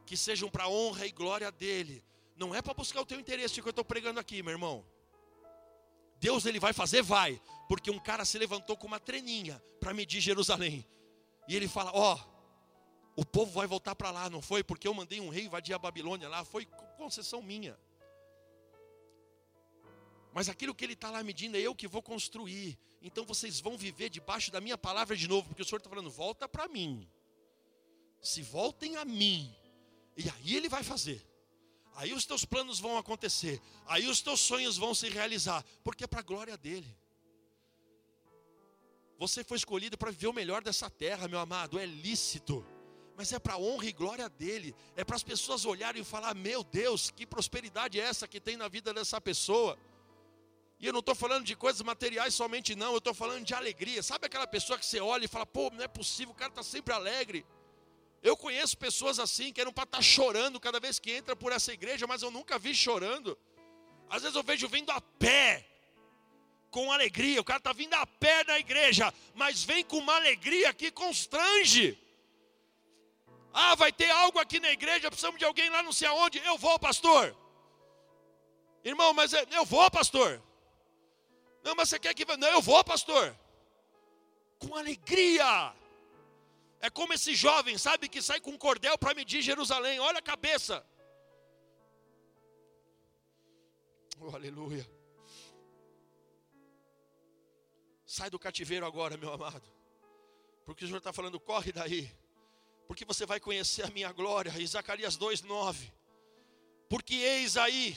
que 0.04 0.16
sejam 0.16 0.50
para 0.50 0.68
honra 0.68 1.06
e 1.06 1.12
glória 1.12 1.50
dele, 1.50 2.04
Não 2.36 2.54
é 2.54 2.62
para 2.62 2.74
buscar 2.74 3.00
o 3.00 3.06
teu 3.06 3.20
interesse 3.20 3.60
que 3.60 3.66
eu 3.66 3.70
estou 3.70 3.84
pregando 3.84 4.18
aqui, 4.18 4.42
meu 4.42 4.52
irmão. 4.52 4.84
Deus 6.18 6.46
ele 6.46 6.60
vai 6.60 6.72
fazer, 6.72 7.02
vai, 7.02 7.40
porque 7.68 7.90
um 7.90 7.98
cara 7.98 8.24
se 8.24 8.38
levantou 8.38 8.76
com 8.76 8.86
uma 8.86 9.00
treninha 9.00 9.62
para 9.80 9.92
medir 9.92 10.20
Jerusalém. 10.20 10.86
E 11.48 11.56
ele 11.56 11.66
fala: 11.66 11.90
Ó, 11.92 12.14
oh, 12.14 13.20
o 13.20 13.24
povo 13.24 13.50
vai 13.50 13.66
voltar 13.66 13.94
para 13.94 14.10
lá, 14.10 14.30
não 14.30 14.40
foi? 14.40 14.62
Porque 14.62 14.86
eu 14.86 14.94
mandei 14.94 15.20
um 15.20 15.28
rei 15.28 15.44
invadir 15.44 15.74
a 15.74 15.78
Babilônia 15.78 16.28
lá, 16.28 16.44
foi 16.44 16.66
concessão 16.96 17.42
minha. 17.42 17.76
Mas 20.32 20.48
aquilo 20.48 20.74
que 20.74 20.84
ele 20.84 20.94
está 20.94 21.10
lá 21.10 21.22
medindo 21.22 21.56
é 21.56 21.60
eu 21.60 21.74
que 21.74 21.88
vou 21.88 22.02
construir. 22.02 22.78
Então 23.02 23.24
vocês 23.24 23.60
vão 23.60 23.76
viver 23.76 24.08
debaixo 24.08 24.50
da 24.50 24.60
minha 24.60 24.78
palavra 24.78 25.16
de 25.16 25.28
novo, 25.28 25.48
porque 25.48 25.62
o 25.62 25.64
Senhor 25.64 25.78
está 25.78 25.90
falando: 25.90 26.10
volta 26.10 26.48
para 26.48 26.68
mim. 26.68 27.08
Se 28.20 28.42
voltem 28.42 28.96
a 28.96 29.04
mim. 29.04 29.52
E 30.16 30.30
aí 30.30 30.56
ele 30.56 30.68
vai 30.68 30.84
fazer. 30.84 31.20
Aí 31.94 32.12
os 32.12 32.24
teus 32.24 32.44
planos 32.44 32.80
vão 32.80 32.96
acontecer. 32.96 33.60
Aí 33.86 34.08
os 34.08 34.20
teus 34.20 34.40
sonhos 34.40 34.76
vão 34.76 34.94
se 34.94 35.08
realizar. 35.08 35.64
Porque 35.84 36.04
é 36.04 36.06
para 36.06 36.20
a 36.20 36.22
glória 36.22 36.56
dele. 36.56 36.96
Você 39.18 39.44
foi 39.44 39.56
escolhido 39.56 39.96
para 39.96 40.10
viver 40.10 40.26
o 40.26 40.32
melhor 40.32 40.62
dessa 40.62 40.90
terra, 40.90 41.28
meu 41.28 41.38
amado. 41.38 41.78
É 41.78 41.86
lícito. 41.86 42.64
Mas 43.16 43.32
é 43.32 43.38
para 43.38 43.54
a 43.54 43.58
honra 43.58 43.86
e 43.86 43.92
glória 43.92 44.28
dele. 44.28 44.74
É 44.96 45.04
para 45.04 45.16
as 45.16 45.22
pessoas 45.22 45.64
olharem 45.64 46.02
e 46.02 46.04
falar: 46.04 46.34
Meu 46.34 46.64
Deus, 46.64 47.10
que 47.10 47.26
prosperidade 47.26 48.00
é 48.00 48.04
essa 48.04 48.26
que 48.26 48.40
tem 48.40 48.56
na 48.56 48.68
vida 48.68 48.92
dessa 48.92 49.20
pessoa. 49.20 49.78
E 50.80 50.86
eu 50.86 50.92
não 50.92 51.00
estou 51.00 51.14
falando 51.14 51.44
de 51.44 51.54
coisas 51.54 51.80
materiais 51.82 52.34
somente, 52.34 52.74
não. 52.74 52.92
Eu 52.92 52.98
estou 52.98 53.14
falando 53.14 53.44
de 53.44 53.54
alegria. 53.54 54.02
Sabe 54.02 54.26
aquela 54.26 54.46
pessoa 54.46 54.78
que 54.78 54.84
você 54.84 54.98
olha 54.98 55.26
e 55.26 55.28
fala: 55.28 55.46
Pô, 55.46 55.70
não 55.70 55.84
é 55.84 55.88
possível, 55.88 56.32
o 56.32 56.36
cara 56.36 56.50
está 56.50 56.62
sempre 56.62 56.92
alegre. 56.92 57.46
Eu 58.22 58.36
conheço 58.36 58.78
pessoas 58.78 59.18
assim 59.18 59.52
que 59.52 59.60
eram 59.60 59.72
para 59.72 59.84
estar 59.84 59.98
tá 59.98 60.02
chorando 60.02 60.60
cada 60.60 60.78
vez 60.78 60.98
que 60.98 61.10
entra 61.10 61.34
por 61.34 61.50
essa 61.52 61.72
igreja, 61.72 62.06
mas 62.06 62.22
eu 62.22 62.30
nunca 62.30 62.58
vi 62.58 62.74
chorando. 62.74 63.36
Às 64.08 64.22
vezes 64.22 64.36
eu 64.36 64.42
vejo 64.42 64.68
vindo 64.68 64.90
a 64.90 65.00
pé, 65.00 65.66
com 66.70 66.92
alegria. 66.92 67.40
O 67.40 67.44
cara 67.44 67.58
está 67.58 67.72
vindo 67.72 67.94
a 67.94 68.06
pé 68.06 68.44
da 68.44 68.58
igreja, 68.58 69.12
mas 69.34 69.64
vem 69.64 69.84
com 69.84 69.98
uma 69.98 70.14
alegria 70.14 70.72
que 70.72 70.90
constrange. 70.90 71.98
Ah, 73.52 73.74
vai 73.74 73.92
ter 73.92 74.10
algo 74.10 74.38
aqui 74.38 74.58
na 74.60 74.70
igreja, 74.70 75.10
precisamos 75.10 75.38
de 75.38 75.44
alguém 75.44 75.68
lá 75.68 75.82
não 75.82 75.92
sei 75.92 76.08
aonde. 76.08 76.38
Eu 76.38 76.56
vou, 76.56 76.78
pastor. 76.78 77.36
Irmão, 78.84 79.12
mas 79.12 79.32
eu 79.32 79.64
vou, 79.64 79.90
pastor. 79.90 80.42
Não, 81.62 81.74
mas 81.74 81.88
você 81.88 81.98
quer 81.98 82.14
que. 82.14 82.24
Não, 82.36 82.48
eu 82.48 82.62
vou, 82.62 82.82
pastor. 82.82 83.36
Com 84.58 84.76
alegria. 84.76 85.74
É 86.84 86.90
como 86.90 87.12
esse 87.12 87.32
jovem, 87.36 87.78
sabe, 87.78 88.08
que 88.08 88.20
sai 88.20 88.40
com 88.40 88.50
um 88.50 88.58
cordel 88.58 88.98
para 88.98 89.14
medir 89.14 89.40
Jerusalém. 89.40 90.00
Olha 90.00 90.18
a 90.18 90.22
cabeça. 90.22 90.84
Oh, 94.18 94.34
aleluia. 94.34 94.84
Sai 98.04 98.28
do 98.28 98.36
cativeiro 98.36 98.84
agora, 98.84 99.16
meu 99.16 99.32
amado. 99.32 99.62
Porque 100.64 100.82
o 100.84 100.88
Senhor 100.88 100.98
está 100.98 101.12
falando, 101.12 101.38
corre 101.38 101.70
daí. 101.70 102.10
Porque 102.88 103.04
você 103.04 103.24
vai 103.24 103.38
conhecer 103.38 103.84
a 103.84 103.90
minha 103.90 104.10
glória. 104.10 104.52
E 104.58 104.66
Zacarias 104.66 105.16
2,9. 105.16 105.92
Porque 106.88 107.14
eis 107.14 107.56
aí, 107.56 107.96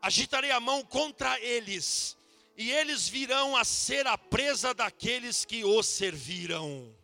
agitarei 0.00 0.52
a 0.52 0.60
mão 0.60 0.84
contra 0.84 1.38
eles, 1.40 2.16
e 2.56 2.70
eles 2.70 3.08
virão 3.08 3.56
a 3.56 3.64
ser 3.64 4.06
a 4.06 4.16
presa 4.16 4.72
daqueles 4.72 5.44
que 5.44 5.64
os 5.64 5.86
serviram 5.86 6.94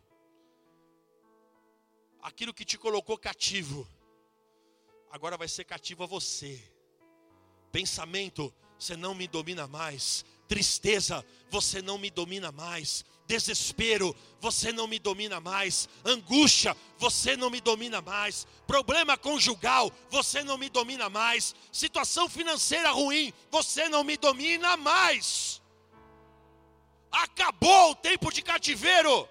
aquilo 2.21 2.53
que 2.53 2.65
te 2.65 2.77
colocou 2.77 3.17
cativo, 3.17 3.87
agora 5.11 5.37
vai 5.37 5.47
ser 5.47 5.63
cativo 5.63 6.03
a 6.03 6.07
você. 6.07 6.61
Pensamento, 7.71 8.53
você 8.77 8.95
não 8.95 9.15
me 9.15 9.27
domina 9.27 9.67
mais. 9.67 10.25
Tristeza, 10.47 11.25
você 11.49 11.81
não 11.81 11.97
me 11.97 12.09
domina 12.09 12.51
mais. 12.51 13.05
Desespero, 13.25 14.13
você 14.41 14.73
não 14.73 14.87
me 14.87 14.99
domina 14.99 15.39
mais. 15.39 15.87
Angústia, 16.03 16.75
você 16.97 17.37
não 17.37 17.49
me 17.49 17.61
domina 17.61 18.01
mais. 18.01 18.45
Problema 18.67 19.17
conjugal, 19.17 19.91
você 20.09 20.43
não 20.43 20.57
me 20.57 20.69
domina 20.69 21.09
mais. 21.09 21.55
Situação 21.71 22.27
financeira 22.27 22.91
ruim, 22.91 23.33
você 23.49 23.87
não 23.87 24.03
me 24.03 24.17
domina 24.17 24.75
mais. 24.75 25.61
Acabou 27.09 27.91
o 27.91 27.95
tempo 27.95 28.31
de 28.31 28.41
cativeiro 28.41 29.27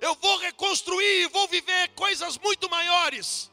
eu 0.00 0.14
vou 0.14 0.38
reconstruir 0.38 1.22
e 1.22 1.28
vou 1.28 1.48
viver 1.48 1.88
coisas 1.90 2.38
muito 2.38 2.68
maiores. 2.68 3.50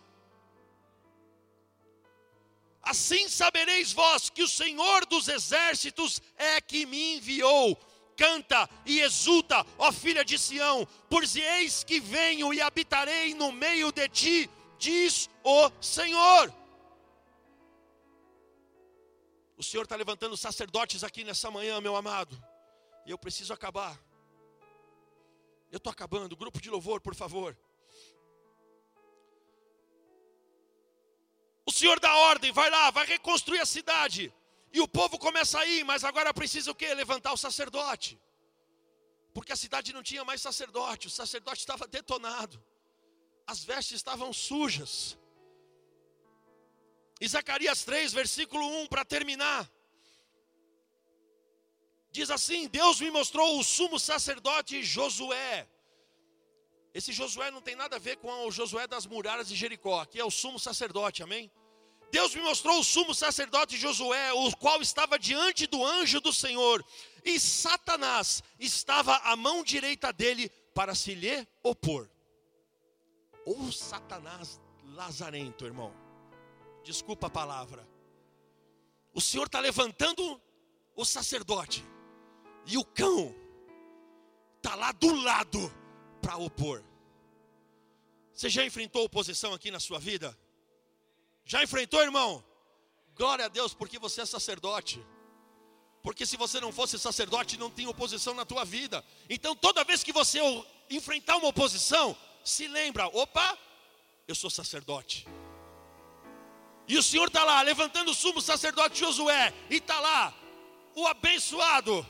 Assim 2.82 3.28
sabereis 3.28 3.92
vós 3.92 4.30
que 4.30 4.44
o 4.44 4.48
Senhor 4.48 5.06
dos 5.08 5.28
exércitos 5.28 6.22
é 6.38 6.62
que 6.62 6.86
me 6.86 7.16
enviou. 7.18 7.76
Canta 8.16 8.70
e 8.86 9.02
exulta, 9.02 9.66
ó 9.78 9.92
filha 9.92 10.24
de 10.24 10.40
Sião, 10.40 10.88
por 11.10 11.24
eis 11.24 11.84
que 11.84 12.00
venho 12.00 12.54
e 12.54 12.62
habitarei 12.62 13.34
no 13.34 13.52
meio 13.52 13.92
de 13.92 14.08
ti, 14.08 14.50
diz 14.78 15.30
o 15.44 15.70
Senhor. 15.82 16.54
O 19.58 19.64
Senhor 19.64 19.84
está 19.84 19.96
levantando 19.96 20.38
sacerdotes 20.38 21.04
aqui 21.04 21.24
nessa 21.24 21.50
manhã, 21.50 21.82
meu 21.82 21.96
amado, 21.96 22.42
e 23.06 23.12
eu 23.12 23.18
preciso 23.18 23.52
acabar. 23.52 24.00
Eu 25.76 25.78
estou 25.78 25.92
acabando. 25.92 26.38
Grupo 26.38 26.62
de 26.62 26.70
louvor, 26.70 27.02
por 27.02 27.14
favor. 27.14 27.52
O 31.66 31.72
Senhor 31.78 32.00
dá 32.00 32.16
ordem, 32.32 32.54
vai 32.54 32.70
lá, 32.70 32.92
vai 32.92 33.06
reconstruir 33.06 33.60
a 33.60 33.66
cidade. 33.66 34.34
E 34.72 34.80
o 34.80 34.88
povo 34.88 35.20
começa 35.20 35.60
a 35.60 35.66
ir, 35.66 35.84
mas 35.84 36.06
agora 36.06 36.34
precisa 36.34 36.72
o 36.72 36.76
quê? 36.76 36.94
Levantar 36.94 37.34
o 37.34 37.42
sacerdote. 37.46 38.18
Porque 39.34 39.52
a 39.52 39.58
cidade 39.58 39.92
não 39.92 40.02
tinha 40.02 40.24
mais 40.24 40.42
sacerdote, 40.42 41.08
o 41.08 41.10
sacerdote 41.10 41.60
estava 41.60 41.86
detonado. 41.86 42.58
As 43.46 43.62
vestes 43.62 43.98
estavam 43.98 44.32
sujas. 44.32 45.18
E 47.20 47.28
Zacarias 47.28 47.84
3, 47.84 48.14
versículo 48.14 48.66
1, 48.84 48.88
para 48.88 49.04
terminar. 49.04 49.70
Diz 52.16 52.32
assim: 52.32 52.70
Deus 52.70 53.02
me 53.02 53.12
mostrou 53.12 53.60
o 53.60 53.64
sumo 53.64 54.00
sacerdote 54.00 54.82
Josué. 54.82 55.68
Esse 56.94 57.12
Josué 57.12 57.52
não 57.52 57.62
tem 57.62 57.76
nada 57.76 57.98
a 57.98 58.00
ver 58.00 58.16
com 58.16 58.32
o 58.48 58.52
Josué 58.52 58.88
das 58.88 59.06
muralhas 59.06 59.50
de 59.50 59.56
Jericó, 59.62 60.00
aqui 60.00 60.18
é 60.18 60.24
o 60.24 60.32
sumo 60.32 60.58
sacerdote, 60.58 61.22
amém? 61.22 61.52
Deus 62.14 62.34
me 62.34 62.42
mostrou 62.42 62.80
o 62.80 62.86
sumo 62.86 63.14
sacerdote 63.14 63.76
Josué, 63.76 64.32
o 64.32 64.56
qual 64.56 64.82
estava 64.82 65.20
diante 65.20 65.68
do 65.68 65.84
anjo 65.84 66.22
do 66.22 66.32
Senhor, 66.32 66.86
e 67.26 67.38
Satanás 67.38 68.42
estava 68.58 69.18
à 69.18 69.36
mão 69.36 69.62
direita 69.62 70.14
dele 70.14 70.48
para 70.74 70.96
se 70.96 71.14
lhe 71.14 71.46
opor. 71.62 72.10
Ou 73.46 73.74
Satanás 73.74 74.58
lazarento, 74.86 75.66
irmão. 75.66 75.94
Desculpa 76.82 77.28
a 77.28 77.30
palavra. 77.42 77.86
O 79.14 79.20
Senhor 79.20 79.48
está 79.48 79.60
levantando 79.60 80.42
o 80.96 81.04
sacerdote 81.04 81.84
e 82.66 82.78
o 82.78 82.84
cão 82.84 83.34
está 84.58 84.76
lá 84.76 84.92
do 84.92 85.14
lado 85.16 85.72
para 86.22 86.38
opor. 86.38 86.84
Você 88.34 88.50
já 88.50 88.66
enfrentou 88.66 89.06
oposição 89.06 89.54
aqui 89.54 89.72
na 89.72 89.80
sua 89.80 90.00
vida? 90.00 90.38
Já 91.46 91.64
enfrentou, 91.64 92.02
irmão? 92.02 92.44
Glória 93.16 93.46
a 93.46 93.48
Deus, 93.48 93.74
porque 93.74 93.98
você 93.98 94.22
é 94.22 94.26
sacerdote. 94.26 95.06
Porque 96.02 96.26
se 96.26 96.36
você 96.36 96.60
não 96.60 96.72
fosse 96.72 97.00
sacerdote, 97.00 97.58
não 97.58 97.70
tem 97.70 97.88
oposição 97.88 98.34
na 98.34 98.46
tua 98.46 98.66
vida. 98.66 99.04
Então, 99.30 99.56
toda 99.56 99.84
vez 99.84 100.04
que 100.04 100.12
você 100.12 100.40
enfrentar 100.90 101.38
uma 101.38 101.48
oposição, 101.48 102.16
se 102.44 102.68
lembra: 102.68 103.08
opa, 103.08 103.58
eu 104.28 104.36
sou 104.36 104.50
sacerdote. 104.50 105.28
E 106.88 106.98
o 106.98 107.04
Senhor 107.04 107.28
está 107.28 107.44
lá, 107.44 107.62
levantando 107.62 108.12
o 108.12 108.14
sumo 108.14 108.42
sacerdote 108.42 109.00
Josué, 109.00 109.54
e 109.70 109.78
está 109.78 110.00
lá, 110.00 110.34
o 110.94 111.08
abençoado, 111.08 112.06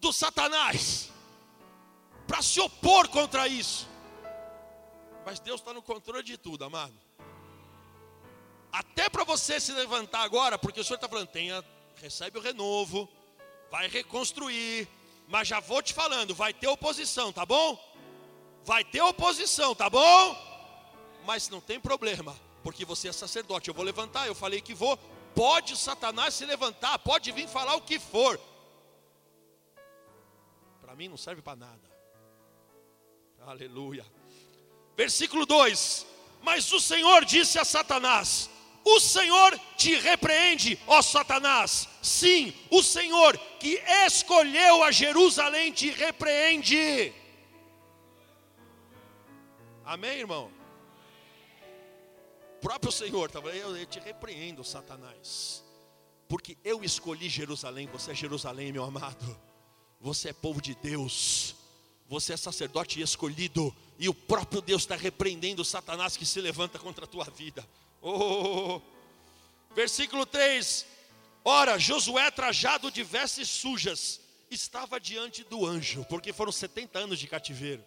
do 0.00 0.12
Satanás 0.12 1.10
para 2.26 2.42
se 2.42 2.60
opor 2.60 3.08
contra 3.08 3.46
isso. 3.46 3.88
Mas 5.24 5.40
Deus 5.40 5.60
está 5.60 5.74
no 5.74 5.82
controle 5.82 6.22
de 6.22 6.38
tudo, 6.38 6.64
amado. 6.64 6.94
Até 8.72 9.08
para 9.08 9.24
você 9.24 9.60
se 9.60 9.72
levantar 9.72 10.22
agora, 10.22 10.56
porque 10.58 10.80
o 10.80 10.84
Senhor 10.84 10.96
está 10.96 11.08
falando, 11.08 11.26
tenha, 11.26 11.64
recebe 11.96 12.38
o 12.38 12.40
renovo, 12.40 13.08
vai 13.70 13.88
reconstruir, 13.88 14.88
mas 15.28 15.48
já 15.48 15.60
vou 15.60 15.82
te 15.82 15.92
falando, 15.92 16.34
vai 16.34 16.54
ter 16.54 16.68
oposição, 16.68 17.32
tá 17.32 17.44
bom? 17.44 17.78
Vai 18.64 18.84
ter 18.84 19.00
oposição, 19.00 19.74
tá 19.74 19.90
bom? 19.90 20.36
Mas 21.24 21.48
não 21.48 21.60
tem 21.60 21.80
problema, 21.80 22.36
porque 22.62 22.84
você 22.84 23.08
é 23.08 23.12
sacerdote. 23.12 23.68
Eu 23.68 23.74
vou 23.74 23.84
levantar, 23.84 24.26
eu 24.26 24.34
falei 24.34 24.60
que 24.60 24.74
vou. 24.74 24.96
Pode 25.34 25.76
Satanás 25.76 26.34
se 26.34 26.44
levantar, 26.44 26.98
pode 27.00 27.30
vir 27.32 27.48
falar 27.48 27.74
o 27.74 27.80
que 27.80 27.98
for, 27.98 28.40
mim 31.00 31.08
não 31.08 31.16
serve 31.16 31.40
para 31.40 31.56
nada. 31.56 31.90
Aleluia. 33.40 34.04
Versículo 34.94 35.46
2: 35.46 36.06
Mas 36.42 36.70
o 36.72 36.78
Senhor 36.78 37.24
disse 37.24 37.58
a 37.58 37.64
Satanás: 37.64 38.50
O 38.84 39.00
Senhor 39.00 39.58
te 39.78 39.94
repreende, 39.94 40.78
ó 40.86 41.00
Satanás. 41.00 41.88
Sim, 42.02 42.52
o 42.70 42.82
Senhor 42.82 43.38
que 43.58 43.82
escolheu 44.06 44.84
a 44.84 44.90
Jerusalém 44.90 45.72
te 45.72 45.90
repreende. 45.90 47.14
Amém, 49.86 50.18
irmão? 50.18 50.52
O 52.58 52.60
próprio 52.60 52.92
Senhor 52.92 53.30
eu, 53.54 53.74
eu 53.74 53.86
te 53.86 53.98
repreendo, 53.98 54.62
Satanás. 54.62 55.64
Porque 56.28 56.58
eu 56.62 56.84
escolhi 56.84 57.28
Jerusalém, 57.30 57.86
você 57.86 58.10
é 58.10 58.14
Jerusalém, 58.14 58.70
meu 58.70 58.84
amado. 58.84 59.49
Você 60.00 60.30
é 60.30 60.32
povo 60.32 60.62
de 60.62 60.74
Deus. 60.76 61.54
Você 62.08 62.32
é 62.32 62.36
sacerdote 62.36 63.00
escolhido. 63.00 63.74
E 63.98 64.08
o 64.08 64.14
próprio 64.14 64.62
Deus 64.62 64.82
está 64.82 64.96
repreendendo 64.96 65.60
o 65.60 65.64
Satanás 65.64 66.16
que 66.16 66.24
se 66.24 66.40
levanta 66.40 66.78
contra 66.78 67.04
a 67.04 67.08
tua 67.08 67.24
vida. 67.24 67.68
Oh, 68.00 68.80
versículo 69.74 70.24
3: 70.24 70.86
Ora, 71.44 71.78
Josué, 71.78 72.30
trajado 72.30 72.90
de 72.90 73.02
vestes 73.02 73.48
sujas, 73.48 74.20
estava 74.50 74.98
diante 74.98 75.44
do 75.44 75.66
anjo, 75.66 76.04
porque 76.08 76.32
foram 76.32 76.50
70 76.50 76.98
anos 76.98 77.18
de 77.18 77.26
cativeiro. 77.26 77.84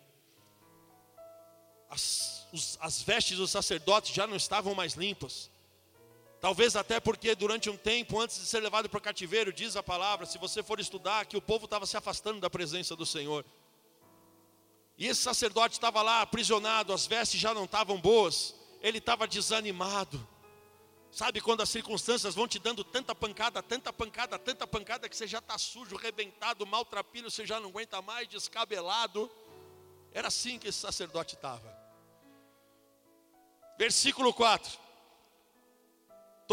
As, 1.89 2.47
os, 2.53 2.78
as 2.80 3.01
vestes 3.01 3.38
dos 3.38 3.49
sacerdotes 3.49 4.14
já 4.14 4.28
não 4.28 4.36
estavam 4.36 4.76
mais 4.76 4.93
limpas. 4.93 5.49
Talvez 6.44 6.76
até 6.76 7.00
porque 7.00 7.36
durante 7.36 7.70
um 7.70 7.78
tempo, 7.78 8.20
antes 8.20 8.38
de 8.38 8.46
ser 8.46 8.60
levado 8.60 8.89
para 8.89 8.98
o 8.98 9.02
cativeiro, 9.02 9.54
diz 9.54 9.78
a 9.78 9.82
palavra, 9.82 10.26
se 10.26 10.38
você 10.38 10.62
for 10.62 10.78
estudar, 10.78 11.26
que 11.26 11.38
o 11.38 11.41
povo 11.41 11.64
estava 11.64 11.86
se 11.86 11.96
afastando 11.96 12.41
da 12.41 12.50
presença 12.50 12.98
do 12.98 13.06
Senhor. 13.06 13.46
E 14.98 15.08
esse 15.08 15.22
sacerdote 15.22 15.76
estava 15.76 16.02
lá 16.02 16.20
aprisionado, 16.20 16.91
as 16.91 17.08
vestes 17.08 17.39
já 17.39 17.54
não 17.54 17.64
estavam 17.64 17.98
boas 17.98 18.56
ele 18.82 18.98
estava 18.98 19.26
desanimado. 19.26 20.28
Sabe 21.10 21.39
quando 21.39 21.62
as 21.62 21.70
circunstâncias 21.70 22.36
vão 22.36 22.46
te 22.46 22.60
dando 22.60 22.84
tanta 22.84 23.16
pancada, 23.16 23.64
tanta 23.64 23.94
pancada, 23.94 24.38
tanta 24.38 24.68
pancada 24.68 25.08
que 25.08 25.16
você 25.16 25.26
já 25.26 25.38
está 25.38 25.58
sujo, 25.58 25.96
rebentado, 25.96 26.68
maltrapilho, 26.68 27.32
você 27.32 27.46
já 27.46 27.62
não 27.62 27.70
aguenta 27.70 28.02
mais, 28.02 28.28
descabelado. 28.28 29.32
Era 30.12 30.28
assim 30.28 30.60
que 30.60 30.68
esse 30.68 30.80
sacerdote 30.80 31.36
estava. 31.36 31.74
Versículo 33.78 34.34
4: 34.34 34.83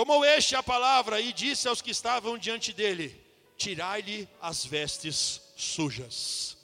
Tomou 0.01 0.24
este 0.24 0.57
a 0.57 0.62
palavra 0.62 1.20
e 1.20 1.30
disse 1.30 1.68
aos 1.68 1.82
que 1.82 1.90
estavam 1.90 2.38
diante 2.38 2.72
dele: 2.72 3.22
Tirai-lhe 3.59 4.26
as 4.40 4.64
vestes 4.64 5.42
sujas. 5.55 6.57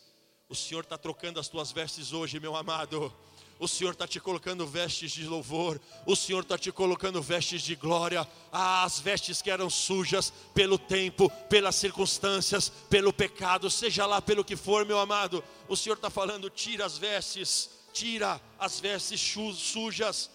O 0.49 0.55
Senhor 0.55 0.85
está 0.85 0.97
trocando 0.97 1.39
as 1.39 1.47
tuas 1.47 1.71
vestes 1.71 2.15
hoje, 2.15 2.41
meu 2.41 2.57
amado. 2.57 3.15
O 3.59 3.69
Senhor 3.69 3.93
está 3.93 4.09
te 4.09 4.19
colocando 4.19 4.67
vestes 4.67 5.13
de 5.13 5.27
louvor, 5.27 5.79
o 6.07 6.17
Senhor 6.17 6.45
está 6.45 6.57
te 6.57 6.73
colocando 6.73 7.21
vestes 7.21 7.61
de 7.61 7.75
glória. 7.75 8.27
Ah, 8.51 8.85
as 8.85 9.01
vestes 9.01 9.43
que 9.43 9.51
eram 9.51 9.69
sujas 9.69 10.33
pelo 10.55 10.79
tempo, 10.79 11.29
pelas 11.47 11.77
circunstâncias, 11.77 12.71
pelo 12.89 13.13
pecado, 13.13 13.71
seja 13.71 14.07
lá 14.07 14.23
pelo 14.23 14.47
que 14.47 14.57
for, 14.57 14.87
meu 14.87 14.99
amado. 14.99 15.45
O 15.69 15.77
Senhor 15.77 15.97
está 15.97 16.09
falando: 16.09 16.49
tira 16.49 16.87
as 16.87 16.97
vestes, 16.97 17.69
tira 17.93 18.41
as 18.59 18.81
vestes 18.81 19.21
sujas. 19.21 20.31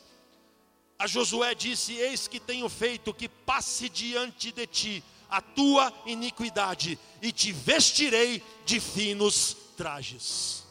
A 1.02 1.08
Josué 1.08 1.56
disse: 1.56 1.93
Eis 1.95 2.28
que 2.28 2.39
tenho 2.39 2.70
feito 2.70 3.12
que 3.12 3.28
passe 3.28 3.89
diante 3.89 4.52
de 4.52 4.68
ti 4.68 5.04
a 5.28 5.41
tua 5.41 5.91
iniquidade, 6.06 6.99
e 7.20 7.32
te 7.32 7.52
vestirei 7.52 8.43
de 8.66 8.80
finos 8.80 9.58
trajes. 9.76 10.64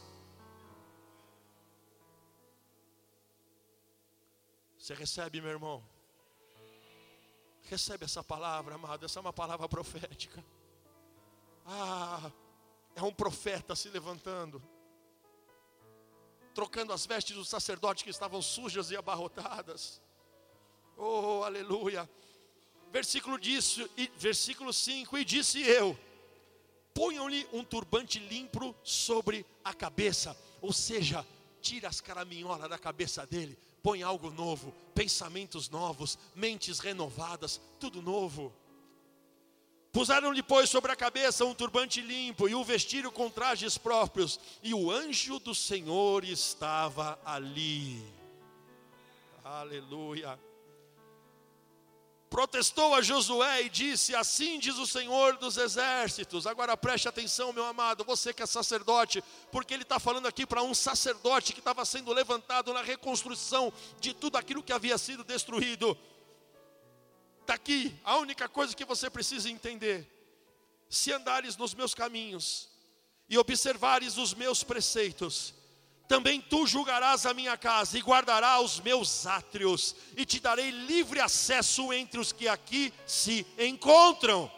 Você 4.78 4.94
recebe, 4.94 5.40
meu 5.40 5.50
irmão? 5.50 5.82
Recebe 7.62 8.04
essa 8.04 8.22
palavra, 8.22 8.76
amado. 8.76 9.04
Essa 9.04 9.18
é 9.18 9.22
uma 9.22 9.32
palavra 9.32 9.68
profética. 9.68 10.44
Ah, 11.66 12.30
é 12.94 13.02
um 13.02 13.12
profeta 13.12 13.74
se 13.74 13.88
levantando, 13.88 14.62
trocando 16.54 16.92
as 16.92 17.04
vestes 17.04 17.34
dos 17.34 17.48
sacerdotes 17.48 18.04
que 18.04 18.10
estavam 18.10 18.40
sujas 18.40 18.92
e 18.92 18.96
abarrotadas. 18.96 20.00
Oh, 21.02 21.42
aleluia. 21.44 22.08
Versículo, 22.92 23.38
disso, 23.38 23.88
versículo 24.18 24.70
5: 24.70 25.16
E 25.16 25.24
disse 25.24 25.62
eu: 25.62 25.98
ponham-lhe 26.92 27.48
um 27.54 27.64
turbante 27.64 28.18
limpo 28.18 28.74
sobre 28.82 29.46
a 29.64 29.72
cabeça, 29.72 30.36
ou 30.60 30.72
seja, 30.72 31.26
tira 31.62 31.88
as 31.88 31.98
caraminholas 31.98 32.68
da 32.68 32.78
cabeça 32.78 33.26
dele, 33.26 33.56
põe 33.82 34.02
algo 34.02 34.30
novo, 34.30 34.74
pensamentos 34.94 35.70
novos, 35.70 36.18
mentes 36.34 36.78
renovadas, 36.78 37.58
tudo 37.78 38.02
novo. 38.02 38.52
Puseram-lhe, 39.92 40.42
pois, 40.42 40.68
sobre 40.68 40.92
a 40.92 40.96
cabeça 40.96 41.46
um 41.46 41.54
turbante 41.54 42.02
limpo 42.02 42.46
e 42.46 42.54
o 42.54 42.62
vestiram 42.62 43.10
com 43.10 43.30
trajes 43.30 43.78
próprios, 43.78 44.38
e 44.62 44.74
o 44.74 44.90
anjo 44.90 45.38
do 45.38 45.54
Senhor 45.54 46.24
estava 46.24 47.18
ali. 47.24 48.04
Aleluia 49.42 50.38
protestou 52.30 52.94
a 52.94 53.02
Josué 53.02 53.62
e 53.62 53.68
disse: 53.68 54.14
Assim 54.14 54.58
diz 54.58 54.78
o 54.78 54.86
Senhor 54.86 55.36
dos 55.36 55.56
exércitos. 55.56 56.46
Agora 56.46 56.76
preste 56.76 57.08
atenção, 57.08 57.52
meu 57.52 57.64
amado, 57.64 58.04
você 58.04 58.32
que 58.32 58.42
é 58.42 58.46
sacerdote, 58.46 59.22
porque 59.50 59.74
ele 59.74 59.82
está 59.82 59.98
falando 59.98 60.26
aqui 60.26 60.46
para 60.46 60.62
um 60.62 60.72
sacerdote 60.72 61.52
que 61.52 61.58
estava 61.58 61.84
sendo 61.84 62.12
levantado 62.12 62.72
na 62.72 62.82
reconstrução 62.82 63.72
de 64.00 64.14
tudo 64.14 64.36
aquilo 64.38 64.62
que 64.62 64.72
havia 64.72 64.96
sido 64.96 65.24
destruído. 65.24 65.98
Está 67.40 67.54
aqui 67.54 67.98
a 68.04 68.16
única 68.16 68.48
coisa 68.48 68.76
que 68.76 68.84
você 68.84 69.10
precisa 69.10 69.50
entender: 69.50 70.08
se 70.88 71.12
andares 71.12 71.56
nos 71.56 71.74
meus 71.74 71.94
caminhos 71.94 72.70
e 73.28 73.36
observares 73.36 74.16
os 74.16 74.32
meus 74.34 74.62
preceitos, 74.62 75.52
também 76.10 76.40
tu 76.40 76.66
julgarás 76.66 77.24
a 77.24 77.32
minha 77.32 77.56
casa 77.56 77.96
e 77.96 78.00
guardarás 78.00 78.60
os 78.64 78.80
meus 78.80 79.28
átrios, 79.28 79.94
e 80.16 80.24
te 80.24 80.40
darei 80.40 80.68
livre 80.72 81.20
acesso 81.20 81.92
entre 81.92 82.18
os 82.18 82.32
que 82.32 82.48
aqui 82.48 82.92
se 83.06 83.46
encontram. 83.56 84.50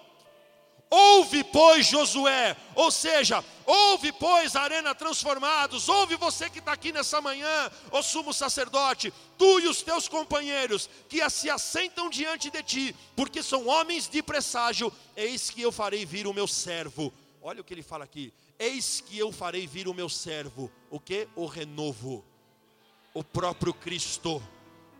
Ouve, 0.89 1.45
pois, 1.45 1.85
Josué, 1.85 2.57
ou 2.75 2.91
seja, 2.91 3.45
ouve, 3.67 4.13
pois, 4.13 4.57
arena 4.57 4.95
transformados, 4.95 5.91
ouve 5.91 6.17
você 6.17 6.49
que 6.49 6.59
está 6.59 6.73
aqui 6.73 6.91
nessa 6.91 7.21
manhã, 7.21 7.71
ó 7.91 8.01
sumo 8.01 8.33
sacerdote, 8.33 9.13
tu 9.37 9.61
e 9.61 9.69
os 9.69 9.83
teus 9.83 10.09
companheiros, 10.09 10.89
que 11.07 11.29
se 11.29 11.51
assentam 11.51 12.09
diante 12.09 12.51
de 12.51 12.63
ti, 12.63 12.97
porque 13.15 13.43
são 13.43 13.67
homens 13.67 14.09
de 14.09 14.23
presságio, 14.23 14.91
eis 15.15 15.51
que 15.51 15.61
eu 15.61 15.71
farei 15.71 16.07
vir 16.07 16.27
o 16.27 16.33
meu 16.33 16.47
servo. 16.47 17.13
Olha 17.43 17.61
o 17.61 17.65
que 17.65 17.75
ele 17.75 17.83
fala 17.83 18.05
aqui: 18.05 18.33
Eis 18.63 19.01
que 19.01 19.19
eu 19.19 19.33
farei 19.33 19.67
vir 19.67 19.89
o 19.89 19.93
meu 19.93 20.09
servo, 20.09 20.71
o 20.89 21.01
que? 21.01 21.27
O 21.35 21.47
renovo, 21.47 22.25
o 23.13 23.25
próprio 23.25 23.75
Cristo, 23.75 24.41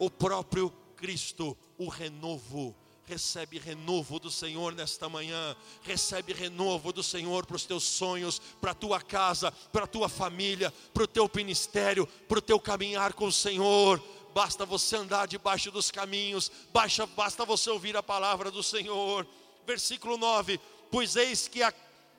o 0.01 0.11
próprio 0.11 0.69
Cristo, 0.97 1.57
o 1.79 1.87
renovo. 1.87 2.75
Recebe 3.07 3.61
renovo 3.61 4.19
do 4.19 4.33
Senhor 4.33 4.75
nesta 4.75 5.09
manhã, 5.09 5.57
recebe 5.85 6.33
renovo 6.33 6.93
do 6.93 7.05
Senhor 7.05 7.47
para 7.47 7.55
os 7.55 7.65
teus 7.65 7.85
sonhos, 7.85 8.41
para 8.61 8.73
a 8.73 8.75
tua 8.75 9.01
casa, 9.01 9.53
para 9.73 9.85
a 9.85 9.87
tua 9.87 10.09
família, 10.09 10.75
para 10.93 11.05
o 11.05 11.07
teu 11.07 11.31
ministério, 11.33 12.05
para 12.05 12.41
o 12.41 12.43
teu 12.43 12.59
caminhar 12.59 13.13
com 13.13 13.27
o 13.27 13.33
Senhor. 13.33 14.03
Basta 14.35 14.67
você 14.67 14.97
andar 14.97 15.29
debaixo 15.29 15.71
dos 15.71 15.89
caminhos, 15.89 16.51
basta, 16.73 17.07
basta 17.07 17.45
você 17.45 17.71
ouvir 17.71 17.97
a 17.97 18.03
palavra 18.03 18.51
do 18.51 18.61
Senhor. 18.61 19.25
Versículo 19.65 20.17
9: 20.17 20.59
Pois 20.91 21.15
eis 21.15 21.47
que 21.47 21.63
a 21.63 21.73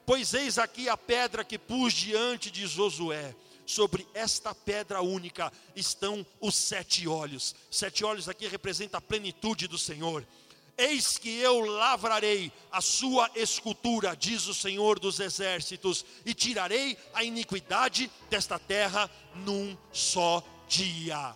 Pois 0.05 0.33
eis 0.33 0.57
aqui 0.57 0.89
a 0.89 0.97
pedra 0.97 1.43
que 1.43 1.57
pus 1.57 1.93
diante 1.93 2.51
de 2.51 2.67
Josué. 2.67 3.35
Sobre 3.65 4.05
esta 4.13 4.53
pedra 4.53 5.01
única 5.01 5.51
estão 5.75 6.25
os 6.41 6.55
sete 6.55 7.07
olhos. 7.07 7.55
Sete 7.71 8.03
olhos 8.03 8.27
aqui 8.27 8.47
representa 8.47 8.97
a 8.97 9.01
plenitude 9.01 9.67
do 9.67 9.77
Senhor. 9.77 10.25
Eis 10.77 11.17
que 11.17 11.37
eu 11.37 11.61
lavrarei 11.61 12.51
a 12.71 12.81
sua 12.81 13.29
escultura, 13.35 14.15
diz 14.15 14.47
o 14.47 14.53
Senhor 14.53 14.99
dos 14.99 15.19
exércitos, 15.19 16.03
e 16.25 16.33
tirarei 16.33 16.97
a 17.13 17.23
iniquidade 17.23 18.11
desta 18.29 18.57
terra 18.57 19.09
num 19.35 19.77
só 19.91 20.43
dia. 20.67 21.35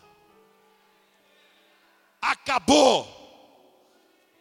Acabou 2.20 3.27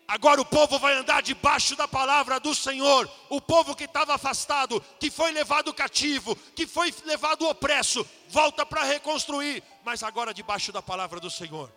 Agora 0.09 0.41
o 0.41 0.45
povo 0.45 0.79
vai 0.79 0.95
andar 0.95 1.21
debaixo 1.21 1.75
da 1.75 1.89
palavra 1.89 2.39
do 2.39 2.55
Senhor. 2.55 3.11
O 3.29 3.41
povo 3.41 3.75
que 3.75 3.85
estava 3.85 4.15
afastado, 4.15 4.81
que 5.01 5.11
foi 5.11 5.33
levado 5.33 5.75
cativo, 5.75 6.37
que 6.55 6.67
foi 6.67 6.95
levado 7.05 7.47
opresso, 7.49 8.07
volta 8.29 8.65
para 8.65 8.85
reconstruir, 8.85 9.63
mas 9.85 10.03
agora 10.05 10.33
debaixo 10.33 10.71
da 10.71 10.81
palavra 10.81 11.19
do 11.19 11.31
Senhor. 11.31 11.73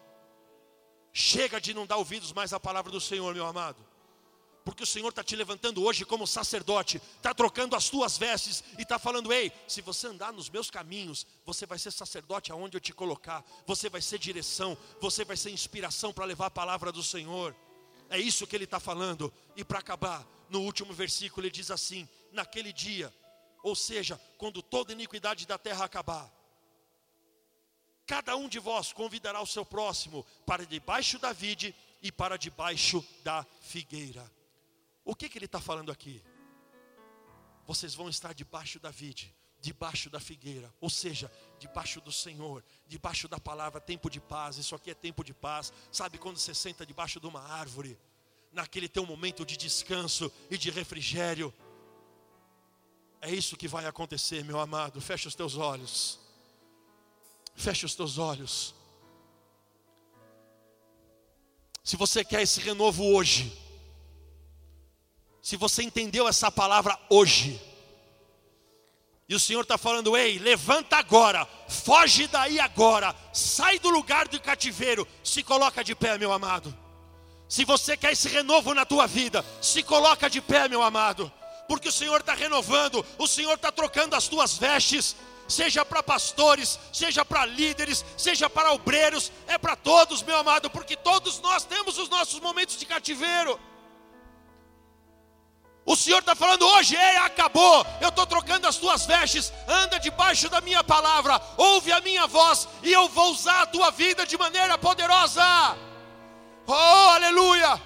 Chega 1.12 1.60
de 1.60 1.74
não 1.74 1.88
dar 1.88 1.98
ouvidos 1.98 2.32
mais 2.32 2.54
à 2.54 2.60
palavra 2.60 2.92
do 2.92 3.02
Senhor, 3.02 3.34
meu 3.34 3.46
amado. 3.48 3.84
porque 4.70 4.84
o 4.84 4.86
Senhor 4.86 5.10
está 5.10 5.24
te 5.24 5.36
levantando 5.36 5.84
hoje 5.84 6.06
como 6.06 6.28
sacerdote, 6.28 7.02
está 7.18 7.34
trocando 7.34 7.76
as 7.76 7.90
tuas 7.90 8.20
vestes 8.20 8.64
e 8.78 8.84
está 8.84 9.00
falando: 9.00 9.34
ei, 9.34 9.52
se 9.68 9.82
você 9.82 10.06
andar 10.06 10.32
nos 10.32 10.48
meus 10.48 10.70
caminhos, 10.70 11.26
você 11.44 11.66
vai 11.66 11.80
ser 11.80 11.90
sacerdote 11.90 12.52
aonde 12.52 12.78
eu 12.78 12.82
te 12.82 12.94
colocar, 12.94 13.44
você 13.66 13.90
vai 13.90 14.00
ser 14.00 14.20
direção, 14.20 14.78
você 15.02 15.26
vai 15.26 15.36
ser 15.36 15.50
inspiração 15.50 16.14
para 16.14 16.26
levar 16.26 16.46
a 16.46 16.52
palavra 16.52 16.92
do 16.92 17.02
Senhor. 17.02 17.56
É 18.10 18.18
isso 18.18 18.48
que 18.48 18.56
ele 18.56 18.64
está 18.64 18.80
falando. 18.80 19.32
E 19.56 19.64
para 19.64 19.80
acabar, 19.80 20.28
no 20.50 20.62
último 20.62 20.94
versículo, 20.94 21.46
ele 21.46 21.54
diz 21.54 21.70
assim: 21.70 22.08
naquele 22.32 22.74
dia, 22.74 23.14
ou 23.64 23.76
seja, 23.76 24.20
quando 24.38 24.62
toda 24.62 24.94
iniquidade 24.94 25.46
da 25.46 25.58
terra 25.58 25.86
acabar, 25.86 26.32
cada 28.06 28.36
um 28.36 28.50
de 28.50 28.60
vós 28.60 28.92
convidará 28.92 29.40
o 29.42 29.48
seu 29.48 29.66
próximo 29.66 30.26
para 30.46 30.66
debaixo 30.66 31.20
da 31.20 31.32
vide 31.32 31.76
e 32.02 32.12
para 32.12 32.38
debaixo 32.38 33.06
da 33.24 33.46
figueira. 33.62 34.30
O 35.06 35.16
que, 35.16 35.30
que 35.30 35.38
ele 35.38 35.46
está 35.46 35.60
falando 35.60 35.92
aqui? 35.92 36.24
Vocês 37.68 37.94
vão 37.94 38.10
estar 38.10 38.34
debaixo 38.34 38.80
da 38.80 38.90
vide, 38.90 39.34
debaixo 39.62 40.10
da 40.10 40.20
figueira, 40.20 40.74
ou 40.80 40.90
seja, 40.90 41.32
debaixo 41.60 42.00
do 42.00 42.12
Senhor, 42.12 42.64
debaixo 42.88 43.28
da 43.28 43.40
palavra, 43.40 43.82
tempo 43.82 44.10
de 44.10 44.20
paz. 44.20 44.58
Isso 44.58 44.74
aqui 44.74 44.92
é 44.92 44.94
tempo 44.94 45.24
de 45.24 45.34
paz. 45.34 45.74
Sabe 45.92 46.18
quando 46.18 46.38
você 46.38 46.54
senta 46.54 46.86
debaixo 46.86 47.20
de 47.20 47.28
uma 47.28 47.42
árvore, 47.42 47.98
naquele 48.52 48.88
teu 48.88 49.06
momento 49.06 49.46
de 49.46 49.58
descanso 49.58 50.32
e 50.50 50.58
de 50.58 50.70
refrigério? 50.70 51.54
É 53.22 53.30
isso 53.30 53.58
que 53.58 53.68
vai 53.68 53.86
acontecer, 53.86 54.44
meu 54.46 54.60
amado. 54.60 55.02
Feche 55.02 55.28
os 55.28 55.36
teus 55.36 55.58
olhos. 55.58 56.20
Feche 57.56 57.86
os 57.86 57.94
teus 57.94 58.18
olhos. 58.18 58.74
Se 61.84 61.98
você 61.98 62.24
quer 62.24 62.42
esse 62.44 62.62
renovo 62.62 63.04
hoje, 63.04 63.58
se 65.42 65.58
você 65.58 65.84
entendeu 65.84 66.28
essa 66.28 66.50
palavra 66.50 66.98
hoje, 67.10 67.60
e 69.30 69.36
o 69.36 69.40
Senhor 69.40 69.62
está 69.62 69.78
falando: 69.78 70.18
ei, 70.18 70.40
levanta 70.40 70.98
agora, 70.98 71.48
foge 71.68 72.26
daí 72.26 72.60
agora, 72.60 73.16
sai 73.32 73.78
do 73.78 73.90
lugar 73.90 74.28
do 74.28 74.42
cativeiro, 74.42 75.08
se 75.24 75.44
coloca 75.44 75.84
de 75.84 75.94
pé, 75.94 76.18
meu 76.18 76.34
amado. 76.34 76.76
Se 77.48 77.64
você 77.64 77.96
quer 77.96 78.14
esse 78.14 78.28
renovo 78.28 78.74
na 78.74 78.86
tua 78.86 79.06
vida, 79.06 79.46
se 79.62 79.84
coloca 79.84 80.28
de 80.28 80.42
pé, 80.42 80.68
meu 80.68 80.82
amado, 80.82 81.32
porque 81.68 81.90
o 81.90 81.92
Senhor 81.92 82.20
está 82.20 82.34
renovando, 82.34 83.06
o 83.20 83.28
Senhor 83.28 83.54
está 83.54 83.72
trocando 83.72 84.16
as 84.16 84.28
tuas 84.28 84.58
vestes, 84.58 85.16
seja 85.48 85.86
para 85.86 86.02
pastores, 86.02 86.80
seja 86.92 87.24
para 87.24 87.46
líderes, 87.46 88.04
seja 88.18 88.50
para 88.50 88.72
obreiros, 88.72 89.32
é 89.48 89.60
para 89.60 89.76
todos, 89.76 90.24
meu 90.24 90.38
amado, 90.38 90.72
porque 90.72 90.96
todos 90.96 91.40
nós 91.40 91.66
temos 91.66 92.00
os 92.00 92.10
nossos 92.10 92.40
momentos 92.40 92.78
de 92.78 92.86
cativeiro. 92.86 93.60
O 95.90 95.96
Senhor 95.96 96.20
está 96.20 96.36
falando 96.36 96.68
hoje, 96.68 96.96
ei, 96.96 97.18
acabou. 97.18 97.84
Eu 98.00 98.10
estou 98.10 98.24
trocando 98.28 98.68
as 98.68 98.76
tuas 98.76 99.08
vestes. 99.08 99.52
Anda 99.68 99.98
debaixo 100.00 100.48
da 100.48 100.62
minha 100.62 100.84
palavra, 100.84 101.42
ouve 101.58 101.92
a 101.92 102.00
minha 102.00 102.28
voz, 102.28 102.68
e 102.84 102.94
eu 102.94 103.10
vou 103.10 103.32
usar 103.32 103.64
a 103.64 103.66
tua 103.66 103.90
vida 103.90 104.24
de 104.24 104.38
maneira 104.38 104.78
poderosa. 104.78 105.42
Oh, 106.68 107.10
aleluia! 107.16 107.82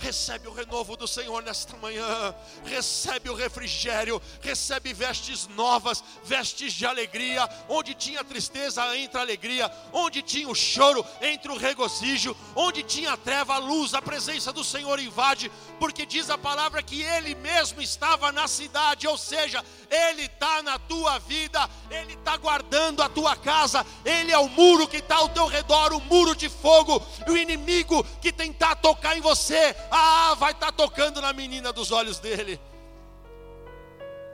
Recebe 0.00 0.48
o 0.48 0.52
renovo 0.52 0.96
do 0.96 1.06
Senhor 1.06 1.42
nesta 1.42 1.76
manhã, 1.76 2.34
recebe 2.64 3.28
o 3.28 3.34
refrigério, 3.34 4.20
recebe 4.40 4.94
vestes 4.94 5.46
novas, 5.48 6.02
vestes 6.24 6.72
de 6.72 6.86
alegria. 6.86 7.46
Onde 7.68 7.92
tinha 7.92 8.24
tristeza, 8.24 8.96
entra 8.96 9.20
alegria. 9.20 9.70
Onde 9.92 10.22
tinha 10.22 10.48
o 10.48 10.54
choro, 10.54 11.04
entra 11.20 11.52
o 11.52 11.58
regozijo. 11.58 12.34
Onde 12.56 12.82
tinha 12.82 13.14
treva, 13.14 13.56
a 13.56 13.58
luz, 13.58 13.92
a 13.92 14.00
presença 14.00 14.50
do 14.52 14.64
Senhor 14.64 14.98
invade, 14.98 15.52
porque 15.78 16.06
diz 16.06 16.30
a 16.30 16.38
palavra 16.38 16.82
que 16.82 17.02
Ele 17.02 17.34
mesmo 17.34 17.82
estava 17.82 18.32
na 18.32 18.48
cidade, 18.48 19.06
ou 19.06 19.18
seja, 19.18 19.62
Ele 19.90 20.22
está 20.22 20.62
na 20.62 20.78
tua 20.78 21.18
vida, 21.18 21.68
Ele 21.90 22.14
está 22.14 22.38
guardando 22.38 23.02
a 23.02 23.08
tua 23.08 23.36
casa, 23.36 23.84
Ele 24.02 24.32
é 24.32 24.38
o 24.38 24.48
muro 24.48 24.88
que 24.88 24.96
está 24.96 25.16
ao 25.16 25.28
teu 25.28 25.46
redor, 25.46 25.92
o 25.92 26.00
muro 26.00 26.34
de 26.34 26.48
fogo, 26.48 27.02
o 27.28 27.36
inimigo 27.36 28.02
que 28.22 28.32
tentar 28.32 28.76
tocar 28.76 29.16
em 29.16 29.20
você 29.20 29.76
ah, 29.90 30.34
vai 30.38 30.52
estar 30.52 30.66
tá 30.66 30.72
tocando 30.72 31.20
na 31.20 31.32
menina 31.32 31.72
dos 31.72 31.90
olhos 31.90 32.18
dele. 32.18 32.60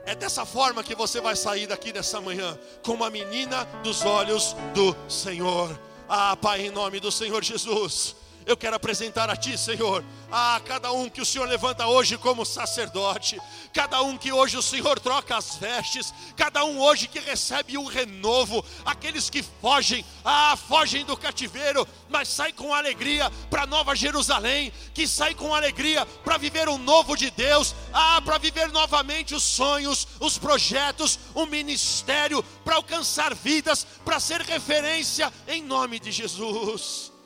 É 0.05 0.15
dessa 0.15 0.45
forma 0.45 0.83
que 0.83 0.95
você 0.95 1.19
vai 1.19 1.35
sair 1.35 1.67
daqui 1.67 1.91
nessa 1.91 2.21
manhã, 2.21 2.57
como 2.83 3.03
a 3.03 3.09
menina 3.09 3.65
dos 3.83 4.05
olhos 4.05 4.55
do 4.73 4.95
Senhor. 5.09 5.77
Ah, 6.07 6.37
Pai, 6.37 6.67
em 6.67 6.71
nome 6.71 6.99
do 6.99 7.11
Senhor 7.11 7.43
Jesus 7.43 8.15
eu 8.47 8.55
quero 8.55 8.77
apresentar 8.77 9.29
a 9.29 9.35
Ti, 9.35 9.57
Senhor, 9.57 10.03
a 10.31 10.61
cada 10.65 10.89
um 10.93 11.09
que 11.09 11.19
o 11.19 11.25
Senhor 11.25 11.45
levanta 11.45 11.85
hoje 11.85 12.17
como 12.17 12.45
sacerdote, 12.45 13.37
cada 13.73 14.01
um 14.01 14.17
que 14.17 14.31
hoje 14.31 14.55
o 14.55 14.61
Senhor 14.61 14.97
troca 15.01 15.35
as 15.35 15.57
vestes, 15.57 16.13
cada 16.37 16.63
um 16.63 16.79
hoje 16.79 17.09
que 17.09 17.19
recebe 17.19 17.77
um 17.77 17.83
renovo, 17.83 18.63
aqueles 18.85 19.29
que 19.29 19.43
fogem, 19.43 20.03
ah, 20.23 20.55
fogem 20.55 21.03
do 21.03 21.17
cativeiro, 21.17 21.85
mas 22.07 22.29
saem 22.29 22.53
com 22.53 22.73
alegria 22.73 23.29
para 23.49 23.67
Nova 23.67 23.93
Jerusalém, 23.93 24.71
que 24.93 25.05
saem 25.05 25.35
com 25.35 25.53
alegria 25.53 26.05
para 26.23 26.37
viver 26.37 26.69
o 26.69 26.77
novo 26.77 27.17
de 27.17 27.29
Deus, 27.29 27.75
ah, 27.91 28.21
para 28.23 28.37
viver 28.37 28.69
novamente 28.69 29.35
os 29.35 29.43
sonhos, 29.43 30.07
os 30.21 30.37
projetos, 30.37 31.19
o 31.35 31.45
ministério, 31.45 32.41
para 32.63 32.77
alcançar 32.77 33.35
vidas, 33.35 33.85
para 34.05 34.21
ser 34.21 34.39
referência 34.39 35.33
em 35.49 35.61
nome 35.61 35.99
de 35.99 36.13
Jesus. 36.13 37.16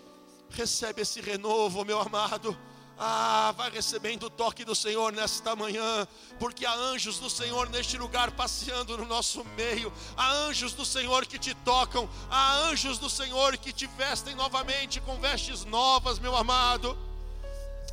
Recebe 0.51 1.01
esse 1.01 1.21
renovo, 1.21 1.85
meu 1.85 1.99
amado. 1.99 2.57
Ah, 3.03 3.51
vai 3.57 3.71
recebendo 3.71 4.27
o 4.27 4.29
toque 4.29 4.63
do 4.63 4.75
Senhor 4.75 5.11
nesta 5.11 5.55
manhã, 5.55 6.07
porque 6.37 6.67
há 6.67 6.73
anjos 6.73 7.17
do 7.17 7.31
Senhor 7.31 7.67
neste 7.67 7.97
lugar 7.97 8.29
passeando 8.29 8.95
no 8.95 9.05
nosso 9.05 9.43
meio, 9.57 9.91
há 10.15 10.31
anjos 10.31 10.73
do 10.73 10.85
Senhor 10.85 11.25
que 11.25 11.39
te 11.39 11.55
tocam, 11.55 12.07
há 12.29 12.57
anjos 12.69 12.99
do 12.99 13.09
Senhor 13.09 13.57
que 13.57 13.73
te 13.73 13.87
vestem 13.87 14.35
novamente 14.35 15.01
com 15.01 15.19
vestes 15.19 15.65
novas, 15.65 16.19
meu 16.19 16.35
amado. 16.35 16.95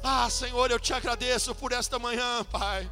Ah, 0.02 0.28
Senhor, 0.28 0.70
eu 0.70 0.78
te 0.78 0.92
agradeço 0.92 1.54
por 1.54 1.72
esta 1.72 1.98
manhã, 1.98 2.44
Pai. 2.44 2.90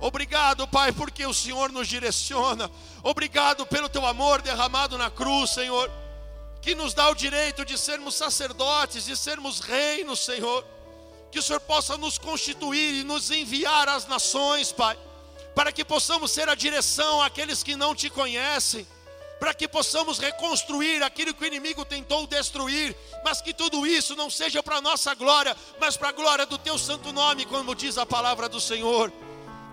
Obrigado, 0.00 0.66
Pai, 0.66 0.92
porque 0.92 1.26
o 1.26 1.34
Senhor 1.34 1.70
nos 1.70 1.88
direciona. 1.88 2.70
Obrigado 3.02 3.66
pelo 3.66 3.90
teu 3.90 4.06
amor 4.06 4.40
derramado 4.40 4.96
na 4.96 5.10
cruz, 5.10 5.50
Senhor 5.50 5.90
que 6.62 6.74
nos 6.74 6.92
dá 6.92 7.08
o 7.08 7.14
direito 7.14 7.64
de 7.64 7.78
sermos 7.78 8.14
sacerdotes, 8.14 9.06
de 9.06 9.16
sermos 9.16 9.60
reinos, 9.60 10.20
Senhor. 10.20 10.64
Que 11.30 11.38
o 11.38 11.42
Senhor 11.42 11.60
possa 11.60 11.96
nos 11.96 12.18
constituir 12.18 13.00
e 13.00 13.04
nos 13.04 13.30
enviar 13.30 13.88
às 13.88 14.06
nações, 14.06 14.72
Pai, 14.72 14.98
para 15.54 15.72
que 15.72 15.84
possamos 15.84 16.30
ser 16.30 16.48
a 16.48 16.54
direção 16.54 17.22
àqueles 17.22 17.62
que 17.62 17.76
não 17.76 17.94
te 17.94 18.10
conhecem, 18.10 18.86
para 19.38 19.54
que 19.54 19.68
possamos 19.68 20.18
reconstruir 20.18 21.02
aquilo 21.02 21.32
que 21.32 21.44
o 21.44 21.46
inimigo 21.46 21.84
tentou 21.84 22.26
destruir, 22.26 22.94
mas 23.24 23.40
que 23.40 23.54
tudo 23.54 23.86
isso 23.86 24.14
não 24.16 24.28
seja 24.28 24.62
para 24.62 24.80
nossa 24.80 25.14
glória, 25.14 25.56
mas 25.80 25.96
para 25.96 26.08
a 26.08 26.12
glória 26.12 26.44
do 26.44 26.58
teu 26.58 26.76
santo 26.76 27.12
nome, 27.12 27.46
como 27.46 27.74
diz 27.74 27.96
a 27.96 28.04
palavra 28.04 28.48
do 28.48 28.60
Senhor. 28.60 29.10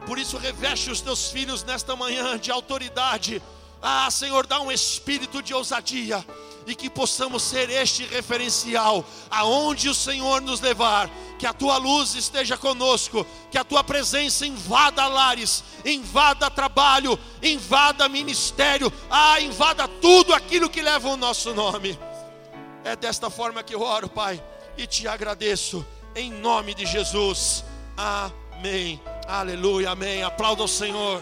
Por 0.05 0.17
isso, 0.17 0.37
reveste 0.37 0.89
os 0.89 1.01
teus 1.01 1.31
filhos 1.31 1.63
nesta 1.63 1.95
manhã 1.95 2.37
de 2.37 2.49
autoridade. 2.49 3.41
Ah, 3.81 4.09
Senhor, 4.09 4.47
dá 4.47 4.61
um 4.61 4.71
espírito 4.71 5.41
de 5.41 5.53
ousadia 5.53 6.25
e 6.67 6.75
que 6.75 6.89
possamos 6.89 7.41
ser 7.43 7.69
este 7.69 8.03
referencial 8.05 9.03
aonde 9.31 9.89
o 9.89 9.95
Senhor 9.95 10.41
nos 10.41 10.59
levar. 10.59 11.09
Que 11.39 11.45
a 11.45 11.53
tua 11.53 11.77
luz 11.77 12.13
esteja 12.15 12.57
conosco, 12.57 13.25
que 13.49 13.57
a 13.57 13.63
tua 13.63 13.83
presença 13.83 14.45
invada 14.45 15.07
lares, 15.07 15.63
invada 15.85 16.49
trabalho, 16.49 17.17
invada 17.41 18.09
ministério, 18.09 18.91
ah, 19.09 19.39
invada 19.39 19.87
tudo 19.87 20.33
aquilo 20.33 20.69
que 20.69 20.81
leva 20.81 21.09
o 21.09 21.17
nosso 21.17 21.53
nome. 21.53 21.97
É 22.83 22.95
desta 22.95 23.29
forma 23.29 23.63
que 23.63 23.75
eu 23.75 23.81
oro, 23.81 24.09
Pai, 24.09 24.43
e 24.77 24.85
te 24.85 25.07
agradeço, 25.07 25.85
em 26.15 26.31
nome 26.31 26.73
de 26.73 26.85
Jesus. 26.85 27.63
Amém. 27.95 28.99
Aleluia, 29.27 29.91
amém. 29.91 30.23
Aplauda 30.23 30.63
o 30.63 30.67
Senhor. 30.67 31.21